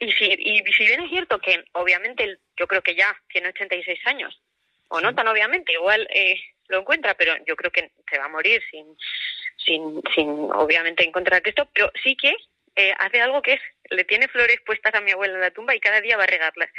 y, 0.00 0.12
si, 0.12 0.24
y 0.24 0.62
si 0.72 0.84
bien 0.84 1.02
es 1.02 1.10
cierto 1.10 1.38
que 1.40 1.64
obviamente 1.72 2.38
yo 2.56 2.66
creo 2.66 2.82
que 2.82 2.94
ya 2.94 3.14
tiene 3.28 3.48
86 3.48 3.98
años, 4.06 4.40
o 4.88 5.00
no 5.00 5.14
tan 5.14 5.26
obviamente, 5.26 5.72
igual 5.72 6.06
eh, 6.10 6.40
lo 6.68 6.80
encuentra, 6.80 7.14
pero 7.14 7.34
yo 7.46 7.56
creo 7.56 7.70
que 7.70 7.90
se 8.08 8.18
va 8.18 8.26
a 8.26 8.28
morir 8.28 8.62
sin, 8.70 8.96
sin, 9.56 10.02
sin 10.14 10.28
obviamente 10.28 11.04
encontrar 11.04 11.42
esto, 11.44 11.68
pero 11.74 11.90
sí 12.02 12.16
que 12.16 12.34
eh, 12.76 12.94
hace 12.98 13.20
algo 13.20 13.42
que 13.42 13.54
es, 13.54 13.60
le 13.90 14.04
tiene 14.04 14.28
flores 14.28 14.58
puestas 14.64 14.94
a 14.94 15.00
mi 15.00 15.10
abuela 15.10 15.34
en 15.34 15.40
la 15.40 15.50
tumba 15.50 15.74
y 15.74 15.80
cada 15.80 16.00
día 16.00 16.16
va 16.16 16.24
a 16.24 16.28
regarlas. 16.28 16.70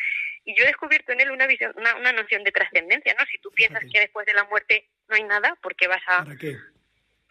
Y 0.45 0.55
yo 0.55 0.63
he 0.63 0.67
descubierto 0.67 1.11
en 1.11 1.21
él 1.21 1.31
una 1.31 1.47
visión, 1.47 1.73
una, 1.75 1.95
una 1.95 2.11
noción 2.11 2.43
de 2.43 2.51
trascendencia, 2.51 3.15
¿no? 3.17 3.25
Si 3.25 3.37
tú 3.39 3.51
piensas 3.51 3.83
que 3.91 3.99
después 3.99 4.25
de 4.25 4.33
la 4.33 4.43
muerte 4.45 4.89
no 5.07 5.15
hay 5.15 5.23
nada, 5.23 5.57
¿por 5.61 5.75
qué 5.75 5.87
vas 5.87 6.01
a...? 6.07 6.23
¿Para 6.23 6.37
qué? 6.37 6.57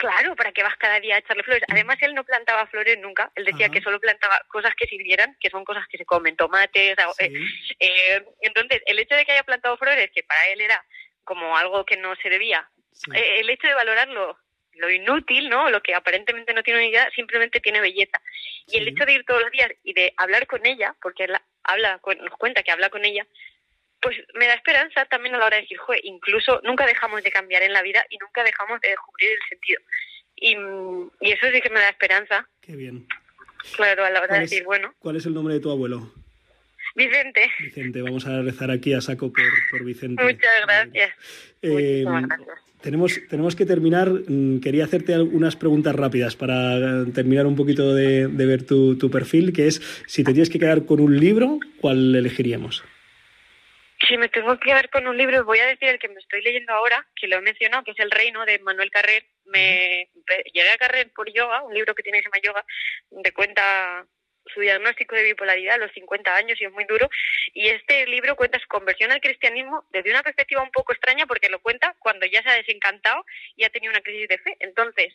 Claro, 0.03 0.35
para 0.35 0.51
que 0.51 0.65
vas 0.65 0.77
cada 0.79 0.99
día 0.99 1.15
a 1.15 1.19
echarle 1.19 1.45
flores. 1.45 1.63
Mm. 1.69 1.75
Además, 1.75 1.99
él 2.01 2.15
no 2.15 2.25
plantaba 2.25 2.67
flores 2.67 2.99
nunca. 2.99 3.31
Él 3.37 3.45
decía 3.45 3.69
que 3.69 3.81
solo 3.81 4.01
plantaba 4.01 4.43
cosas 4.49 4.75
que 4.75 4.89
sirvieran, 4.89 5.37
que 5.39 5.49
son 5.49 5.65
cosas 5.65 5.87
que 5.87 5.97
se 5.97 6.05
comen, 6.05 6.35
tomates. 6.35 6.97
Eh, 7.21 7.33
eh, 7.79 8.25
entonces, 8.41 8.83
el 8.87 8.99
hecho 8.99 9.15
de 9.15 9.25
que 9.25 9.31
haya 9.31 9.45
plantado 9.45 9.77
flores, 9.77 10.11
que 10.13 10.25
para 10.25 10.45
él 10.49 10.61
era 10.61 10.85
como 11.23 11.57
algo 11.57 11.85
que 11.85 11.97
no 11.97 12.17
se 12.17 12.31
debía, 12.31 12.69
eh, 13.15 13.41
el 13.41 13.51
hecho 13.51 13.69
de 13.69 13.75
valorarlo 13.75 14.37
lo 14.75 14.91
inútil, 14.91 15.49
¿no? 15.49 15.71
Lo 15.71 15.83
que 15.83 15.95
aparentemente 15.95 16.55
no 16.55 16.63
tiene 16.63 16.81
unidad, 16.81 17.09
simplemente 17.15 17.61
tiene 17.61 17.81
belleza. 17.81 18.21
Y 18.67 18.79
el 18.79 18.89
hecho 18.89 19.05
de 19.05 19.15
ir 19.15 19.25
todos 19.25 19.43
los 19.43 19.51
días 19.51 19.71
y 19.83 19.93
de 19.93 20.13
hablar 20.17 20.47
con 20.47 20.65
ella, 20.67 20.95
porque 21.01 21.25
él 21.25 21.37
habla, 21.65 22.01
nos 22.05 22.39
cuenta 22.39 22.63
que 22.63 22.71
habla 22.71 22.91
con 22.91 23.05
ella, 23.05 23.27
pues 24.01 24.17
me 24.35 24.47
da 24.47 24.55
esperanza 24.55 25.05
también 25.07 25.35
a 25.35 25.39
la 25.39 25.47
hora 25.47 25.57
de 25.57 25.63
decir, 25.63 25.79
Joder, 25.79 26.01
incluso 26.05 26.61
nunca 26.65 26.87
dejamos 26.87 27.23
de 27.23 27.31
cambiar 27.31 27.63
en 27.63 27.73
la 27.73 27.83
vida 27.83 28.05
y 28.11 28.19
nunca 28.19 28.43
dejamos 28.43 28.81
de 28.81 28.89
descubrir 28.89 29.31
el 29.31 29.49
sentido. 29.49 29.81
Y, 30.35 30.57
y 31.27 31.33
eso 31.33 31.47
sí 31.53 31.61
que 31.61 31.71
me 31.71 31.81
da 31.81 31.91
esperanza. 31.91 32.49
Qué 32.61 32.75
bien. 32.75 33.07
Claro, 33.77 34.05
a 34.05 34.11
la 34.11 34.21
hora 34.21 34.35
de 34.35 34.41
decir, 34.41 34.65
bueno. 34.65 34.93
¿Cuál 34.99 35.17
es 35.17 35.27
el 35.27 35.35
nombre 35.35 35.55
de 35.55 35.61
tu 35.61 35.71
abuelo? 35.71 36.13
Vicente. 36.95 37.51
Vicente, 37.61 38.03
vamos 38.03 38.27
a 38.27 38.43
rezar 38.43 38.71
aquí 38.71 38.93
a 38.93 39.01
saco 39.01 39.33
por, 39.33 39.45
por 39.71 39.85
Vicente. 39.85 40.23
Muchas 40.23 40.51
gracias. 40.67 41.13
Eh, 41.63 42.05
tenemos, 42.83 43.21
tenemos 43.29 43.57
que 43.57 43.65
terminar. 43.65 44.09
Mm, 44.09 44.61
quería 44.61 44.85
hacerte 44.85 45.15
algunas 45.15 45.57
preguntas 45.57 45.95
rápidas 45.95 46.37
para 46.37 47.05
terminar 47.15 47.47
un 47.47 47.57
poquito 47.57 47.95
de, 47.95 48.29
de 48.29 48.47
ver 48.47 48.67
tu, 48.67 48.99
tu, 48.99 49.11
perfil, 49.11 49.53
que 49.53 49.69
es 49.69 49.81
si 50.07 50.25
te 50.25 50.33
tienes 50.33 50.51
que 50.51 50.59
quedar 50.59 50.85
con 50.85 51.01
un 51.01 51.19
libro, 51.19 51.59
¿cuál 51.81 52.15
elegiríamos? 52.15 52.85
Si 54.09 54.17
me 54.17 54.29
tengo 54.29 54.59
que 54.59 54.71
quedar 54.71 54.91
con 54.91 55.07
un 55.07 55.17
libro, 55.17 55.45
voy 55.45 55.61
a 55.61 55.67
decir 55.67 55.89
el 55.89 55.99
que 56.01 56.09
me 56.09 56.19
estoy 56.19 56.43
leyendo 56.43 56.73
ahora, 56.73 57.07
que 57.15 57.29
lo 57.29 57.37
he 57.37 57.41
mencionado, 57.41 57.85
que 57.85 57.93
es 57.93 58.01
El 58.01 58.11
Reino 58.11 58.45
de 58.45 58.59
Manuel 58.59 58.91
Carrer. 58.91 59.25
Me 59.47 60.09
llegué 60.53 60.71
a 60.71 60.77
Carrer 60.77 61.13
por 61.15 61.33
yoga, 61.33 61.63
un 61.63 61.73
libro 61.73 61.95
que 61.95 62.03
tiene 62.03 62.19
que 62.19 62.25
se 62.25 62.29
llama 62.29 62.43
Yoga, 62.45 62.65
donde 63.11 63.33
cuenta 63.33 64.05
su 64.53 64.61
diagnóstico 64.61 65.15
de 65.15 65.25
bipolaridad 65.25 65.75
a 65.77 65.79
los 65.87 65.93
50 65.93 66.35
años 66.35 66.61
y 66.61 66.65
es 66.65 66.73
muy 66.73 66.85
duro. 66.85 67.09
Y 67.55 67.69
este 67.69 68.07
libro 68.07 68.37
cuenta 68.37 68.59
su 68.59 68.69
conversión 68.69 69.13
al 69.13 69.21
cristianismo 69.21 69.85
desde 69.91 70.11
una 70.11 70.23
perspectiva 70.23 70.63
un 70.63 70.71
poco 70.71 70.93
extraña 70.93 71.27
porque 71.27 71.49
lo 71.49 71.61
cuenta 71.61 71.95
cuando 71.99 72.27
ya 72.27 72.43
se 72.43 72.49
ha 72.51 72.55
desencantado 72.55 73.25
y 73.57 73.65
ha 73.65 73.71
tenido 73.71 73.91
una 73.93 74.01
crisis 74.03 74.29
de 74.29 74.39
fe. 74.39 74.57
Entonces, 74.61 75.15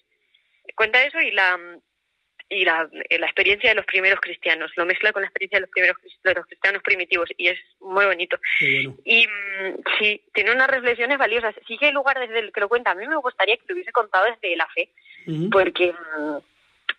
cuenta 0.75 1.03
eso 1.03 1.19
y 1.19 1.31
la 1.31 1.59
y 2.49 2.63
la, 2.63 2.89
la 2.91 3.25
experiencia 3.25 3.69
de 3.71 3.75
los 3.75 3.85
primeros 3.85 4.21
cristianos, 4.21 4.71
lo 4.77 4.85
mezcla 4.85 5.11
con 5.11 5.21
la 5.21 5.27
experiencia 5.27 5.57
de 5.57 5.61
los 5.61 5.69
primeros 5.69 5.97
de 6.23 6.33
los 6.33 6.45
cristianos 6.45 6.81
primitivos 6.81 7.29
y 7.35 7.49
es 7.49 7.59
muy 7.81 8.05
bonito. 8.05 8.39
Bueno. 8.61 8.95
Y 9.03 9.27
mm, 9.27 9.83
sí, 9.99 10.23
tiene 10.33 10.51
unas 10.53 10.69
reflexiones 10.69 11.17
valiosas. 11.17 11.53
Sí 11.67 11.77
que 11.77 11.87
hay 11.87 11.91
lugar 11.91 12.17
desde 12.19 12.39
el 12.39 12.51
que 12.53 12.61
lo 12.61 12.69
cuenta. 12.69 12.91
A 12.91 12.95
mí 12.95 13.05
me 13.05 13.17
gustaría 13.17 13.57
que 13.57 13.63
lo 13.67 13.75
hubiese 13.75 13.91
contado 13.91 14.25
desde 14.25 14.55
la 14.55 14.67
fe, 14.67 14.89
Uh 15.25 15.31
-huh. 15.31 15.49
porque 15.51 15.91
mm, 15.91 16.37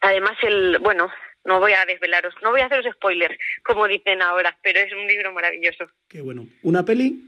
además 0.03 0.37
el, 0.43 0.79
bueno, 0.81 1.11
no 1.45 1.61
voy 1.61 1.72
a 1.72 1.86
desvelaros, 1.86 2.34
no 2.43 2.51
voy 2.51 2.61
a 2.61 2.66
haceros 2.66 2.93
spoilers, 2.95 3.39
como 3.64 3.89
dicen 3.89 4.22
ahora, 4.22 4.57
pero 4.62 4.80
es 4.80 4.93
un 4.93 5.07
libro 5.07 5.32
maravilloso. 5.32 5.86
Qué 6.09 6.20
bueno. 6.20 6.47
¿Una 6.62 6.84
peli? 6.84 7.24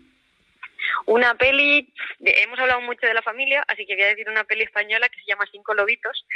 Una 1.07 1.35
peli, 1.35 1.93
hemos 2.21 2.59
hablado 2.59 2.81
mucho 2.81 3.07
de 3.07 3.15
la 3.15 3.23
familia, 3.23 3.65
así 3.69 3.87
que 3.87 3.95
voy 3.95 4.05
a 4.05 4.09
decir 4.09 4.29
una 4.29 4.45
peli 4.45 4.63
española 4.63 5.09
que 5.09 5.21
se 5.21 5.27
llama 5.27 5.47
Cinco 5.51 5.75
Lobitos. 5.75 6.27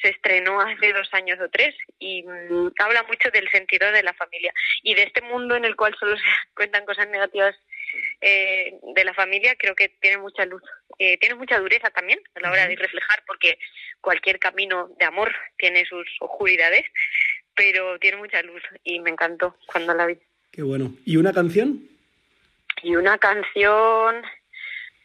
Se 0.00 0.08
estrenó 0.08 0.60
hace 0.60 0.92
dos 0.92 1.08
años 1.12 1.38
o 1.40 1.48
tres 1.48 1.74
y 1.98 2.22
mmm, 2.22 2.70
habla 2.78 3.02
mucho 3.04 3.30
del 3.30 3.48
sentido 3.50 3.90
de 3.92 4.02
la 4.02 4.14
familia 4.14 4.52
y 4.82 4.94
de 4.94 5.04
este 5.04 5.20
mundo 5.22 5.56
en 5.56 5.64
el 5.64 5.76
cual 5.76 5.94
solo 5.98 6.16
se 6.16 6.22
cuentan 6.54 6.84
cosas 6.86 7.08
negativas 7.08 7.54
eh, 8.20 8.78
de 8.94 9.04
la 9.04 9.14
familia. 9.14 9.54
Creo 9.56 9.74
que 9.74 9.88
tiene 9.88 10.18
mucha 10.18 10.44
luz, 10.44 10.62
eh, 10.98 11.18
tiene 11.18 11.34
mucha 11.34 11.58
dureza 11.58 11.90
también 11.90 12.20
a 12.34 12.40
la 12.40 12.50
hora 12.50 12.66
de 12.66 12.76
reflejar, 12.76 13.22
porque 13.26 13.58
cualquier 14.00 14.38
camino 14.38 14.90
de 14.98 15.04
amor 15.04 15.34
tiene 15.56 15.84
sus 15.84 16.06
oscuridades, 16.20 16.84
pero 17.54 17.98
tiene 17.98 18.18
mucha 18.18 18.42
luz 18.42 18.62
y 18.84 19.00
me 19.00 19.10
encantó 19.10 19.56
cuando 19.66 19.94
la 19.94 20.06
vi. 20.06 20.18
Qué 20.52 20.62
bueno. 20.62 20.94
¿Y 21.04 21.16
una 21.16 21.32
canción? 21.32 21.88
Y 22.82 22.96
una 22.96 23.18
canción, 23.18 24.22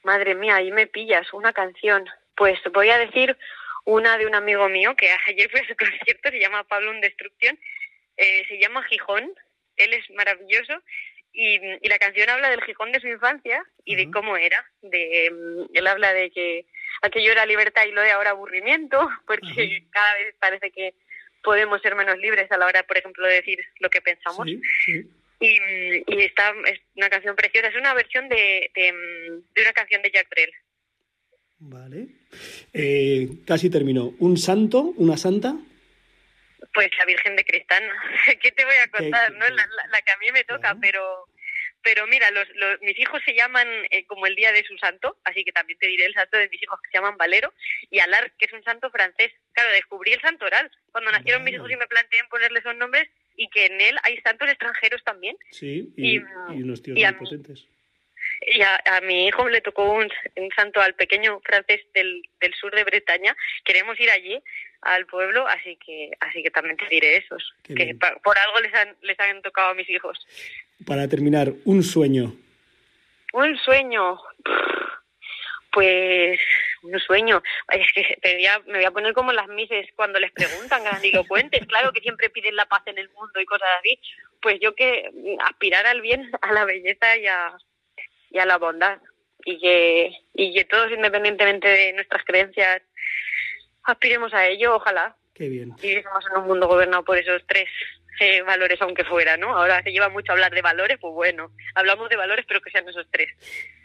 madre 0.03 0.36
mía, 0.36 0.55
ahí 0.55 0.71
me 0.71 0.88
pillas, 0.88 1.31
una 1.33 1.53
canción. 1.53 2.05
Pues 2.36 2.59
voy 2.73 2.89
a 2.89 2.97
decir 2.97 3.38
una 3.86 4.17
de 4.17 4.25
un 4.25 4.36
amigo 4.36 4.67
mío 4.69 4.95
que 4.95 5.09
ayer 5.27 5.49
fue 5.49 5.61
a 5.61 5.67
su 5.67 5.75
concierto, 5.75 6.29
se 6.29 6.39
llama 6.39 6.63
Pablo 6.63 6.91
Un 6.91 7.01
Destrucción, 7.01 7.57
eh, 8.17 8.45
se 8.47 8.59
llama 8.59 8.83
Gijón, 8.83 9.31
él 9.77 9.93
es 9.93 10.09
maravilloso 10.11 10.81
y, 11.36 11.59
y, 11.81 11.88
la 11.89 11.99
canción 11.99 12.29
habla 12.29 12.49
del 12.49 12.63
Gijón 12.63 12.91
de 12.91 12.99
su 12.99 13.07
infancia 13.07 13.63
y 13.83 13.95
uh 13.95 13.99
-huh. 13.99 14.05
de 14.05 14.11
cómo 14.11 14.38
era, 14.38 14.65
de 14.81 15.27
él 15.73 15.88
habla 15.88 16.13
de 16.13 16.31
que 16.31 16.65
aquello 17.01 17.31
era 17.31 17.45
libertad 17.45 17.86
y 17.86 17.91
lo 17.91 18.01
de 18.01 18.11
ahora 18.11 18.31
aburrimiento, 18.31 18.97
porque 19.27 19.45
uh 19.45 19.49
-huh. 19.49 19.89
cada 19.91 20.13
vez 20.15 20.36
parece 20.39 20.71
que 20.71 20.93
podemos 21.43 21.81
ser 21.81 21.95
menos 21.95 22.17
libres 22.17 22.51
a 22.51 22.57
la 22.57 22.65
hora, 22.65 22.83
por 22.83 22.97
ejemplo, 22.97 23.27
de 23.27 23.36
decir 23.36 23.59
lo 23.79 23.89
que 23.89 24.01
pensamos. 24.01 24.47
Sí, 24.47 24.59
sí. 24.86 25.09
Y, 25.39 25.53
y 26.07 26.21
esta 26.23 26.53
es 26.65 26.79
una 26.95 27.09
canción 27.09 27.36
preciosa, 27.36 27.67
es 27.67 27.75
una 27.75 27.93
versión 27.93 28.29
de, 28.29 28.71
de, 28.73 28.91
de 29.53 29.61
una 29.61 29.73
canción 29.73 30.01
de 30.01 30.11
Jack 30.11 30.29
Brel. 30.29 30.51
Vale. 31.59 32.07
Eh, 32.73 33.29
casi 33.45 33.69
terminó. 33.69 34.13
¿Un 34.19 34.38
santo? 34.38 34.93
¿Una 34.97 35.17
santa? 35.17 35.55
Pues 36.76 36.89
la 36.97 37.05
Virgen 37.05 37.36
de 37.36 37.45
Cristana. 37.45 37.93
¿Qué 38.41 38.51
te 38.51 38.65
voy 38.65 38.76
a 38.76 38.91
contar? 38.91 39.32
¿Qué, 39.32 39.39
no? 39.39 39.47
La, 39.47 39.65
la, 39.65 39.88
la, 39.89 40.01
que 40.01 40.11
a 40.11 40.17
mí 40.17 40.32
me 40.32 40.43
toca, 40.43 40.76
pero 40.80 41.26
pero 41.86 42.07
mira, 42.07 42.32
los, 42.32 42.47
los, 42.55 42.82
mis 42.82 42.97
hijos 42.99 43.21
se 43.23 43.36
llaman 43.36 43.67
eh, 43.91 44.07
como 44.07 44.26
el 44.26 44.36
día 44.36 44.51
de 44.51 44.63
su 44.63 44.76
santo, 44.80 45.17
así 45.23 45.43
que 45.43 45.51
también 45.51 45.78
te 45.78 45.88
diré 45.88 46.05
el 46.05 46.15
santo 46.15 46.36
de 46.36 46.49
mis 46.49 46.61
hijos 46.63 46.80
que 46.82 46.89
se 46.89 46.97
llaman 46.97 47.15
Valero, 47.15 47.53
y 47.91 47.99
Alar, 47.99 48.34
que 48.39 48.45
es 48.45 48.53
un 48.53 48.63
santo 48.63 48.89
francés. 48.89 49.32
Claro, 49.53 49.69
descubrí 49.69 50.11
el 50.11 50.19
santo 50.19 50.45
oral 50.45 50.71
cuando 50.91 51.11
nacieron 51.11 51.43
mis 51.43 51.53
hijos 51.53 51.69
y 51.69 51.78
me 51.78 51.86
planteé 51.86 52.19
en 52.19 52.28
ponerles 52.28 52.65
esos 52.65 52.76
nombres, 52.76 53.07
y 53.38 53.49
que 53.49 53.67
en 53.67 53.80
él 53.80 53.95
hay 54.01 54.19
santos 54.21 54.49
extranjeros 54.49 55.03
también. 55.03 55.38
Sí, 55.51 55.93
y, 55.95 56.17
y, 56.17 56.21
y 56.55 56.63
unos 56.63 56.82
tíos 56.82 56.97
y 56.97 57.03
muy 57.03 57.13
potentes. 57.13 57.67
Y 58.41 58.61
a, 58.61 58.81
a, 58.86 59.01
mi 59.01 59.27
hijo 59.27 59.47
le 59.49 59.61
tocó 59.61 59.91
un, 59.91 60.09
un, 60.36 60.51
santo 60.55 60.81
al 60.81 60.93
pequeño 60.95 61.39
francés 61.41 61.81
del, 61.93 62.21
del 62.39 62.53
sur 62.53 62.73
de 62.75 62.83
Bretaña. 62.83 63.36
Queremos 63.63 63.99
ir 63.99 64.09
allí 64.09 64.41
al 64.81 65.05
pueblo, 65.07 65.47
así 65.47 65.77
que 65.83 66.11
así 66.19 66.43
que 66.43 66.51
también 66.51 66.77
te 66.77 66.88
diré 66.88 67.17
esos. 67.17 67.53
Qué 67.63 67.73
que 67.73 67.95
por 68.23 68.38
algo 68.38 68.59
les 68.59 68.73
han, 68.73 68.95
les 69.01 69.19
han 69.19 69.41
tocado 69.41 69.69
a 69.69 69.73
mis 69.73 69.89
hijos. 69.89 70.25
Para 70.86 71.07
terminar, 71.07 71.51
un 71.65 71.83
sueño. 71.83 72.36
Un 73.33 73.57
sueño. 73.57 74.19
Pues 75.71 76.39
un 76.83 76.99
sueño. 76.99 77.41
Es 77.69 77.91
que 77.93 78.17
me 78.67 78.77
voy 78.77 78.86
a 78.86 78.91
poner 78.91 79.13
como 79.13 79.33
las 79.33 79.47
mises 79.47 79.88
cuando 79.95 80.19
les 80.19 80.31
preguntan 80.31 80.83
cuentes 81.27 81.65
Claro 81.67 81.91
que 81.91 82.01
siempre 82.01 82.29
piden 82.29 82.55
la 82.55 82.65
paz 82.65 82.83
en 82.86 82.97
el 82.97 83.09
mundo 83.09 83.41
y 83.41 83.45
cosas 83.45 83.69
así. 83.79 83.99
Pues 84.41 84.59
yo 84.61 84.75
que 84.75 85.09
aspirar 85.43 85.86
al 85.88 86.01
bien, 86.01 86.29
a 86.41 86.53
la 86.53 86.65
belleza 86.65 87.17
y 87.17 87.25
a, 87.27 87.57
y 88.36 88.39
a 88.39 88.45
la 88.45 88.57
bondad. 88.57 88.99
Y 89.45 89.59
que, 89.59 90.11
y 90.33 90.53
que 90.53 90.65
todos, 90.65 90.91
independientemente 90.91 91.67
de 91.67 91.93
nuestras 91.93 92.23
creencias, 92.25 92.81
aspiremos 93.83 94.33
a 94.33 94.47
ello, 94.47 94.75
ojalá. 94.75 95.15
Qué 95.33 95.49
bien. 95.49 95.73
Y 95.81 95.95
vivamos 95.95 96.25
en 96.31 96.41
un 96.41 96.47
mundo 96.47 96.67
gobernado 96.67 97.03
por 97.05 97.17
esos 97.17 97.41
tres 97.47 97.67
eh, 98.19 98.41
valores, 98.41 98.81
aunque 98.81 99.03
fuera, 99.03 99.38
¿no? 99.38 99.55
Ahora 99.55 99.83
se 99.83 99.91
lleva 99.91 100.09
mucho 100.09 100.31
hablar 100.31 100.53
de 100.53 100.61
valores, 100.61 100.97
pues 100.99 101.13
bueno, 101.13 101.51
hablamos 101.75 102.09
de 102.09 102.15
valores, 102.15 102.45
pero 102.47 102.59
que 102.61 102.71
sean 102.71 102.89
esos 102.89 103.05
tres. 103.11 103.29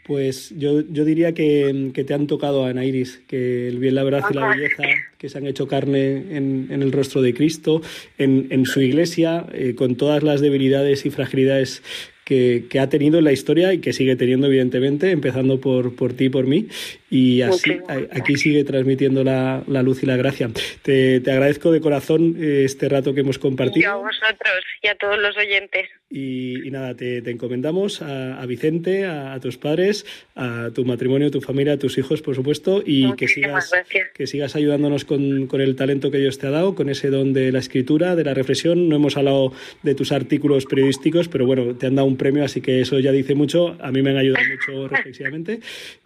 Pues 0.05 0.49
yo, 0.57 0.81
yo 0.89 1.05
diría 1.05 1.33
que, 1.33 1.91
que 1.93 2.03
te 2.03 2.13
han 2.13 2.27
tocado, 2.27 2.65
Ana 2.65 2.83
Iris, 2.83 3.21
que 3.27 3.67
el 3.67 3.77
bien, 3.77 3.95
la 3.95 4.03
verdad 4.03 4.23
y 4.29 4.33
la 4.33 4.47
belleza 4.47 4.83
que 5.19 5.29
se 5.29 5.37
han 5.37 5.45
hecho 5.45 5.67
carne 5.67 6.35
en, 6.35 6.69
en 6.71 6.81
el 6.81 6.91
rostro 6.91 7.21
de 7.21 7.33
Cristo, 7.35 7.81
en, 8.17 8.47
en 8.49 8.65
su 8.65 8.81
iglesia, 8.81 9.45
eh, 9.53 9.75
con 9.75 9.95
todas 9.95 10.23
las 10.23 10.41
debilidades 10.41 11.05
y 11.05 11.11
fragilidades 11.11 11.83
que, 12.31 12.79
ha 12.79 12.87
tenido 12.87 13.17
en 13.17 13.25
la 13.25 13.33
historia 13.33 13.73
y 13.73 13.79
que 13.79 13.91
sigue 13.91 14.15
teniendo, 14.15 14.47
evidentemente, 14.47 15.11
empezando 15.11 15.59
por, 15.59 15.95
por 15.95 16.13
ti 16.13 16.25
y 16.25 16.29
por 16.29 16.47
mí. 16.47 16.67
Y 17.13 17.41
así 17.41 17.71
okay. 17.83 18.07
aquí 18.09 18.37
sigue 18.37 18.63
transmitiendo 18.63 19.21
la, 19.25 19.63
la, 19.67 19.83
luz 19.83 20.01
y 20.01 20.05
la 20.05 20.15
gracia. 20.15 20.49
Te, 20.81 21.19
te 21.19 21.31
agradezco 21.31 21.69
de 21.69 21.81
corazón 21.81 22.37
eh, 22.39 22.63
este 22.63 22.87
rato 22.87 23.13
que 23.13 23.19
hemos 23.19 23.37
compartido. 23.37 23.81
Y 23.81 23.83
a 23.83 23.95
vosotros 23.95 24.63
y 24.81 24.87
a 24.87 24.95
todos 24.95 25.19
los 25.19 25.35
oyentes. 25.35 25.89
Y, 26.09 26.65
y 26.65 26.71
nada, 26.71 26.95
te, 26.95 27.21
te, 27.21 27.31
encomendamos 27.31 28.01
a, 28.01 28.41
a 28.41 28.45
Vicente, 28.45 29.05
a, 29.05 29.33
a, 29.33 29.39
tus 29.41 29.57
padres, 29.57 30.05
a 30.35 30.69
tu 30.73 30.85
matrimonio, 30.85 31.27
a 31.27 31.31
tu 31.31 31.41
familia, 31.41 31.73
a 31.73 31.77
tus 31.77 31.97
hijos, 31.97 32.21
por 32.21 32.33
supuesto, 32.33 32.81
y 32.85 33.13
que 33.15 33.27
sigas, 33.27 33.71
que 34.13 34.27
sigas 34.27 34.55
ayudándonos 34.55 35.03
con, 35.03 35.47
con 35.47 35.59
el 35.59 35.75
talento 35.75 36.11
que 36.11 36.17
Dios 36.17 36.39
te 36.39 36.47
ha 36.47 36.51
dado, 36.51 36.75
con 36.75 36.89
ese 36.89 37.09
don 37.09 37.33
de 37.33 37.51
la 37.51 37.59
escritura, 37.59 38.15
de 38.15 38.23
la 38.23 38.33
reflexión. 38.33 38.87
No 38.87 38.95
hemos 38.95 39.17
hablado 39.17 39.53
de 39.83 39.95
tus 39.95 40.13
artículos 40.13 40.65
periodísticos, 40.65 41.27
pero 41.27 41.45
bueno, 41.45 41.75
te 41.75 41.87
han 41.87 41.95
dado 41.95 42.07
un 42.07 42.15
premio, 42.15 42.45
así 42.45 42.61
que 42.61 42.79
eso 42.79 42.99
ya 42.99 43.11
dice 43.11 43.35
mucho. 43.35 43.75
A 43.81 43.91
mí 43.91 44.01
me 44.01 44.11
han 44.11 44.17
ayudado 44.17 44.45
mucho 44.49 44.87
reflexivamente. 44.93 45.59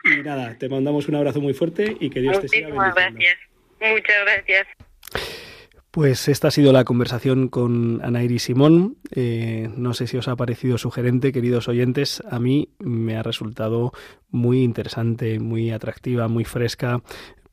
Y 0.04 0.24
nada, 0.24 0.56
te 0.58 0.68
mandamos 0.70 0.95
un 1.08 1.16
abrazo 1.16 1.42
muy 1.42 1.54
fuerte 1.54 1.98
y 2.00 2.10
que 2.10 2.22
Dios 2.22 2.40
te 2.40 2.48
siga 2.48 2.68
bendiciendo. 2.68 2.94
gracias. 2.96 3.38
Muchas 3.80 4.16
gracias. 4.26 4.68
Pues 5.92 6.28
esta 6.28 6.50
ha 6.50 6.52
sido 6.52 6.74
la 6.74 6.84
conversación 6.84 7.48
con 7.48 8.02
Anairi 8.04 8.40
Simón. 8.40 8.98
Eh, 9.12 9.70
no 9.78 9.94
sé 9.94 10.08
si 10.08 10.18
os 10.18 10.28
ha 10.28 10.36
parecido 10.36 10.78
sugerente, 10.78 11.32
queridos 11.32 11.70
oyentes. 11.70 12.22
A 12.30 12.38
mí 12.38 12.68
me 12.80 13.16
ha 13.16 13.24
resultado 13.24 13.94
muy 14.30 14.64
interesante, 14.64 15.40
muy 15.40 15.72
atractiva, 15.72 16.28
muy 16.28 16.44
fresca 16.44 17.02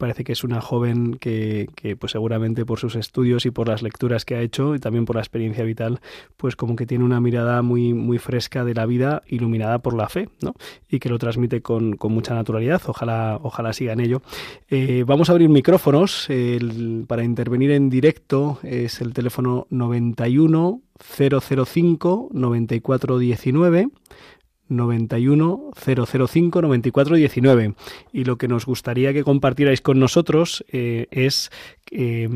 parece 0.03 0.24
que 0.24 0.32
es 0.32 0.42
una 0.42 0.61
joven 0.61 1.14
que, 1.14 1.68
pues 1.96 2.11
seguramente 2.11 2.66
por 2.66 2.80
sus 2.80 2.96
estudios 2.96 3.46
y 3.46 3.53
por 3.53 3.68
las 3.68 3.82
lecturas 3.82 4.24
que 4.24 4.34
ha 4.34 4.40
hecho 4.40 4.74
y 4.74 4.80
también 4.80 5.05
por 5.05 5.14
la 5.14 5.22
experiencia 5.22 5.62
vital, 5.62 6.00
pues 6.36 6.57
como 6.57 6.74
que 6.74 6.86
tiene 6.86 7.05
una 7.05 7.20
mirada 7.20 7.62
muy, 7.62 7.94
muy 7.94 8.18
fresca 8.18 8.64
de 8.64 8.74
la 8.74 8.84
vida, 8.84 9.22
iluminada 9.28 9.78
por 9.78 9.94
la 9.94 10.09
fe, 10.09 10.28
¿no? 10.40 10.57
Y 10.88 10.98
que 10.98 11.09
lo 11.09 11.20
transmite 11.20 11.62
con, 11.62 11.96
con 11.96 12.12
mucha 12.12 12.34
naturalidad. 12.34 12.82
Ojalá, 12.86 13.38
ojalá 13.44 13.72
siga 13.72 13.92
en 13.92 14.00
ello. 14.00 14.22
Eh, 14.68 15.05
vamos 15.07 15.28
a 15.28 15.34
abrir 15.34 15.48
micrófonos 15.48 16.26
para 17.07 17.22
intervenir 17.22 17.70
en 17.70 17.88
directo. 17.88 18.59
Es 18.64 19.00
el 19.00 19.14
teléfono 19.14 19.68
91 19.70 20.80
005 20.98 22.28
9419 22.32 23.88
91 24.77 25.70
005 25.75 26.62
94 26.62 27.16
19. 27.16 27.75
Y 28.12 28.25
lo 28.25 28.37
que 28.37 28.49
nos 28.49 28.66
gustaría 28.66 29.12
que 29.12 29.25
compartierais 29.25 29.81
con 29.81 29.99
nosotros 29.99 30.64
eh, 30.68 31.07
es 31.11 31.51
eh, 31.91 32.29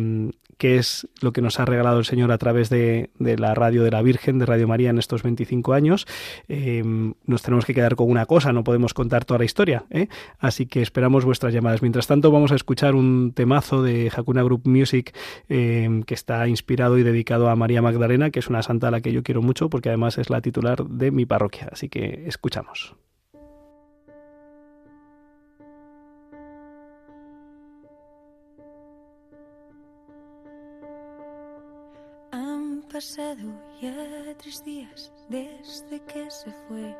qué 0.59 0.77
es 0.77 1.09
lo 1.21 1.33
que 1.33 1.43
nos 1.43 1.61
ha 1.61 1.65
regalado 1.65 1.99
el 1.99 2.05
Señor 2.05 2.33
a 2.33 2.39
través 2.39 2.71
de, 2.71 3.11
la 3.19 3.55
radio 3.55 3.83
de 3.83 3.91
la 3.91 4.03
Virgen, 4.03 4.39
de 4.39 4.47
Radio 4.47 4.69
María 4.69 4.91
en 4.91 4.99
estos 4.99 5.23
25 5.23 5.73
años. 5.73 6.07
Em, 6.49 7.15
nos 7.25 7.43
tenemos 7.43 7.65
que 7.65 7.75
quedar 7.75 7.97
con 7.97 8.11
una 8.11 8.27
cosa, 8.27 8.53
no 8.53 8.65
podemos 8.65 8.95
contar 8.95 9.25
toda 9.25 9.39
la 9.39 9.45
historia. 9.45 9.85
¿eh? 9.91 10.09
Así 10.39 10.67
que 10.67 10.83
esperamos 10.83 11.25
vuestras 11.25 11.53
llamadas. 11.53 11.83
Mientras 11.83 12.07
tanto, 12.07 12.31
vamos 12.31 12.53
a 12.53 12.57
escuchar 12.57 12.95
un 12.95 13.33
temazo 13.35 13.83
de 13.83 14.11
Hakuna 14.15 14.43
Group 14.43 14.63
Music 14.67 15.15
em, 15.49 16.03
que 16.03 16.15
está 16.15 16.49
inspirado 16.49 16.99
y 16.99 17.03
dedicado 17.03 17.49
a 17.49 17.57
María 17.57 17.83
Magdalena, 17.83 18.31
que 18.31 18.39
es 18.39 18.49
una 18.49 18.63
santa 18.63 18.89
a 18.89 18.91
la 18.91 19.01
que 19.01 19.13
yo 19.13 19.23
quiero 19.23 19.43
mucho 19.43 19.69
porque 19.69 19.91
además 19.91 20.19
es 20.19 20.31
la 20.31 20.41
titular 20.41 20.85
de 20.85 21.11
mi 21.11 21.27
parroquia. 21.27 21.69
Así 21.73 21.89
que 21.89 22.25
escuchamos. 22.27 22.97
Pasado 32.97 33.53
ya 33.79 33.93
tres 34.39 34.65
días 34.65 35.13
desde 35.29 36.01
que 36.07 36.31
se 36.31 36.51
fue. 36.67 36.97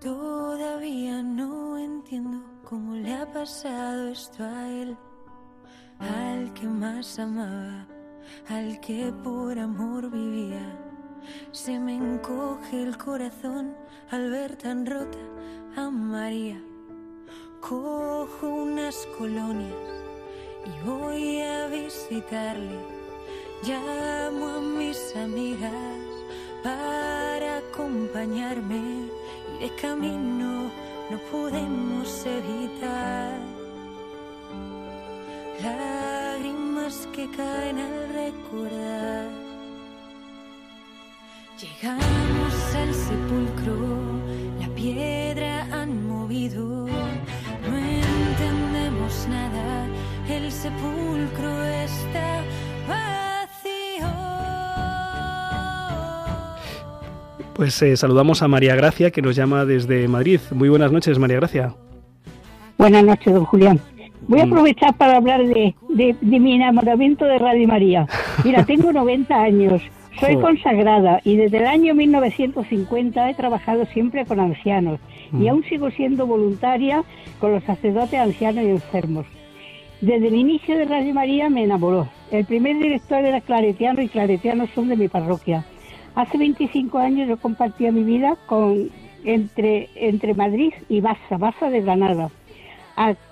Todavía 0.00 1.22
no 1.22 1.76
entiendo 1.76 2.42
cómo 2.64 2.94
le 2.94 3.12
ha 3.12 3.30
pasado 3.30 4.08
esto 4.08 4.42
a 4.42 4.66
él, 4.70 4.96
al 5.98 6.50
que 6.54 6.66
más 6.66 7.18
amaba, 7.18 7.86
al 8.48 8.80
que 8.80 9.12
por 9.22 9.58
amor 9.58 10.10
vivía. 10.10 10.64
Se 11.52 11.78
me 11.78 11.96
encoge 11.96 12.84
el 12.84 12.96
corazón 12.96 13.76
al 14.10 14.30
ver 14.30 14.56
tan 14.56 14.86
rota 14.86 15.18
a 15.76 15.90
María. 15.90 16.58
Cojo 17.60 18.48
unas 18.48 18.96
colonias 19.18 19.92
y 20.64 20.88
voy 20.88 21.42
a 21.42 21.66
visitarle 21.66 22.93
Llamo 23.66 24.46
a 24.58 24.60
mis 24.60 25.16
amigas 25.16 25.72
para 26.62 27.58
acompañarme 27.58 29.08
y 29.56 29.62
de 29.62 29.74
camino 29.76 30.70
no 31.10 31.18
podemos 31.32 32.26
evitar 32.26 33.38
lágrimas 35.62 37.08
que 37.14 37.30
caen 37.30 37.78
al 37.78 38.08
recordar. 38.12 39.30
Llegamos 41.58 42.54
al 42.74 42.92
sepulcro, 42.92 43.76
la 44.60 44.68
piedra 44.74 45.66
han 45.72 46.06
movido, 46.06 46.86
no 47.66 47.78
entendemos 47.78 49.26
nada, 49.26 49.86
el 50.28 50.52
sepulcro 50.52 51.64
está 51.64 52.42
Pues 57.64 57.80
eh, 57.80 57.96
saludamos 57.96 58.42
a 58.42 58.46
María 58.46 58.76
Gracia, 58.76 59.10
que 59.10 59.22
nos 59.22 59.36
llama 59.36 59.64
desde 59.64 60.06
Madrid. 60.06 60.38
Muy 60.50 60.68
buenas 60.68 60.92
noches, 60.92 61.18
María 61.18 61.36
Gracia. 61.36 61.74
Buenas 62.76 63.02
noches, 63.02 63.32
don 63.32 63.46
Julián. 63.46 63.80
Voy 64.28 64.40
a 64.40 64.44
mm. 64.44 64.52
aprovechar 64.52 64.94
para 64.98 65.16
hablar 65.16 65.40
de, 65.46 65.74
mi 66.20 66.56
enamoramiento 66.56 67.24
de 67.24 67.38
Radio 67.38 67.66
María. 67.66 68.06
Mira, 68.44 68.64
tengo 68.66 68.92
90 68.92 69.34
años, 69.34 69.80
soy 70.20 70.36
consagrada 70.36 71.22
y 71.24 71.36
desde 71.36 71.56
el 71.56 71.66
año 71.66 71.94
1950 71.94 73.30
he 73.30 73.34
trabajado 73.34 73.86
siempre 73.86 74.26
con 74.26 74.40
ancianos 74.40 75.00
y 75.32 75.36
mm. 75.36 75.48
aún 75.48 75.64
sigo 75.64 75.90
siendo 75.90 76.26
voluntaria 76.26 77.02
con 77.40 77.52
los 77.52 77.64
sacerdotes 77.64 78.20
ancianos 78.20 78.62
y 78.62 78.68
enfermos. 78.68 79.24
Desde 80.02 80.28
el 80.28 80.34
inicio 80.34 80.76
de 80.76 80.84
Radio 80.84 81.14
María 81.14 81.48
me 81.48 81.64
enamoró. 81.64 82.10
El 82.30 82.44
primer 82.44 82.76
director 82.76 83.24
era 83.24 83.40
claretiano 83.40 84.02
y 84.02 84.08
claretianos 84.08 84.68
son 84.74 84.90
de 84.90 84.96
mi 84.96 85.08
parroquia. 85.08 85.64
Hace 86.14 86.38
25 86.38 86.98
años 86.98 87.28
yo 87.28 87.36
compartía 87.38 87.90
mi 87.90 88.04
vida 88.04 88.36
con, 88.46 88.90
entre, 89.24 89.88
entre 89.96 90.34
Madrid 90.34 90.72
y 90.88 91.00
Baza, 91.00 91.38
Baza 91.38 91.70
de 91.70 91.80
Granada, 91.80 92.30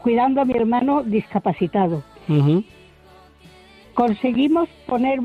cuidando 0.03 0.41
a 0.41 0.45
mi 0.45 0.55
hermano 0.55 1.03
discapacitado. 1.03 2.03
Conseguimos 3.95 4.69
poner 4.87 5.21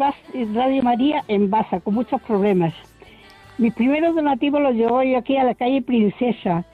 Radio 0.53 0.83
María 0.83 1.23
en 1.27 1.49
Baza 1.49 1.79
con 1.79 1.95
muchos 1.95 2.21
problemas. 2.21 2.73
Mis 3.57 3.73
primeros 3.73 4.15
donativos 4.15 4.61
los 4.61 4.75
llevó 4.75 5.01
yo 5.03 5.17
aquí 5.17 5.35
a 5.37 5.43
la 5.43 5.55
calle 5.55 5.81
Princesa 5.81 6.65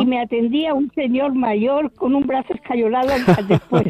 y 0.00 0.06
me 0.06 0.20
atendía 0.20 0.74
un 0.74 0.90
señor 0.92 1.34
mayor 1.34 1.92
con 1.92 2.14
un 2.14 2.26
brazo 2.26 2.54
escayolado 2.54 3.08
después. 3.48 3.86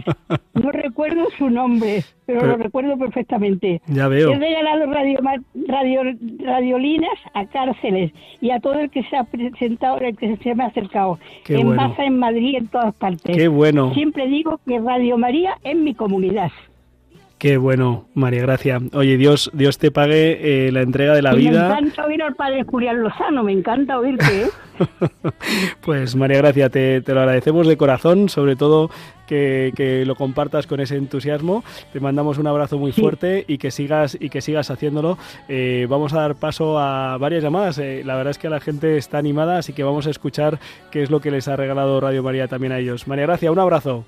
no 0.55 0.71
recuerdo 0.71 1.29
su 1.39 1.49
nombre, 1.51 2.05
pero, 2.27 2.47
lo 2.47 2.57
recuerdo 2.57 2.97
perfectamente. 2.99 3.81
Ya 3.87 4.07
veo. 4.09 4.33
He 4.33 4.39
regalado 4.39 4.87
radio, 4.87 5.19
radio, 5.67 6.03
radiolinas 6.41 7.19
a 7.35 7.47
cárceles 7.47 8.13
y 8.41 8.51
a 8.51 8.61
todo 8.61 8.75
el 8.75 8.91
que 8.91 9.03
se 9.05 9.17
ha 9.17 9.25
presentado, 9.25 9.99
el 9.99 10.17
que 10.17 10.37
se 10.37 10.55
me 10.55 10.65
ha 10.65 10.67
acercado. 10.67 11.19
en 11.49 11.75
Baza, 11.75 12.05
en 12.05 12.19
Madrid, 12.19 12.57
en 12.59 12.69
todas 12.69 12.95
partes. 12.95 13.37
Qué 13.37 13.49
bueno. 13.49 13.95
Siempre 13.95 14.27
digo 14.27 14.61
que 14.67 14.79
Radio 14.79 15.17
María 15.17 15.59
es 15.65 15.77
mi 15.77 15.95
comunidad. 15.95 16.51
Qué 17.43 17.57
bueno, 17.57 18.05
María 18.15 18.43
Gracia. 18.43 18.79
Oye, 18.93 19.17
Dios, 19.17 19.51
Dios 19.53 19.77
te 19.77 19.91
pague 19.91 20.69
eh, 20.69 20.71
la 20.71 20.83
entrega 20.83 21.13
de 21.13 21.23
la 21.23 21.35
vida. 21.35 21.71
Me 21.71 21.75
encanta 21.75 22.07
oír 22.07 22.23
al 22.23 22.37
padre 22.37 22.63
Julián 22.63 23.03
Lozano, 23.03 23.43
me 23.43 23.51
encanta 23.51 23.99
oírte. 23.99 24.43
¿eh? 24.43 24.49
pues 25.81 26.15
María 26.15 26.39
Gracia, 26.39 26.71
te, 26.71 27.03
lo 27.05 27.19
agradecemos 27.19 27.67
de 27.67 27.77
corazón, 27.77 28.29
sobre 28.29 28.55
todo 28.55 28.91
que, 29.27 30.05
lo 30.07 30.15
compartas 30.15 30.69
con 30.69 30.79
ese 30.79 30.95
entusiasmo. 30.95 31.65
Te 31.93 31.99
mandamos 31.99 32.39
un 32.39 32.47
abrazo 32.47 32.79
muy 32.79 32.93
fuerte 32.93 33.45
y 33.49 33.59
que 33.59 33.73
sigas 33.73 34.17
y 34.21 34.29
que 34.29 34.41
sigas 34.41 34.71
haciéndolo. 34.71 35.19
Eh, 35.49 35.89
vamos 35.91 36.13
a 36.13 36.21
dar 36.21 36.37
paso 36.37 36.79
a 36.79 37.19
varias 37.19 37.43
llamadas. 37.43 37.77
la 37.79 38.15
verdad 38.15 38.31
es 38.31 38.39
que 38.39 38.51
la 38.51 38.61
gente 38.61 38.97
está 38.97 39.19
animada, 39.19 39.59
así 39.59 39.73
que 39.73 39.83
vamos 39.83 40.07
a 40.07 40.11
escuchar 40.11 40.61
qué 40.93 41.03
es 41.03 41.11
lo 41.11 41.21
que 41.21 41.33
les 41.33 41.49
ha 41.49 41.57
regalado 41.57 42.01
Radio 42.01 42.23
María 42.23 42.47
también 42.47 42.73
a 42.73 42.79
ellos. 42.79 43.09
María 43.09 43.27
Gracia, 43.27 43.51
un 43.51 43.59
abrazo. 43.59 44.05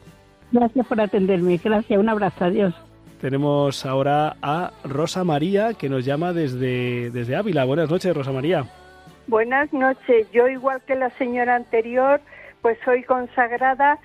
Gracias 0.53 0.87
por 0.87 1.01
atenderme. 1.01 1.59
Gracias, 1.61 1.99
un 1.99 2.09
abrazo. 2.09 2.45
Adiós. 2.45 2.75
Tenemos 3.25 3.87
ahora 3.87 4.37
a 4.43 4.71
Rosa 4.85 5.25
María 5.25 5.73
que 5.73 5.89
nos 5.89 6.05
llama 6.05 6.35
desde, 6.35 7.11
desde 7.11 7.37
Ávila. 7.37 7.65
Buenas 7.65 7.91
noches, 7.91 8.15
Rosa 8.15 8.33
María. 8.33 8.67
Buenas 9.29 9.73
noches. 9.73 10.31
Yo, 10.31 10.47
igual 10.47 10.83
que 10.83 10.95
la 10.95 11.09
señora 11.17 11.57
anterior, 11.57 12.21
pues 12.61 12.77
soy 12.85 13.03
consagrada. 13.03 13.99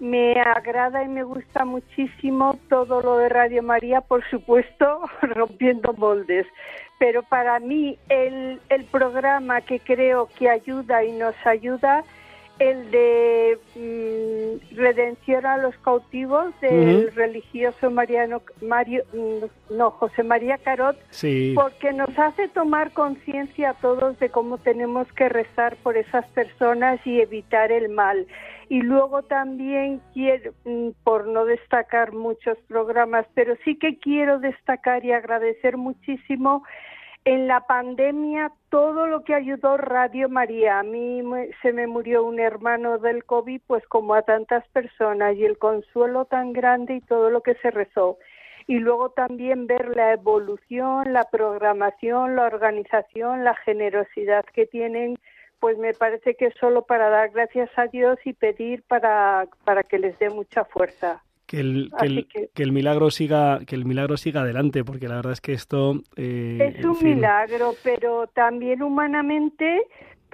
Me 0.00 0.32
agrada 0.40 1.04
y 1.04 1.08
me 1.08 1.22
gusta 1.22 1.64
muchísimo 1.64 2.58
todo 2.68 3.00
lo 3.00 3.18
de 3.18 3.28
Radio 3.28 3.62
María, 3.62 4.00
por 4.00 4.28
supuesto, 4.28 5.02
rompiendo 5.22 5.92
moldes. 5.92 6.44
Pero 6.98 7.22
para 7.22 7.60
mí 7.60 7.96
el, 8.08 8.60
el 8.70 8.84
programa 8.86 9.60
que 9.60 9.78
creo 9.78 10.28
que 10.36 10.50
ayuda 10.50 11.04
y 11.04 11.12
nos 11.12 11.36
ayuda 11.46 12.02
el 12.58 12.90
de 12.90 13.58
mm, 13.74 14.76
redención 14.76 15.44
a 15.44 15.56
los 15.58 15.76
cautivos 15.78 16.52
del 16.60 17.12
religioso 17.12 17.90
Mariano 17.90 18.42
Mario 18.62 19.02
mm, 19.12 19.74
no 19.74 19.90
José 19.90 20.22
María 20.22 20.58
Carot 20.58 20.96
porque 21.54 21.92
nos 21.92 22.16
hace 22.16 22.48
tomar 22.48 22.92
conciencia 22.92 23.70
a 23.70 23.74
todos 23.74 24.18
de 24.20 24.28
cómo 24.28 24.58
tenemos 24.58 25.10
que 25.14 25.28
rezar 25.28 25.76
por 25.82 25.96
esas 25.96 26.26
personas 26.28 27.04
y 27.04 27.20
evitar 27.20 27.72
el 27.72 27.88
mal. 27.88 28.26
Y 28.68 28.80
luego 28.80 29.22
también 29.22 30.00
quiero 30.12 30.52
mm, 30.64 30.90
por 31.02 31.26
no 31.26 31.44
destacar 31.44 32.12
muchos 32.12 32.56
programas 32.68 33.26
pero 33.34 33.56
sí 33.64 33.76
que 33.76 33.98
quiero 33.98 34.38
destacar 34.38 35.04
y 35.04 35.12
agradecer 35.12 35.76
muchísimo 35.76 36.62
en 37.24 37.48
la 37.48 37.60
pandemia 37.66 38.52
todo 38.68 39.06
lo 39.06 39.24
que 39.24 39.34
ayudó 39.34 39.76
Radio 39.76 40.28
María. 40.28 40.80
A 40.80 40.82
mí 40.82 41.22
se 41.62 41.72
me 41.72 41.86
murió 41.86 42.24
un 42.24 42.38
hermano 42.38 42.98
del 42.98 43.24
COVID, 43.24 43.62
pues 43.66 43.86
como 43.86 44.14
a 44.14 44.22
tantas 44.22 44.66
personas, 44.68 45.36
y 45.36 45.44
el 45.44 45.58
consuelo 45.58 46.26
tan 46.26 46.52
grande 46.52 46.96
y 46.96 47.00
todo 47.00 47.30
lo 47.30 47.40
que 47.42 47.54
se 47.56 47.70
rezó. 47.70 48.18
Y 48.66 48.78
luego 48.78 49.10
también 49.10 49.66
ver 49.66 49.94
la 49.96 50.12
evolución, 50.12 51.12
la 51.12 51.24
programación, 51.24 52.36
la 52.36 52.44
organización, 52.44 53.44
la 53.44 53.54
generosidad 53.54 54.44
que 54.44 54.66
tienen, 54.66 55.18
pues 55.60 55.78
me 55.78 55.94
parece 55.94 56.34
que 56.34 56.46
es 56.46 56.54
solo 56.60 56.82
para 56.82 57.08
dar 57.08 57.30
gracias 57.30 57.70
a 57.76 57.86
Dios 57.86 58.18
y 58.24 58.34
pedir 58.34 58.82
para, 58.82 59.46
para 59.64 59.82
que 59.82 59.98
les 59.98 60.18
dé 60.18 60.30
mucha 60.30 60.64
fuerza 60.64 61.22
que 61.46 61.60
el, 61.60 61.90
que 62.54 62.62
el, 62.62 62.72
milagro 62.72 63.10
siga 63.10 63.60
que 63.66 63.74
el 63.74 63.84
milagro 63.84 64.16
siga 64.16 64.42
adelante 64.42 64.84
porque 64.84 65.08
la 65.08 65.16
verdad 65.16 65.32
es 65.32 65.40
que 65.40 65.52
esto 65.52 66.00
eh, 66.16 66.74
es 66.78 66.84
un 66.84 66.96
milagro 67.02 67.74
pero 67.82 68.26
también 68.28 68.82
humanamente 68.82 69.82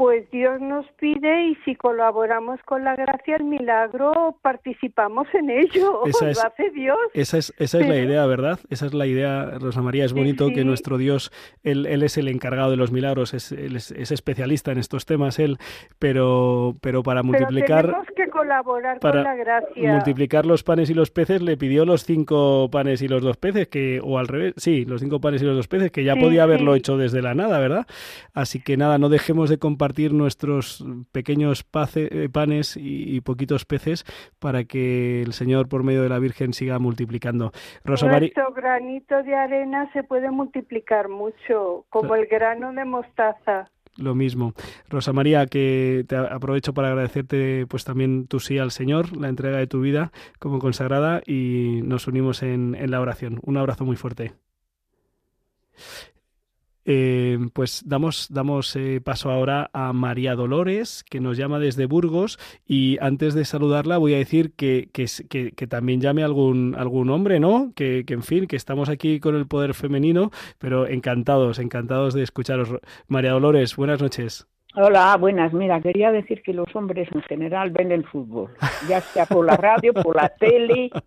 pues 0.01 0.31
Dios 0.31 0.63
nos 0.63 0.87
pide 0.99 1.49
y 1.49 1.57
si 1.57 1.75
colaboramos 1.75 2.59
con 2.65 2.85
la 2.85 2.97
gracia, 2.97 3.37
el 3.37 3.45
milagro, 3.45 4.35
participamos 4.41 5.29
en 5.35 5.51
ello. 5.51 6.01
Esa 6.07 6.31
es- 6.31 6.39
lo 6.39 6.47
hace 6.47 6.71
Dios. 6.71 6.97
Esa 7.13 7.37
es, 7.37 7.53
esa 7.59 7.81
es 7.81 7.87
la 7.87 7.97
idea, 7.99 8.25
¿verdad? 8.25 8.59
Esa 8.71 8.87
es 8.87 8.95
la 8.95 9.07
idea, 9.07 9.59
Rosa 9.61 9.83
María. 9.83 10.07
Es 10.07 10.13
Sí, 10.13 10.17
bonito 10.17 10.49
que 10.55 10.65
nuestro 10.65 10.97
Dios, 10.97 11.31
él, 11.65 11.85
él 11.85 12.03
es 12.03 12.17
el 12.17 12.29
encargado 12.29 12.71
de 12.71 12.79
los 12.79 12.93
milagros, 12.93 13.35
es, 13.35 13.53
él 13.53 13.77
es, 13.77 13.91
es 13.91 14.11
especialista 14.11 14.73
en 14.73 14.79
estos 14.79 15.05
temas, 15.05 15.39
él, 15.39 15.59
pero, 15.99 16.77
pero 16.81 17.03
para 17.03 17.21
Pero 17.21 17.33
multiplicar... 17.33 17.85
tenemos 17.85 18.07
que 18.17 18.30
colaborar 18.41 18.99
para 19.01 19.23
con 19.23 19.25
la 19.25 19.35
gracia. 19.37 19.93
multiplicar 19.93 20.47
los 20.47 20.63
panes 20.63 20.91
y 20.91 20.95
los 20.95 21.11
peces 21.11 21.43
le 21.43 21.57
pidió 21.57 21.85
los 21.85 22.05
cinco 22.05 22.69
panes 22.71 23.03
y 23.03 23.09
los 23.09 23.23
dos 23.23 23.37
peces 23.37 23.69
que 23.69 24.01
o 24.03 24.19
al 24.19 24.29
revés 24.29 24.55
sí 24.57 24.85
los 24.85 25.01
cinco 25.01 25.21
panes 25.21 25.43
y 25.43 25.45
los 25.45 25.57
dos 25.57 25.69
peces 25.69 25.91
que 25.91 26.05
ya 26.05 26.15
Sí, 26.15 26.21
podía 26.21 26.43
haberlo 26.43 26.73
sí. 26.75 26.79
hecho 26.79 26.97
desde 26.97 27.23
la 27.23 27.35
nada 27.35 27.59
verdad 27.59 27.87
así 28.35 28.61
que 28.61 28.77
nada 28.77 28.99
no 28.99 29.09
dejemos 29.09 29.49
de 29.51 29.59
compartir 29.59 30.13
nuestros 30.13 30.85
pequeños 31.13 31.63
pace- 31.65 32.09
eh, 32.11 32.29
panes 32.29 32.77
y, 32.77 33.17
y 33.17 33.21
poquitos 33.21 33.65
peces 33.65 34.05
para 34.39 34.65
que 34.65 35.23
el 35.23 35.33
Señor 35.33 35.69
por 35.69 35.83
medio 35.85 36.03
de 36.03 36.09
la 36.09 36.19
Virgen 36.19 36.53
siga 36.53 36.79
multiplicando 36.79 37.53
Rosa 37.85 38.07
Nuestro 38.07 38.53
granito 38.53 39.23
de 39.23 39.35
arena 39.35 39.91
se 39.93 40.03
puede 40.03 40.31
multiplicar 40.31 41.09
mucho, 41.09 41.85
como 41.91 42.15
el 42.15 42.27
grano 42.27 42.73
de 42.73 42.85
mostaza. 42.85 43.71
Lo 43.97 44.15
mismo. 44.15 44.55
Rosa 44.89 45.13
María, 45.13 45.47
que 45.47 46.05
te 46.09 46.17
aprovecho 46.17 46.73
para 46.73 46.89
agradecerte 46.89 47.67
pues 47.67 47.85
también 47.85 48.27
tu 48.27 48.41
sí 48.41 48.57
al 48.59 48.71
Señor, 48.71 49.17
la 49.17 49.29
entrega 49.29 49.59
de 49.59 49.67
tu 49.67 49.81
vida 49.81 50.13
como 50.39 50.59
consagrada 50.59 51.23
y 51.27 51.81
nos 51.83 52.07
unimos 52.07 52.43
en, 52.43 52.75
en 52.75 52.91
la 52.91 53.01
oración. 53.01 53.41
Un 53.43 53.57
abrazo 53.57 53.85
muy 53.85 53.97
fuerte. 53.97 54.33
Eh, 56.85 57.39
pues 57.53 57.83
damos, 57.87 58.29
damos 58.31 58.75
eh, 58.77 59.01
paso 59.05 59.31
ahora 59.31 59.71
a 59.73 59.93
María 59.93 60.35
Dolores, 60.35 61.05
que 61.09 61.21
nos 61.21 61.37
llama 61.37 61.59
desde 61.59 61.87
Burgos, 61.87 62.39
y 62.67 62.99
antes 63.01 63.35
de 63.35 63.45
saludarla 63.45 63.99
voy 63.99 64.15
a 64.15 64.19
decir 64.19 64.53
que, 64.55 64.89
que, 64.93 65.67
también 65.67 66.01
llame 66.01 66.25
algún, 66.25 66.75
algún 66.77 67.11
hombre, 67.11 67.39
¿no? 67.41 67.73
Que, 67.75 68.05
en 68.09 68.23
fin, 68.23 68.47
que 68.47 68.57
estamos 68.57 68.89
aquí 68.89 69.21
con 69.21 69.37
el 69.37 69.47
poder 69.47 69.75
femenino, 69.75 70.31
pero 70.59 70.87
encantados, 70.87 71.59
encantados 71.59 72.15
de 72.15 72.23
escucharos. 72.23 72.71
María 73.09 73.33
Dolores, 73.33 73.77
buenas 73.77 74.01
noches. 74.01 74.50
Hola, 74.77 75.17
buenas. 75.19 75.53
Mira, 75.53 75.81
quería 75.81 76.13
decir 76.13 76.43
que 76.43 76.53
los 76.55 76.69
hombres 76.77 77.09
en 77.13 77.23
general 77.23 77.71
ven 77.71 77.91
el 77.91 78.05
fútbol, 78.07 78.51
ya 78.89 79.01
sea 79.01 79.27
por 79.27 79.45
la 79.45 79.57
radio, 79.57 79.93
por 79.93 80.15
la 80.17 80.29
tele. 80.29 80.91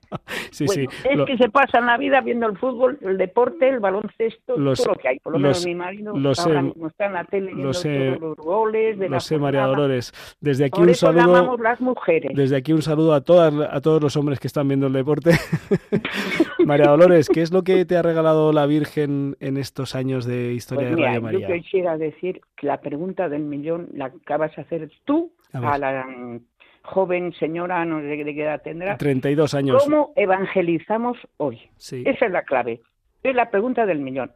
Sí, 0.52 0.66
Bueno, 0.68 0.92
sí. 0.92 0.98
Es 1.10 1.18
lo- 1.18 1.26
que 1.26 1.36
se 1.38 1.50
pasan 1.50 1.88
la 1.88 1.98
vida 1.98 2.22
viendo 2.22 2.46
el 2.48 2.56
fútbol, 2.58 3.00
el 3.02 3.18
deporte, 3.18 3.68
el 3.70 3.80
baloncesto, 3.80 4.54
todo 4.54 4.60
lo 4.60 4.96
que 4.96 5.08
hay. 5.08 5.20
Por 5.20 5.34
lo 5.34 5.40
menos 5.40 5.66
mi 5.66 5.74
marido 5.74 6.16
lo 6.16 6.30
ahora 6.30 6.34
sé, 6.36 6.62
mismo 6.62 6.88
está 6.88 7.06
en 7.08 7.14
la 7.14 7.24
tele 7.24 7.48
viendo 7.48 7.64
lo 7.64 7.74
sé, 7.74 8.16
todos 8.20 8.38
los 8.38 8.38
goles 8.46 9.00
de 9.00 9.06
lo 9.08 9.14
la 9.16 9.20
sé, 9.20 9.38
María. 9.40 9.66
Dolores. 9.66 10.14
Desde 10.42 10.66
aquí 10.66 10.72
Por 10.76 10.84
un 10.84 10.90
eso 10.90 11.08
saludo. 11.08 11.36
amamos 11.36 11.60
las 11.60 11.82
mujeres. 11.82 12.32
Desde 12.36 12.56
aquí 12.56 12.72
un 12.72 12.84
saludo 12.84 13.14
a 13.16 13.22
todas 13.22 13.52
a 13.72 13.82
todos 13.82 14.02
los 14.04 14.16
hombres 14.16 14.40
que 14.40 14.46
están 14.48 14.68
viendo 14.68 14.86
el 14.88 14.94
deporte. 14.94 15.32
María 16.66 16.88
Dolores, 16.90 17.30
¿qué 17.30 17.42
es 17.42 17.52
lo 17.52 17.64
que 17.64 17.84
te 17.86 17.98
ha 17.98 18.02
regalado 18.04 18.54
la 18.54 18.66
Virgen 18.68 19.36
en 19.40 19.58
estos 19.58 19.96
años 19.96 20.26
de 20.26 20.54
historia 20.54 20.90
Pues 20.90 20.98
de 20.98 21.02
Radio 21.04 21.16
yo 21.18 21.22
María? 21.24 21.48
quisiera 21.62 21.98
decir 21.98 22.42
la 22.64 22.82
pregunta 22.82 23.30
del 23.30 23.44
millón 23.44 23.90
la 23.94 24.06
acabas 24.06 24.56
de 24.56 24.62
hacer 24.62 24.92
tú 25.06 25.32
A 25.54 25.78
la 25.78 26.06
mm, 26.06 26.40
joven 26.84 27.34
señora, 27.34 27.86
no 27.86 28.00
sé 28.02 28.08
de 28.08 28.34
qué 28.34 28.44
edad 28.44 28.62
tendrá. 28.62 28.98
32 28.98 29.54
años. 29.54 29.84
¿Cómo 29.84 30.14
evangelizamos 30.16 31.18
hoy? 31.38 31.62
Sí. 31.78 32.04
Esa 32.06 32.26
es 32.26 32.32
la 32.32 32.44
clave. 32.44 32.82
Es 33.22 33.36
la 33.36 33.50
pregunta 33.50 33.86
del 33.86 34.00
millón. 34.00 34.32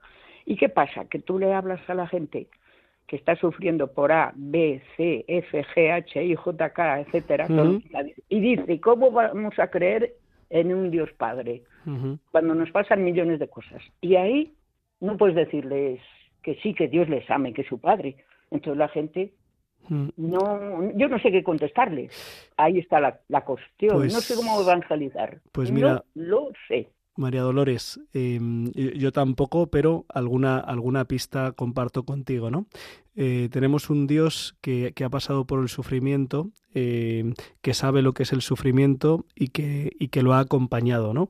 ¿Y 0.46 0.56
qué 0.56 0.70
pasa? 0.70 1.06
Que 1.06 1.20
tú 1.20 1.40
le 1.40 1.54
hablas 1.54 1.82
a 1.90 1.94
la 1.94 2.08
gente 2.08 2.48
que 3.08 3.16
está 3.16 3.36
sufriendo 3.38 3.92
por 3.92 4.12
A, 4.12 4.34
B, 4.36 4.82
C, 4.96 5.24
F, 5.28 5.66
G, 5.74 5.92
H, 5.92 6.24
I, 6.24 6.36
J, 6.36 6.70
K, 6.72 7.00
etcétera, 7.00 7.48
y 8.28 8.40
dice, 8.42 8.82
¿cómo 8.82 9.12
vamos 9.12 9.58
a 9.60 9.70
creer 9.70 10.14
en 10.50 10.74
un 10.74 10.92
Dios 10.92 11.10
Padre 11.14 11.64
cuando 12.32 12.54
nos 12.54 12.70
pasan 12.72 13.06
millones 13.06 13.40
de 13.40 13.48
cosas? 13.48 13.82
Y 14.02 14.16
ahí 14.16 14.54
no 15.00 15.16
puedes 15.16 15.36
decirles 15.36 16.02
que 16.48 16.56
sí, 16.64 16.74
que 16.74 16.88
Dios 16.88 17.10
les 17.10 17.30
ame, 17.30 17.52
que 17.52 17.64
es 17.64 17.68
su 17.68 17.78
Padre. 17.78 18.16
Entonces 18.52 18.78
la 18.78 18.88
gente 18.88 19.34
Mm. 19.90 20.08
no, 20.18 20.92
yo 20.98 21.08
no 21.10 21.20
sé 21.20 21.30
qué 21.32 21.44
contestarles. 21.44 22.12
Ahí 22.58 22.80
está 22.80 23.00
la, 23.02 23.20
la 23.30 23.44
cuestión. 23.44 23.98
Pues- 23.98 24.14
no 24.14 24.20
sé 24.22 24.36
cómo 24.36 24.62
evangelizar. 24.62 25.40
pues 25.52 25.72
mira- 25.72 26.04
no 26.16 26.24
lo 26.24 26.50
sé. 26.70 26.88
María 27.18 27.42
Dolores, 27.42 28.00
eh, 28.14 28.40
yo 28.76 28.92
yo 28.92 29.12
tampoco, 29.12 29.68
pero 29.68 30.06
alguna, 30.10 30.58
alguna 30.60 31.06
pista 31.06 31.52
comparto 31.54 32.04
contigo, 32.04 32.50
¿no? 32.52 32.68
Eh, 33.16 33.50
tenemos 33.52 33.90
un 33.90 34.06
Dios 34.08 34.56
que, 34.62 34.92
que 34.94 35.04
ha 35.04 35.10
pasado 35.10 35.46
por 35.46 35.60
el 35.62 35.68
sufrimiento, 35.70 36.50
eh, 36.76 37.34
que 37.62 37.74
sabe 37.74 38.02
lo 38.04 38.14
que 38.14 38.24
es 38.24 38.34
el 38.34 38.42
sufrimiento 38.42 39.26
y 39.36 39.48
que, 39.50 39.92
y 40.00 40.10
que 40.10 40.22
lo 40.22 40.34
ha 40.34 40.40
acompañado, 40.40 41.14
¿no? 41.14 41.30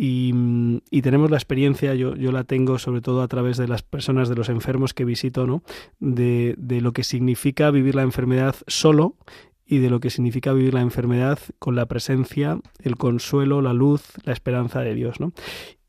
Y, 0.00 0.30
mm, 0.32 0.82
y 0.92 1.02
tenemos 1.02 1.28
la 1.28 1.38
experiencia, 1.38 1.92
yo, 1.96 2.14
yo 2.14 2.30
la 2.30 2.44
tengo 2.44 2.78
sobre 2.78 3.00
todo 3.00 3.20
a 3.20 3.26
través 3.26 3.56
de 3.56 3.66
las 3.66 3.82
personas, 3.82 4.28
de 4.28 4.36
los 4.36 4.48
enfermos 4.48 4.94
que 4.94 5.04
visito, 5.04 5.44
¿no? 5.44 5.64
De, 5.98 6.54
de 6.56 6.80
lo 6.80 6.92
que 6.92 7.02
significa 7.02 7.72
vivir 7.72 7.96
la 7.96 8.02
enfermedad 8.02 8.54
solo 8.68 9.16
y 9.66 9.78
de 9.78 9.90
lo 9.90 9.98
que 9.98 10.10
significa 10.10 10.52
vivir 10.52 10.72
la 10.72 10.82
enfermedad 10.82 11.40
con 11.58 11.74
la 11.74 11.86
presencia, 11.86 12.60
el 12.80 12.94
consuelo, 12.94 13.60
la 13.60 13.72
luz, 13.72 14.12
la 14.22 14.32
esperanza 14.32 14.82
de 14.82 14.94
Dios, 14.94 15.18
¿no? 15.18 15.32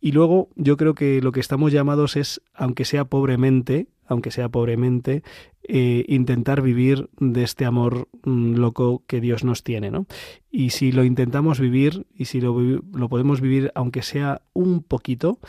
Y 0.02 0.12
luego 0.12 0.50
yo 0.56 0.76
creo 0.76 0.96
que 0.96 1.22
lo 1.22 1.32
que 1.32 1.40
estamos 1.40 1.72
llamados 1.72 2.18
es, 2.18 2.42
aunque 2.56 2.86
sea 2.86 3.06
pobremente, 3.06 3.90
aunque 4.08 4.32
sea 4.32 4.50
pobremente, 4.50 5.22
eh, 5.64 6.06
intentar 6.08 6.62
vivir 6.62 7.10
de 7.20 7.44
este 7.44 7.66
amor 7.66 8.08
mm, 8.24 8.56
loco 8.56 9.04
que 9.08 9.22
Dios 9.22 9.44
nos 9.44 9.64
tiene, 9.64 9.92
¿no? 9.92 10.06
Y 10.52 10.72
si 10.72 10.92
lo 10.92 11.04
intentamos 11.04 11.60
vivir 11.60 12.08
y 12.16 12.26
si 12.26 12.42
lo, 12.42 12.60
lo 12.60 13.10
podemos 13.10 13.42
vivir, 13.42 13.72
aunque 13.76 14.02
sea 14.02 14.42
un 14.54 14.82
poquito, 14.82 15.40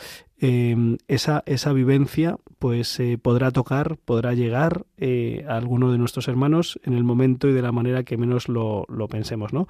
eh, 0.43 0.75
esa, 1.07 1.43
esa 1.45 1.71
vivencia 1.71 2.37
pues 2.57 2.99
eh, 2.99 3.19
podrá 3.21 3.51
tocar, 3.51 3.97
podrá 3.97 4.33
llegar 4.33 4.87
eh, 4.97 5.45
a 5.47 5.55
alguno 5.55 5.91
de 5.91 5.99
nuestros 5.99 6.27
hermanos 6.27 6.79
en 6.83 6.93
el 6.93 7.03
momento 7.03 7.47
y 7.47 7.53
de 7.53 7.61
la 7.61 7.71
manera 7.71 8.03
que 8.03 8.17
menos 8.17 8.49
lo, 8.49 8.85
lo 8.89 9.07
pensemos, 9.07 9.53
¿no? 9.53 9.67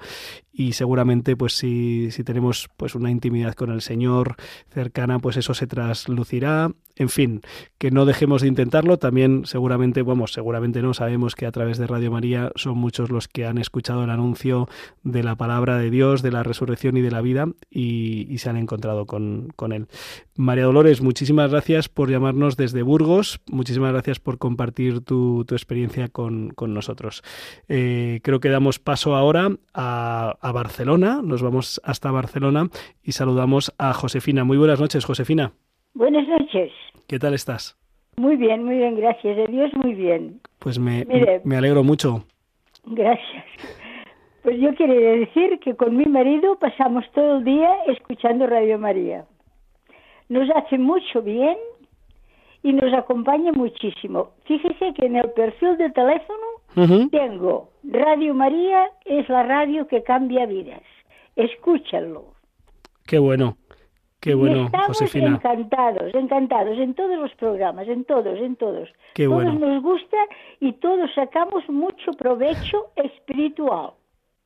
Y 0.50 0.72
seguramente 0.72 1.36
pues 1.36 1.54
si, 1.54 2.10
si 2.10 2.24
tenemos 2.24 2.70
pues 2.78 2.94
una 2.94 3.10
intimidad 3.10 3.52
con 3.52 3.70
el 3.70 3.82
Señor 3.82 4.36
cercana, 4.70 5.18
pues 5.18 5.36
eso 5.36 5.52
se 5.52 5.66
traslucirá, 5.66 6.70
en 6.96 7.08
fin, 7.10 7.42
que 7.76 7.90
no 7.90 8.06
dejemos 8.06 8.40
de 8.40 8.48
intentarlo, 8.48 8.98
también 8.98 9.44
seguramente, 9.44 10.00
vamos, 10.00 10.31
seguramente 10.32 10.82
no, 10.82 10.94
sabemos 10.94 11.34
que 11.34 11.46
a 11.46 11.52
través 11.52 11.78
de 11.78 11.86
Radio 11.86 12.10
María 12.10 12.50
son 12.56 12.78
muchos 12.78 13.10
los 13.10 13.28
que 13.28 13.46
han 13.46 13.58
escuchado 13.58 14.02
el 14.04 14.10
anuncio 14.10 14.68
de 15.02 15.22
la 15.22 15.36
palabra 15.36 15.78
de 15.78 15.90
Dios, 15.90 16.22
de 16.22 16.32
la 16.32 16.42
resurrección 16.42 16.96
y 16.96 17.02
de 17.02 17.10
la 17.10 17.20
vida 17.20 17.46
y, 17.70 18.26
y 18.32 18.38
se 18.38 18.50
han 18.50 18.56
encontrado 18.56 19.06
con, 19.06 19.48
con 19.56 19.72
él. 19.72 19.86
María 20.36 20.64
Dolores, 20.64 21.02
muchísimas 21.02 21.50
gracias 21.50 21.88
por 21.88 22.10
llamarnos 22.10 22.56
desde 22.56 22.82
Burgos, 22.82 23.40
muchísimas 23.50 23.92
gracias 23.92 24.18
por 24.18 24.38
compartir 24.38 25.02
tu, 25.02 25.44
tu 25.44 25.54
experiencia 25.54 26.08
con, 26.08 26.50
con 26.50 26.72
nosotros. 26.72 27.22
Eh, 27.68 28.20
creo 28.22 28.40
que 28.40 28.48
damos 28.48 28.78
paso 28.78 29.14
ahora 29.14 29.50
a, 29.74 30.36
a 30.40 30.52
Barcelona, 30.52 31.20
nos 31.22 31.42
vamos 31.42 31.80
hasta 31.84 32.10
Barcelona 32.10 32.68
y 33.02 33.12
saludamos 33.12 33.74
a 33.78 33.92
Josefina. 33.92 34.44
Muy 34.44 34.56
buenas 34.56 34.80
noches, 34.80 35.04
Josefina. 35.04 35.52
Buenas 35.94 36.26
noches. 36.26 36.72
¿Qué 37.06 37.18
tal 37.18 37.34
estás? 37.34 37.81
Muy 38.16 38.36
bien, 38.36 38.64
muy 38.64 38.76
bien, 38.76 38.96
gracias 38.96 39.38
a 39.38 39.50
Dios, 39.50 39.70
muy 39.74 39.94
bien. 39.94 40.40
Pues 40.58 40.78
me, 40.78 41.04
Mire. 41.04 41.40
me 41.44 41.56
alegro 41.56 41.82
mucho. 41.82 42.24
Gracias. 42.84 43.44
Pues 44.42 44.58
yo 44.60 44.74
quería 44.74 45.10
decir 45.10 45.60
que 45.60 45.76
con 45.76 45.96
mi 45.96 46.04
marido 46.04 46.58
pasamos 46.58 47.04
todo 47.12 47.38
el 47.38 47.44
día 47.44 47.70
escuchando 47.86 48.46
Radio 48.46 48.78
María. 48.78 49.24
Nos 50.28 50.48
hace 50.50 50.78
mucho 50.78 51.22
bien 51.22 51.56
y 52.62 52.72
nos 52.72 52.92
acompaña 52.92 53.52
muchísimo. 53.52 54.30
Fíjese 54.44 54.94
que 54.94 55.06
en 55.06 55.16
el 55.16 55.30
perfil 55.30 55.76
de 55.78 55.90
teléfono 55.90 57.08
tengo 57.10 57.70
Radio 57.84 58.34
María 58.34 58.90
es 59.04 59.28
la 59.28 59.42
radio 59.42 59.86
que 59.86 60.02
cambia 60.02 60.46
vidas. 60.46 60.82
Escúchanlo. 61.36 62.34
Qué 63.06 63.18
bueno, 63.18 63.56
qué 64.22 64.30
Y 64.30 64.34
bueno, 64.34 64.64
estamos 64.66 64.86
Josefina. 64.86 65.26
encantados, 65.34 66.14
encantados 66.14 66.78
en 66.78 66.94
todos 66.94 67.18
los 67.18 67.34
programas, 67.34 67.86
en 67.88 68.04
todos, 68.06 68.38
en 68.38 68.56
todos. 68.56 68.88
Qué 69.14 69.24
todos 69.24 69.42
bueno. 69.44 69.52
nos 69.58 69.82
gusta 69.82 70.16
y 70.60 70.72
todos 70.74 71.10
sacamos 71.14 71.68
mucho 71.68 72.12
provecho 72.12 72.86
espiritual. 72.96 73.90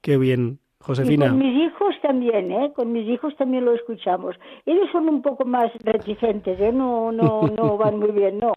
Qué 0.01 0.17
bien, 0.17 0.59
Y 0.81 0.85
Josefina. 0.85 1.29
con 1.29 1.39
mis 1.39 1.57
hijos 1.67 1.95
también, 2.03 2.51
¿eh? 2.53 2.73
Con 2.75 2.93
mis 2.93 3.09
hijos 3.09 3.37
también 3.37 3.65
lo 3.65 3.75
escuchamos. 3.75 4.35
Ellos 4.65 4.89
son 4.93 5.09
un 5.09 5.21
poco 5.23 5.45
más 5.45 5.71
reticentes, 5.85 6.59
¿eh? 6.61 6.73
No, 6.73 7.13
no, 7.13 7.43
no 7.57 7.77
van 7.79 7.99
muy 7.99 8.11
bien, 8.13 8.39
no. 8.39 8.53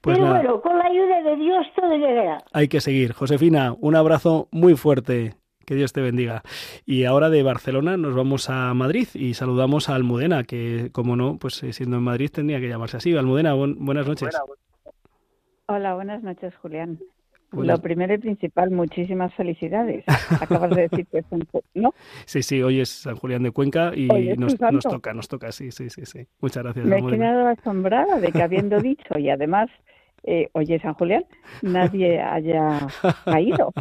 Pues 0.00 0.16
Pero 0.16 0.28
nada. 0.28 0.38
bueno, 0.40 0.60
con 0.60 0.78
la 0.78 0.84
ayuda 0.84 1.22
de 1.22 1.36
Dios 1.36 1.66
todo 1.74 1.96
llegará. 1.96 2.38
Hay 2.52 2.68
que 2.68 2.80
seguir. 2.80 3.12
Josefina, 3.12 3.74
un 3.80 3.96
abrazo 3.96 4.46
muy 4.52 4.76
fuerte. 4.76 5.34
Que 5.68 5.74
Dios 5.74 5.92
te 5.92 6.00
bendiga. 6.00 6.40
Y 6.86 7.04
ahora 7.04 7.28
de 7.28 7.42
Barcelona 7.42 7.98
nos 7.98 8.14
vamos 8.16 8.48
a 8.48 8.72
Madrid 8.72 9.06
y 9.12 9.34
saludamos 9.34 9.90
a 9.90 9.96
Almudena, 9.96 10.44
que 10.44 10.88
como 10.92 11.14
no, 11.14 11.36
pues 11.36 11.62
eh, 11.62 11.74
siendo 11.74 11.98
en 11.98 12.04
Madrid 12.04 12.30
tendría 12.32 12.58
que 12.58 12.70
llamarse 12.70 12.96
así. 12.96 13.14
Almudena, 13.14 13.52
buen- 13.52 13.76
buenas 13.84 14.06
noches. 14.06 14.34
Hola, 15.66 15.94
buenas 15.94 16.22
noches, 16.22 16.54
Julián. 16.62 16.98
Lo 17.52 17.76
primero 17.82 18.14
y 18.14 18.18
principal, 18.18 18.70
muchísimas 18.70 19.34
felicidades. 19.34 20.04
Acabas 20.40 20.70
de 20.70 20.88
decir 20.88 21.06
que 21.06 21.18
es 21.18 21.26
un... 21.30 21.46
¿no? 21.74 21.92
Sí, 22.24 22.42
sí, 22.42 22.62
hoy 22.62 22.80
es 22.80 22.88
San 22.88 23.16
Julián 23.16 23.42
de 23.42 23.50
Cuenca 23.50 23.92
y 23.94 24.06
nos, 24.38 24.58
nos, 24.58 24.84
toca, 24.84 25.12
nos 25.12 25.28
toca, 25.28 25.52
sí, 25.52 25.70
sí, 25.70 25.90
sí, 25.90 26.06
sí. 26.06 26.26
Muchas 26.40 26.62
gracias. 26.62 26.86
Me 26.86 26.98
he 26.98 27.02
quedado 27.06 27.46
asombrada 27.48 28.20
de 28.20 28.32
que 28.32 28.42
habiendo 28.42 28.80
dicho 28.80 29.18
y 29.18 29.28
además 29.28 29.68
eh, 30.24 30.48
oye, 30.52 30.78
San 30.80 30.94
Julián, 30.94 31.24
nadie 31.62 32.20
haya 32.20 32.86
caído. 33.24 33.72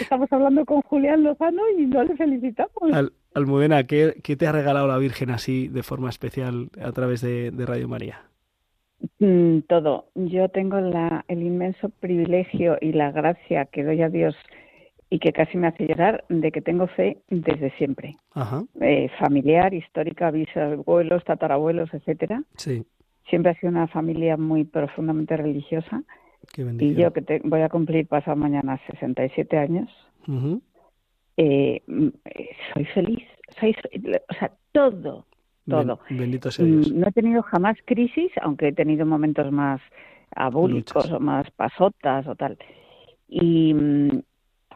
Estamos 0.00 0.32
hablando 0.32 0.64
con 0.64 0.82
Julián 0.82 1.22
Lozano 1.22 1.62
y 1.78 1.86
no 1.86 2.02
le 2.04 2.16
felicitamos. 2.16 3.12
Almudena, 3.34 3.84
¿qué, 3.84 4.14
te 4.22 4.46
ha 4.46 4.52
regalado 4.52 4.86
la 4.86 4.98
Virgen 4.98 5.30
así 5.30 5.68
de 5.68 5.82
forma 5.82 6.10
especial 6.10 6.70
a 6.82 6.92
través 6.92 7.20
de, 7.22 7.52
Radio 7.66 7.88
María? 7.88 8.22
Mm, 9.18 9.60
todo. 9.68 10.06
Yo 10.14 10.48
tengo 10.48 10.78
la, 10.80 11.24
el 11.28 11.42
inmenso 11.42 11.88
privilegio 11.88 12.76
y 12.80 12.92
la 12.92 13.10
gracia 13.10 13.64
que 13.66 13.84
doy 13.84 14.02
a 14.02 14.08
Dios 14.08 14.34
y 15.10 15.18
que 15.18 15.32
casi 15.32 15.58
me 15.58 15.66
hace 15.66 15.86
llorar 15.86 16.24
de 16.28 16.50
que 16.52 16.62
tengo 16.62 16.86
fe 16.86 17.18
desde 17.28 17.70
siempre. 17.76 18.16
Eh, 18.80 19.10
familiar, 19.18 19.74
histórica, 19.74 20.30
bisabuelos, 20.30 21.24
tatarabuelos, 21.24 21.92
etcétera. 21.92 22.42
Sí 22.56 22.84
siempre 23.28 23.52
ha 23.52 23.54
sido 23.54 23.70
una 23.70 23.88
familia 23.88 24.36
muy 24.36 24.64
profundamente 24.64 25.36
religiosa. 25.36 26.02
y 26.56 26.94
yo 26.94 27.12
que 27.12 27.40
voy 27.44 27.60
a 27.62 27.68
cumplir 27.68 28.06
pasado 28.06 28.36
mañana 28.36 28.80
67 28.90 29.56
años, 29.56 29.90
eh, 31.36 31.82
mm, 31.86 32.08
soy 32.74 32.84
feliz. 32.86 33.24
Soy, 33.60 33.76
o 34.28 34.34
sea, 34.34 34.52
todo, 34.72 35.26
todo. 35.68 36.00
bendito 36.10 36.50
sea 36.50 36.64
Dios. 36.64 36.90
Mm, 36.90 37.00
no 37.00 37.08
he 37.08 37.12
tenido 37.12 37.42
jamás 37.42 37.76
crisis, 37.84 38.32
aunque 38.40 38.68
he 38.68 38.72
tenido 38.72 39.06
momentos 39.06 39.52
más 39.52 39.80
abúlicos 40.34 41.10
o 41.10 41.20
más 41.20 41.50
pasotas 41.52 42.26
o 42.26 42.34
tal. 42.34 42.58
Y, 43.28 43.74
mm, 43.74 44.22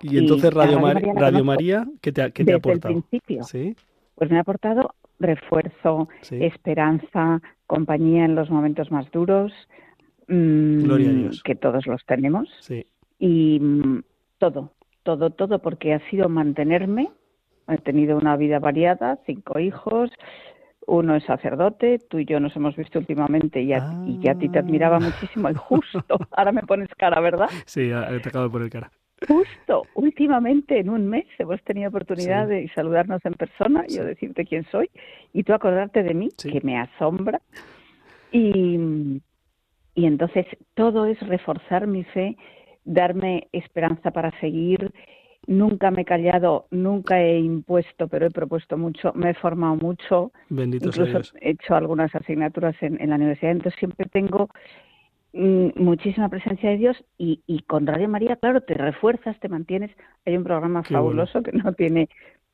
y 0.03 0.19
entonces 0.19 0.53
Radio, 0.53 0.81
María, 0.81 1.13
Radio 1.15 1.45
María, 1.45 1.87
¿qué 2.01 2.13
te, 2.13 2.31
qué 2.33 2.45
te 2.45 2.53
ha 2.53 2.57
aportado? 2.57 2.95
el 2.95 3.03
principio. 3.03 3.43
Pues 4.15 4.31
me 4.31 4.39
ha 4.39 4.41
aportado 4.41 4.95
refuerzo, 5.19 6.09
esperanza, 6.31 7.41
compañía 7.67 8.25
en 8.25 8.35
los 8.35 8.51
momentos 8.51 8.91
más 8.91 9.11
duros, 9.11 9.53
mm, 10.29 11.29
que 11.45 11.55
todos 11.55 11.87
los 11.87 12.05
tenemos. 12.07 12.49
Y 13.19 13.59
mm, 13.61 14.03
todo, 14.39 14.73
todo, 15.03 15.31
todo, 15.31 15.61
porque 15.61 15.95
ha 15.95 16.11
sido 16.11 16.29
mantenerme. 16.29 17.11
He 17.69 17.79
tenido 17.79 18.17
una 18.17 18.37
vida 18.37 18.59
variada, 18.61 19.19
cinco 19.27 19.59
hijos, 19.59 20.11
uno 20.87 21.17
es 21.17 21.25
sacerdote, 21.25 21.99
tú 22.09 22.19
y 22.19 22.25
yo 22.25 22.39
nos 22.39 22.55
hemos 22.55 22.77
visto 22.77 22.99
últimamente 22.99 23.61
y, 23.61 23.73
a, 23.73 23.93
y 24.07 24.21
ya 24.21 24.33
a 24.33 24.39
ti 24.39 24.49
te 24.49 24.61
admiraba 24.61 24.97
ah. 24.97 25.01
muchísimo 25.01 25.51
y 25.51 25.55
justo, 25.55 26.05
ahora 26.31 26.53
me 26.53 26.63
pones 26.63 26.89
cara, 26.97 27.21
¿verdad? 27.21 27.49
Sí, 27.65 27.91
te 28.23 28.29
acabo 28.29 28.45
de 28.45 28.51
poner 28.51 28.71
cara. 28.71 28.91
Justo, 29.27 29.85
últimamente 29.95 30.79
en 30.79 30.91
un 30.91 31.09
mes 31.09 31.25
hemos 31.39 31.63
tenido 31.63 31.89
oportunidad 31.89 32.49
de 32.49 32.71
saludarnos 32.75 33.25
en 33.25 33.33
persona, 33.33 33.87
yo 33.89 34.05
decirte 34.05 34.45
quién 34.45 34.65
soy 34.71 34.91
y 35.33 35.43
tú 35.43 35.55
acordarte 35.55 36.03
de 36.03 36.13
mí, 36.13 36.29
que 36.37 36.61
me 36.63 36.79
asombra. 36.79 37.41
Y, 38.31 39.23
y 39.95 40.05
entonces 40.07 40.47
todo 40.75 41.07
es 41.07 41.19
reforzar 41.21 41.87
mi 41.87 42.05
fe, 42.05 42.37
darme 42.85 43.49
esperanza 43.53 44.11
para 44.11 44.39
seguir. 44.39 44.93
Nunca 45.47 45.91
me 45.91 46.03
he 46.03 46.05
callado, 46.05 46.67
nunca 46.71 47.23
he 47.23 47.39
impuesto, 47.39 48.09
pero 48.09 48.27
he 48.27 48.31
propuesto 48.31 48.77
mucho, 48.77 49.13
me 49.15 49.31
he 49.31 49.35
formado 49.35 49.77
mucho. 49.77 50.33
Bendito 50.51 50.89
Incluso 50.89 51.35
he 51.41 51.53
hecho 51.53 51.75
algunas 51.75 52.15
asignaturas 52.15 52.75
en, 52.83 53.01
en 53.01 53.11
la 53.11 53.17
universidad, 53.17 53.53
entonces 53.53 53.79
siempre 53.79 54.07
tengo 54.11 54.51
muchísima 55.37 56.29
presencia 56.29 56.71
de 56.71 56.77
Dios 56.79 56.97
y, 57.19 57.43
y, 57.47 57.61
con 57.63 57.87
Radio 57.87 58.09
María, 58.09 58.37
claro, 58.37 58.63
te 58.63 58.75
refuerzas, 58.75 59.39
te 59.41 59.49
mantienes. 59.49 59.91
Hay 60.25 60.37
un 60.37 60.45
programa 60.45 60.83
fabuloso 60.83 61.43
que 61.43 61.53
no 61.53 61.73
tiene, 61.73 62.09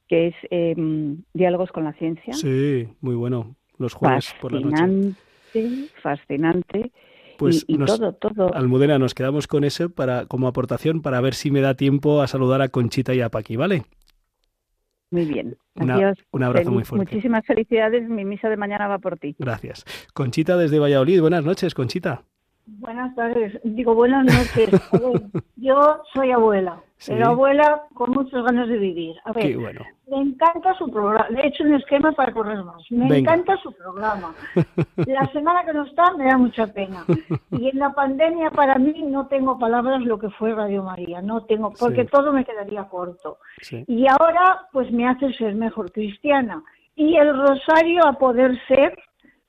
que 0.09 0.28
es 0.28 0.35
em, 0.51 1.22
Diálogos 1.33 1.70
con 1.70 1.85
la 1.85 1.93
Ciencia. 1.95 2.33
Sí, 2.33 2.89
muy 3.01 3.14
bueno, 3.14 3.57
los 3.78 3.95
jueves 3.95 4.35
por 4.41 4.53
la 4.53 4.61
noche. 4.61 4.76
Fascinante, 4.76 5.93
fascinante. 6.03 6.93
Pues 7.39 7.64
y, 7.66 7.78
todo, 7.78 8.12
todo. 8.12 8.55
Almudena, 8.55 8.99
nos 8.99 9.14
quedamos 9.14 9.47
con 9.47 9.64
eso 9.64 9.91
para, 9.91 10.26
como 10.26 10.47
aportación 10.47 11.03
para 11.03 11.20
ver 11.20 11.35
si 11.35 11.51
me 11.51 11.61
da 11.61 11.74
tiempo 11.74 12.20
a 12.20 12.26
saludar 12.26 12.62
a 12.62 12.68
Conchita 12.68 13.14
y 13.14 13.20
a 13.20 13.30
Paqui, 13.30 13.57
¿vale? 13.57 13.83
Muy 15.11 15.26
bien. 15.26 15.57
Adiós. 15.76 16.18
Un 16.30 16.43
abrazo 16.43 16.70
muy 16.70 16.85
fuerte. 16.85 17.05
Muchísimas 17.05 17.45
felicidades. 17.45 18.09
Mi 18.09 18.24
misa 18.24 18.49
de 18.49 18.57
mañana 18.57 18.89
va 18.89 18.99
por 18.99 19.18
ti. 19.18 19.37
Gracias. 19.39 19.85
Conchita 20.14 20.57
desde 20.57 20.78
Valladolid. 20.78 21.20
Buenas 21.20 21.45
noches, 21.45 21.74
Conchita. 21.74 22.24
Buenas 22.64 23.14
tardes, 23.16 23.58
digo 23.64 23.94
buenas 23.94 24.24
noches. 24.24 24.70
yo 25.56 26.02
soy 26.14 26.30
abuela, 26.30 26.80
pero 27.04 27.30
abuela 27.30 27.82
con 27.92 28.12
muchas 28.12 28.44
ganas 28.44 28.68
de 28.68 28.78
vivir. 28.78 29.16
A 29.24 29.32
ver, 29.32 29.56
me 30.08 30.16
encanta 30.16 30.72
su 30.78 30.88
programa. 30.88 31.28
Le 31.30 31.40
he 31.40 31.48
hecho 31.48 31.64
un 31.64 31.74
esquema 31.74 32.12
para 32.12 32.32
correr 32.32 32.62
más. 32.62 32.82
Me 32.90 33.18
encanta 33.18 33.56
su 33.56 33.72
programa. 33.72 34.34
La 34.96 35.26
semana 35.32 35.64
que 35.64 35.72
no 35.72 35.84
está 35.84 36.12
me 36.16 36.26
da 36.26 36.38
mucha 36.38 36.66
pena. 36.68 37.04
Y 37.50 37.68
en 37.68 37.78
la 37.78 37.92
pandemia 37.92 38.50
para 38.50 38.76
mí 38.76 39.02
no 39.02 39.26
tengo 39.26 39.58
palabras 39.58 40.02
lo 40.02 40.18
que 40.18 40.30
fue 40.30 40.54
Radio 40.54 40.82
María. 40.82 41.20
No 41.20 41.44
tengo, 41.44 41.72
porque 41.72 42.04
todo 42.04 42.32
me 42.32 42.44
quedaría 42.44 42.84
corto. 42.84 43.38
Y 43.86 44.06
ahora 44.06 44.68
pues 44.72 44.90
me 44.90 45.08
hace 45.08 45.32
ser 45.34 45.54
mejor 45.54 45.92
cristiana. 45.92 46.62
Y 46.94 47.16
el 47.16 47.36
rosario 47.36 48.06
a 48.06 48.14
poder 48.14 48.58
ser 48.68 48.96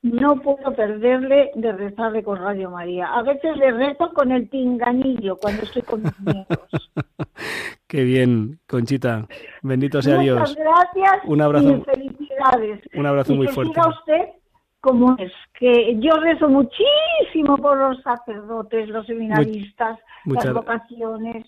no 0.04 0.36
puedo 0.42 0.76
perderle 0.76 1.52
de 1.56 1.72
rezarle 1.72 2.24
con 2.24 2.38
Radio 2.38 2.70
María. 2.70 3.08
A 3.08 3.24
veces 3.24 3.56
le 3.56 3.72
rezo 3.72 4.14
con 4.14 4.32
el 4.34 4.50
pinganillo 4.50 5.38
cuando 5.38 5.64
estoy 5.64 5.82
con 5.82 6.04
mis 6.04 6.20
nietos. 6.22 6.92
Qué 7.88 8.04
bien, 8.04 8.60
Conchita. 8.68 9.26
Bendito 9.62 10.02
sea 10.02 10.18
Dios. 10.18 10.40
Muchas 10.40 10.56
gracias. 10.56 11.22
Un 11.26 11.42
abrazo. 11.42 11.78
Y 11.78 11.82
felicidades. 11.84 12.82
Un 12.96 13.06
abrazo 13.06 13.34
muy 13.34 13.48
fuerte. 13.48 13.74
Siga 13.74 13.90
usted 13.90 14.44
como 14.82 15.16
es, 15.18 15.32
que 15.58 15.98
yo 16.02 16.12
rezo 16.20 16.50
muchísimo 16.50 17.56
por 17.56 17.78
los 17.78 18.02
sacerdotes, 18.04 18.90
los 18.90 19.06
seminaristas, 19.06 19.98
las 20.26 20.54
vocaciones. 20.54 21.46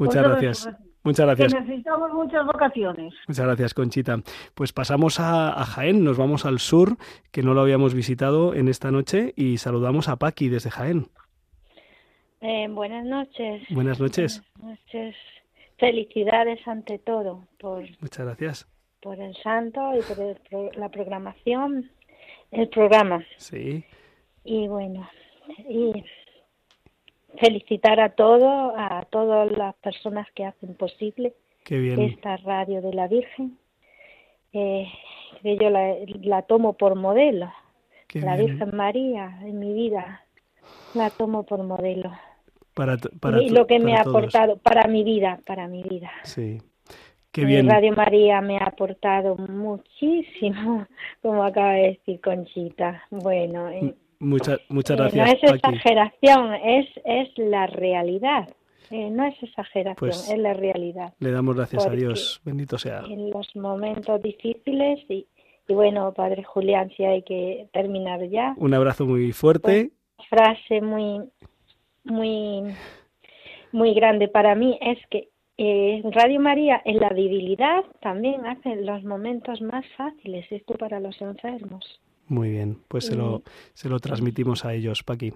Muchas 0.00 0.24
gracias. 0.24 0.68
Muchas 1.06 1.26
gracias. 1.26 1.54
necesitamos 1.54 2.12
muchas 2.12 2.44
vocaciones. 2.44 3.14
Muchas 3.28 3.46
gracias, 3.46 3.74
Conchita. 3.74 4.18
Pues 4.54 4.72
pasamos 4.72 5.20
a, 5.20 5.52
Jaén, 5.64 6.02
nos 6.02 6.18
vamos 6.18 6.44
al 6.44 6.58
sur, 6.58 6.96
que 7.30 7.42
no 7.42 7.54
lo 7.54 7.60
habíamos 7.60 7.94
visitado 7.94 8.54
en 8.54 8.66
esta 8.66 8.90
noche, 8.90 9.32
y 9.36 9.58
saludamos 9.58 10.08
a 10.08 10.16
Paqui 10.16 10.48
desde 10.48 10.70
Jaén. 10.70 11.06
Eh, 12.40 12.66
buenas 12.68 13.04
noches. 13.06 13.62
Buenas 13.70 14.00
noches. 14.00 14.42
Buenas 14.58 14.80
noches. 14.80 15.14
Felicidades 15.78 16.66
ante 16.66 16.98
todo 16.98 17.46
por. 17.58 17.84
Muchas 18.00 18.26
gracias. 18.26 18.68
Por 19.00 19.20
el 19.20 19.36
santo 19.36 19.92
y 19.94 20.02
por 20.02 20.76
la 20.76 20.88
programación, 20.88 21.88
el 22.50 22.68
programa. 22.68 23.24
Sí. 23.36 23.84
Y 24.44 24.66
bueno, 24.66 25.08
y 25.68 25.92
felicitar 27.38 28.00
a 28.00 28.10
todo, 28.10 28.74
a 28.76 29.06
todas 29.10 29.50
las 29.52 29.74
personas 29.76 30.26
que 30.34 30.44
hacen 30.44 30.74
posible 30.74 31.34
esta 31.68 32.36
radio 32.38 32.80
de 32.80 32.92
la 32.92 33.08
Virgen, 33.08 33.58
eh, 34.52 34.86
que 35.42 35.56
yo 35.56 35.70
la, 35.70 36.42
tomo 36.42 36.74
por 36.74 36.94
modelo. 36.94 37.52
la 38.14 38.36
Virgen 38.36 38.74
María 38.74 39.38
en 39.42 39.58
mi 39.58 39.72
vida 39.74 40.22
la 40.94 41.10
tomo 41.10 41.44
por 41.44 41.62
modelo. 41.62 42.12
Para, 42.74 42.98
y 43.40 43.48
lo 43.48 43.66
que 43.66 43.78
me 43.78 43.96
ha 43.96 44.02
aportado 44.02 44.58
para 44.58 44.86
mi 44.86 45.02
vida, 45.02 45.40
para 45.46 45.66
mi 45.66 45.82
vida. 45.82 46.10
Sí. 46.24 46.58
Qué 47.32 47.44
bien. 47.44 47.68
Radio 47.68 47.92
María 47.92 48.40
me 48.40 48.58
ha 48.58 48.64
aportado 48.64 49.36
muchísimo, 49.36 50.86
como 51.22 51.42
acaba 51.42 51.72
de 51.72 51.88
decir 51.88 52.20
Conchita. 52.20 53.02
Bueno, 53.10 53.68
eh, 53.70 53.94
muchas 54.18 54.60
muchas 54.68 54.96
gracias. 54.96 55.26
no 55.26 55.32
es 55.32 55.54
exageración, 55.54 56.54
es, 56.54 56.86
es 57.04 57.38
la 57.38 57.66
realidad. 57.66 58.48
Eh, 58.90 59.10
no 59.10 59.24
es 59.24 59.42
exageración, 59.42 59.96
pues 59.98 60.30
es 60.30 60.38
la 60.38 60.54
realidad. 60.54 61.12
Le 61.18 61.32
damos 61.32 61.56
gracias 61.56 61.86
a 61.86 61.90
Dios, 61.90 62.40
bendito 62.44 62.78
sea. 62.78 63.02
En 63.08 63.30
los 63.30 63.54
momentos 63.56 64.22
difíciles 64.22 65.00
y, 65.08 65.26
y, 65.68 65.74
bueno, 65.74 66.12
Padre 66.12 66.44
Julián, 66.44 66.90
si 66.96 67.04
hay 67.04 67.22
que 67.22 67.68
terminar 67.72 68.28
ya. 68.28 68.54
Un 68.58 68.74
abrazo 68.74 69.04
muy 69.04 69.32
fuerte. 69.32 69.90
Una 70.18 70.28
frase 70.28 70.80
muy, 70.80 71.20
muy, 72.04 72.74
muy 73.72 73.94
grande 73.94 74.28
para 74.28 74.54
mí 74.54 74.78
es 74.80 74.98
que 75.10 75.30
eh, 75.58 76.02
Radio 76.12 76.38
María 76.38 76.82
en 76.84 76.98
la 76.98 77.08
debilidad 77.08 77.82
también 78.00 78.46
hace 78.46 78.76
los 78.76 79.02
momentos 79.04 79.62
más 79.62 79.86
fáciles, 79.96 80.46
esto 80.50 80.74
para 80.74 81.00
los 81.00 81.20
enfermos. 81.20 82.00
Muy 82.28 82.50
bien, 82.50 82.78
pues 82.88 83.06
se 83.06 83.14
lo, 83.14 83.42
se 83.74 83.88
lo 83.88 84.00
transmitimos 84.00 84.64
a 84.64 84.74
ellos, 84.74 85.02
Paqui. 85.02 85.32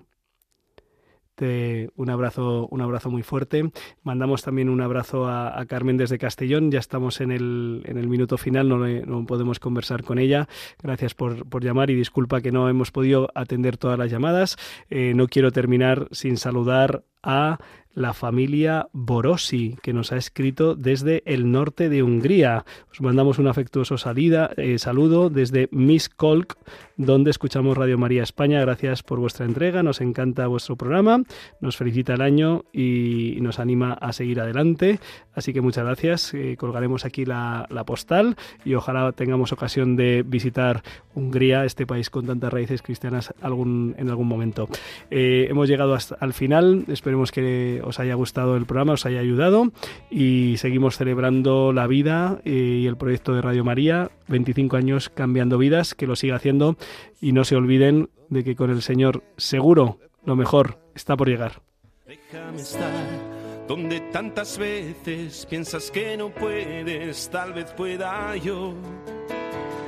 Te, 1.36 1.88
un 1.97 2.11
abrazo, 2.11 2.66
un 2.70 2.82
abrazo 2.82 3.11
muy 3.11 3.22
fuerte. 3.22 3.70
Mandamos 4.03 4.43
también 4.43 4.68
un 4.68 4.82
abrazo 4.82 5.26
a, 5.26 5.64
Carmen 5.66 5.97
desde 5.97 6.18
Castellón. 6.18 6.70
Ya 6.70 6.80
estamos 6.80 7.20
en 7.20 7.30
el, 7.30 7.82
en 7.86 7.97
el 7.97 8.09
minuto 8.09 8.36
final, 8.36 8.68
no, 8.68 8.78
no 8.78 9.24
podemos 9.24 9.59
conversar 9.59 10.03
con 10.03 10.18
ella. 10.18 10.49
Gracias 10.82 11.14
por, 11.14 11.49
por, 11.49 11.64
llamar 11.64 11.88
y 11.91 11.95
disculpa 11.95 12.43
que 12.43 12.53
no 12.53 12.68
hemos 12.68 12.91
podido 12.91 13.30
atender 13.34 13.78
todas 13.78 13.99
las 13.99 14.11
llamadas. 14.11 14.57
Eh, 14.91 15.14
no 15.14 15.28
quiero 15.28 15.51
terminar 15.51 16.09
sin 16.11 16.36
saludar 16.36 17.05
a 17.22 17.59
la 17.95 18.12
familia 18.14 18.88
Borosi, 18.93 19.76
que 19.82 19.93
nos 19.93 20.12
ha 20.12 20.16
escrito 20.16 20.74
desde 20.74 21.22
el 21.26 21.51
norte 21.51 21.88
de 21.88 22.03
Hungría. 22.03 22.64
Os 22.91 23.01
mandamos 23.01 23.38
un 23.38 23.49
afectuoso 23.49 23.99
salida, 23.99 24.51
eh, 24.57 24.78
saludo 24.78 25.30
desde 25.30 25.68
Miss 25.72 26.09
Kolk, 26.09 26.57
donde 26.97 27.30
escuchamos 27.30 27.76
Radio 27.76 27.99
María 27.99 28.22
España. 28.22 28.61
Gracias 28.61 29.03
por 29.03 29.18
vuestra 29.18 29.47
entrega, 29.47 29.82
nos 29.82 30.01
encanta 30.01 30.47
vuestro 30.47 30.76
programa, 30.76 31.22
nos 31.61 31.76
felicita 31.76 32.14
el 32.14 32.20
año 32.20 32.64
y 32.72 33.38
nos 33.41 33.59
anima 33.59 33.95
a 33.95 34.12
seguir 34.12 34.41
adelante. 34.41 35.01
Así 35.34 35.53
que 35.53 35.61
muchas 35.61 35.84
gracias. 35.84 36.34
Eh, 36.34 36.57
colgaremos 36.59 37.05
aquí 37.05 37.24
la, 37.24 37.66
postal 37.86 38.36
y 38.64 38.74
ojalá 38.74 39.12
tengamos 39.12 39.53
ocasión 39.53 39.97
de 39.97 40.22
visitar 40.22 40.82
Hungría, 41.14 41.64
este 41.64 41.86
país 41.86 42.11
con 42.11 42.26
tantas 42.26 42.53
raíces 42.53 42.82
cristianas, 42.82 43.32
en 43.43 44.11
algún 44.11 44.28
momento. 44.28 44.68
Eh, 45.11 45.47
hemos 45.49 45.68
llegado 45.68 45.95
hasta 45.95 46.16
al 46.20 46.34
final. 46.34 46.84
Esperemos 46.88 47.32
que 47.32 47.80
haya 47.99 48.14
gustado 48.14 48.57
el 48.57 48.66
programa, 48.66 48.93
os 48.93 49.07
haya 49.07 49.20
ayudado 49.20 49.72
y 50.11 50.57
seguimos 50.59 50.97
celebrando 50.97 51.72
la 51.72 51.86
vida 51.86 52.41
eh, 52.45 52.80
y 52.82 52.86
el 52.86 52.97
proyecto 52.97 53.34
de 53.34 53.43
Radio 53.43 53.64
María. 53.64 54.11
25 54.28 54.76
años 54.76 55.09
cambiando 55.09 55.59
vidas, 55.59 55.95
que 55.95 56.07
lo 56.07 56.14
siga 56.14 56.36
haciendo 56.36 56.76
y 57.20 57.32
no 57.32 57.45
se 57.45 57.57
olviden 57.57 58.11
de 58.28 58.45
que 58.45 58.55
con 58.55 58.70
el 58.70 58.82
Señor 58.82 59.24
seguro 59.36 59.99
lo 60.24 60.36
mejor 60.36 60.78
está 60.95 61.16
por 61.16 61.28
llegar. 61.28 61.62
Déjame 62.07 62.61
estar 62.61 63.41
donde 63.70 64.01
tantas 64.12 64.59
veces 64.59 65.47
piensas 65.49 65.93
que 65.93 66.16
no 66.16 66.30
puedes, 66.30 67.30
tal 67.30 67.53
vez 67.53 67.72
pueda 67.72 68.34
yo. 68.36 68.74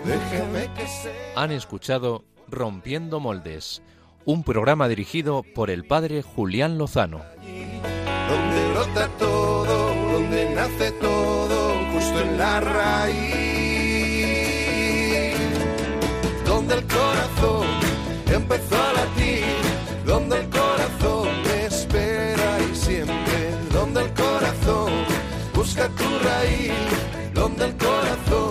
Déjame 0.05 0.71
que 0.75 0.87
Han 1.35 1.51
escuchado 1.51 2.25
Rompiendo 2.49 3.19
Moldes, 3.19 3.83
un 4.25 4.45
programa 4.45 4.89
dirigido 4.89 5.43
por 5.43 5.69
el 5.71 5.85
padre 5.85 6.23
Julián 6.23 6.79
Lozano. 6.79 7.21
Donde 8.29 8.71
brota 8.73 9.09
todo, 9.19 9.93
donde 10.13 10.55
nace 10.55 10.93
todo, 10.93 11.75
justo 11.93 12.21
en 12.21 12.39
la 12.39 12.61
raíz. 12.61 13.33
Donde 16.47 16.75
el 16.75 16.85
corazón 16.85 17.67
empezó 18.33 18.77
a 18.77 18.93
latir, 18.93 19.45
donde 20.07 20.39
el 20.39 20.49
corazón 20.49 21.23
busca 25.55 25.89
tu 25.89 26.05
raíz, 26.25 26.73
donde 27.35 27.67
el 27.67 27.77
corazón 27.77 28.42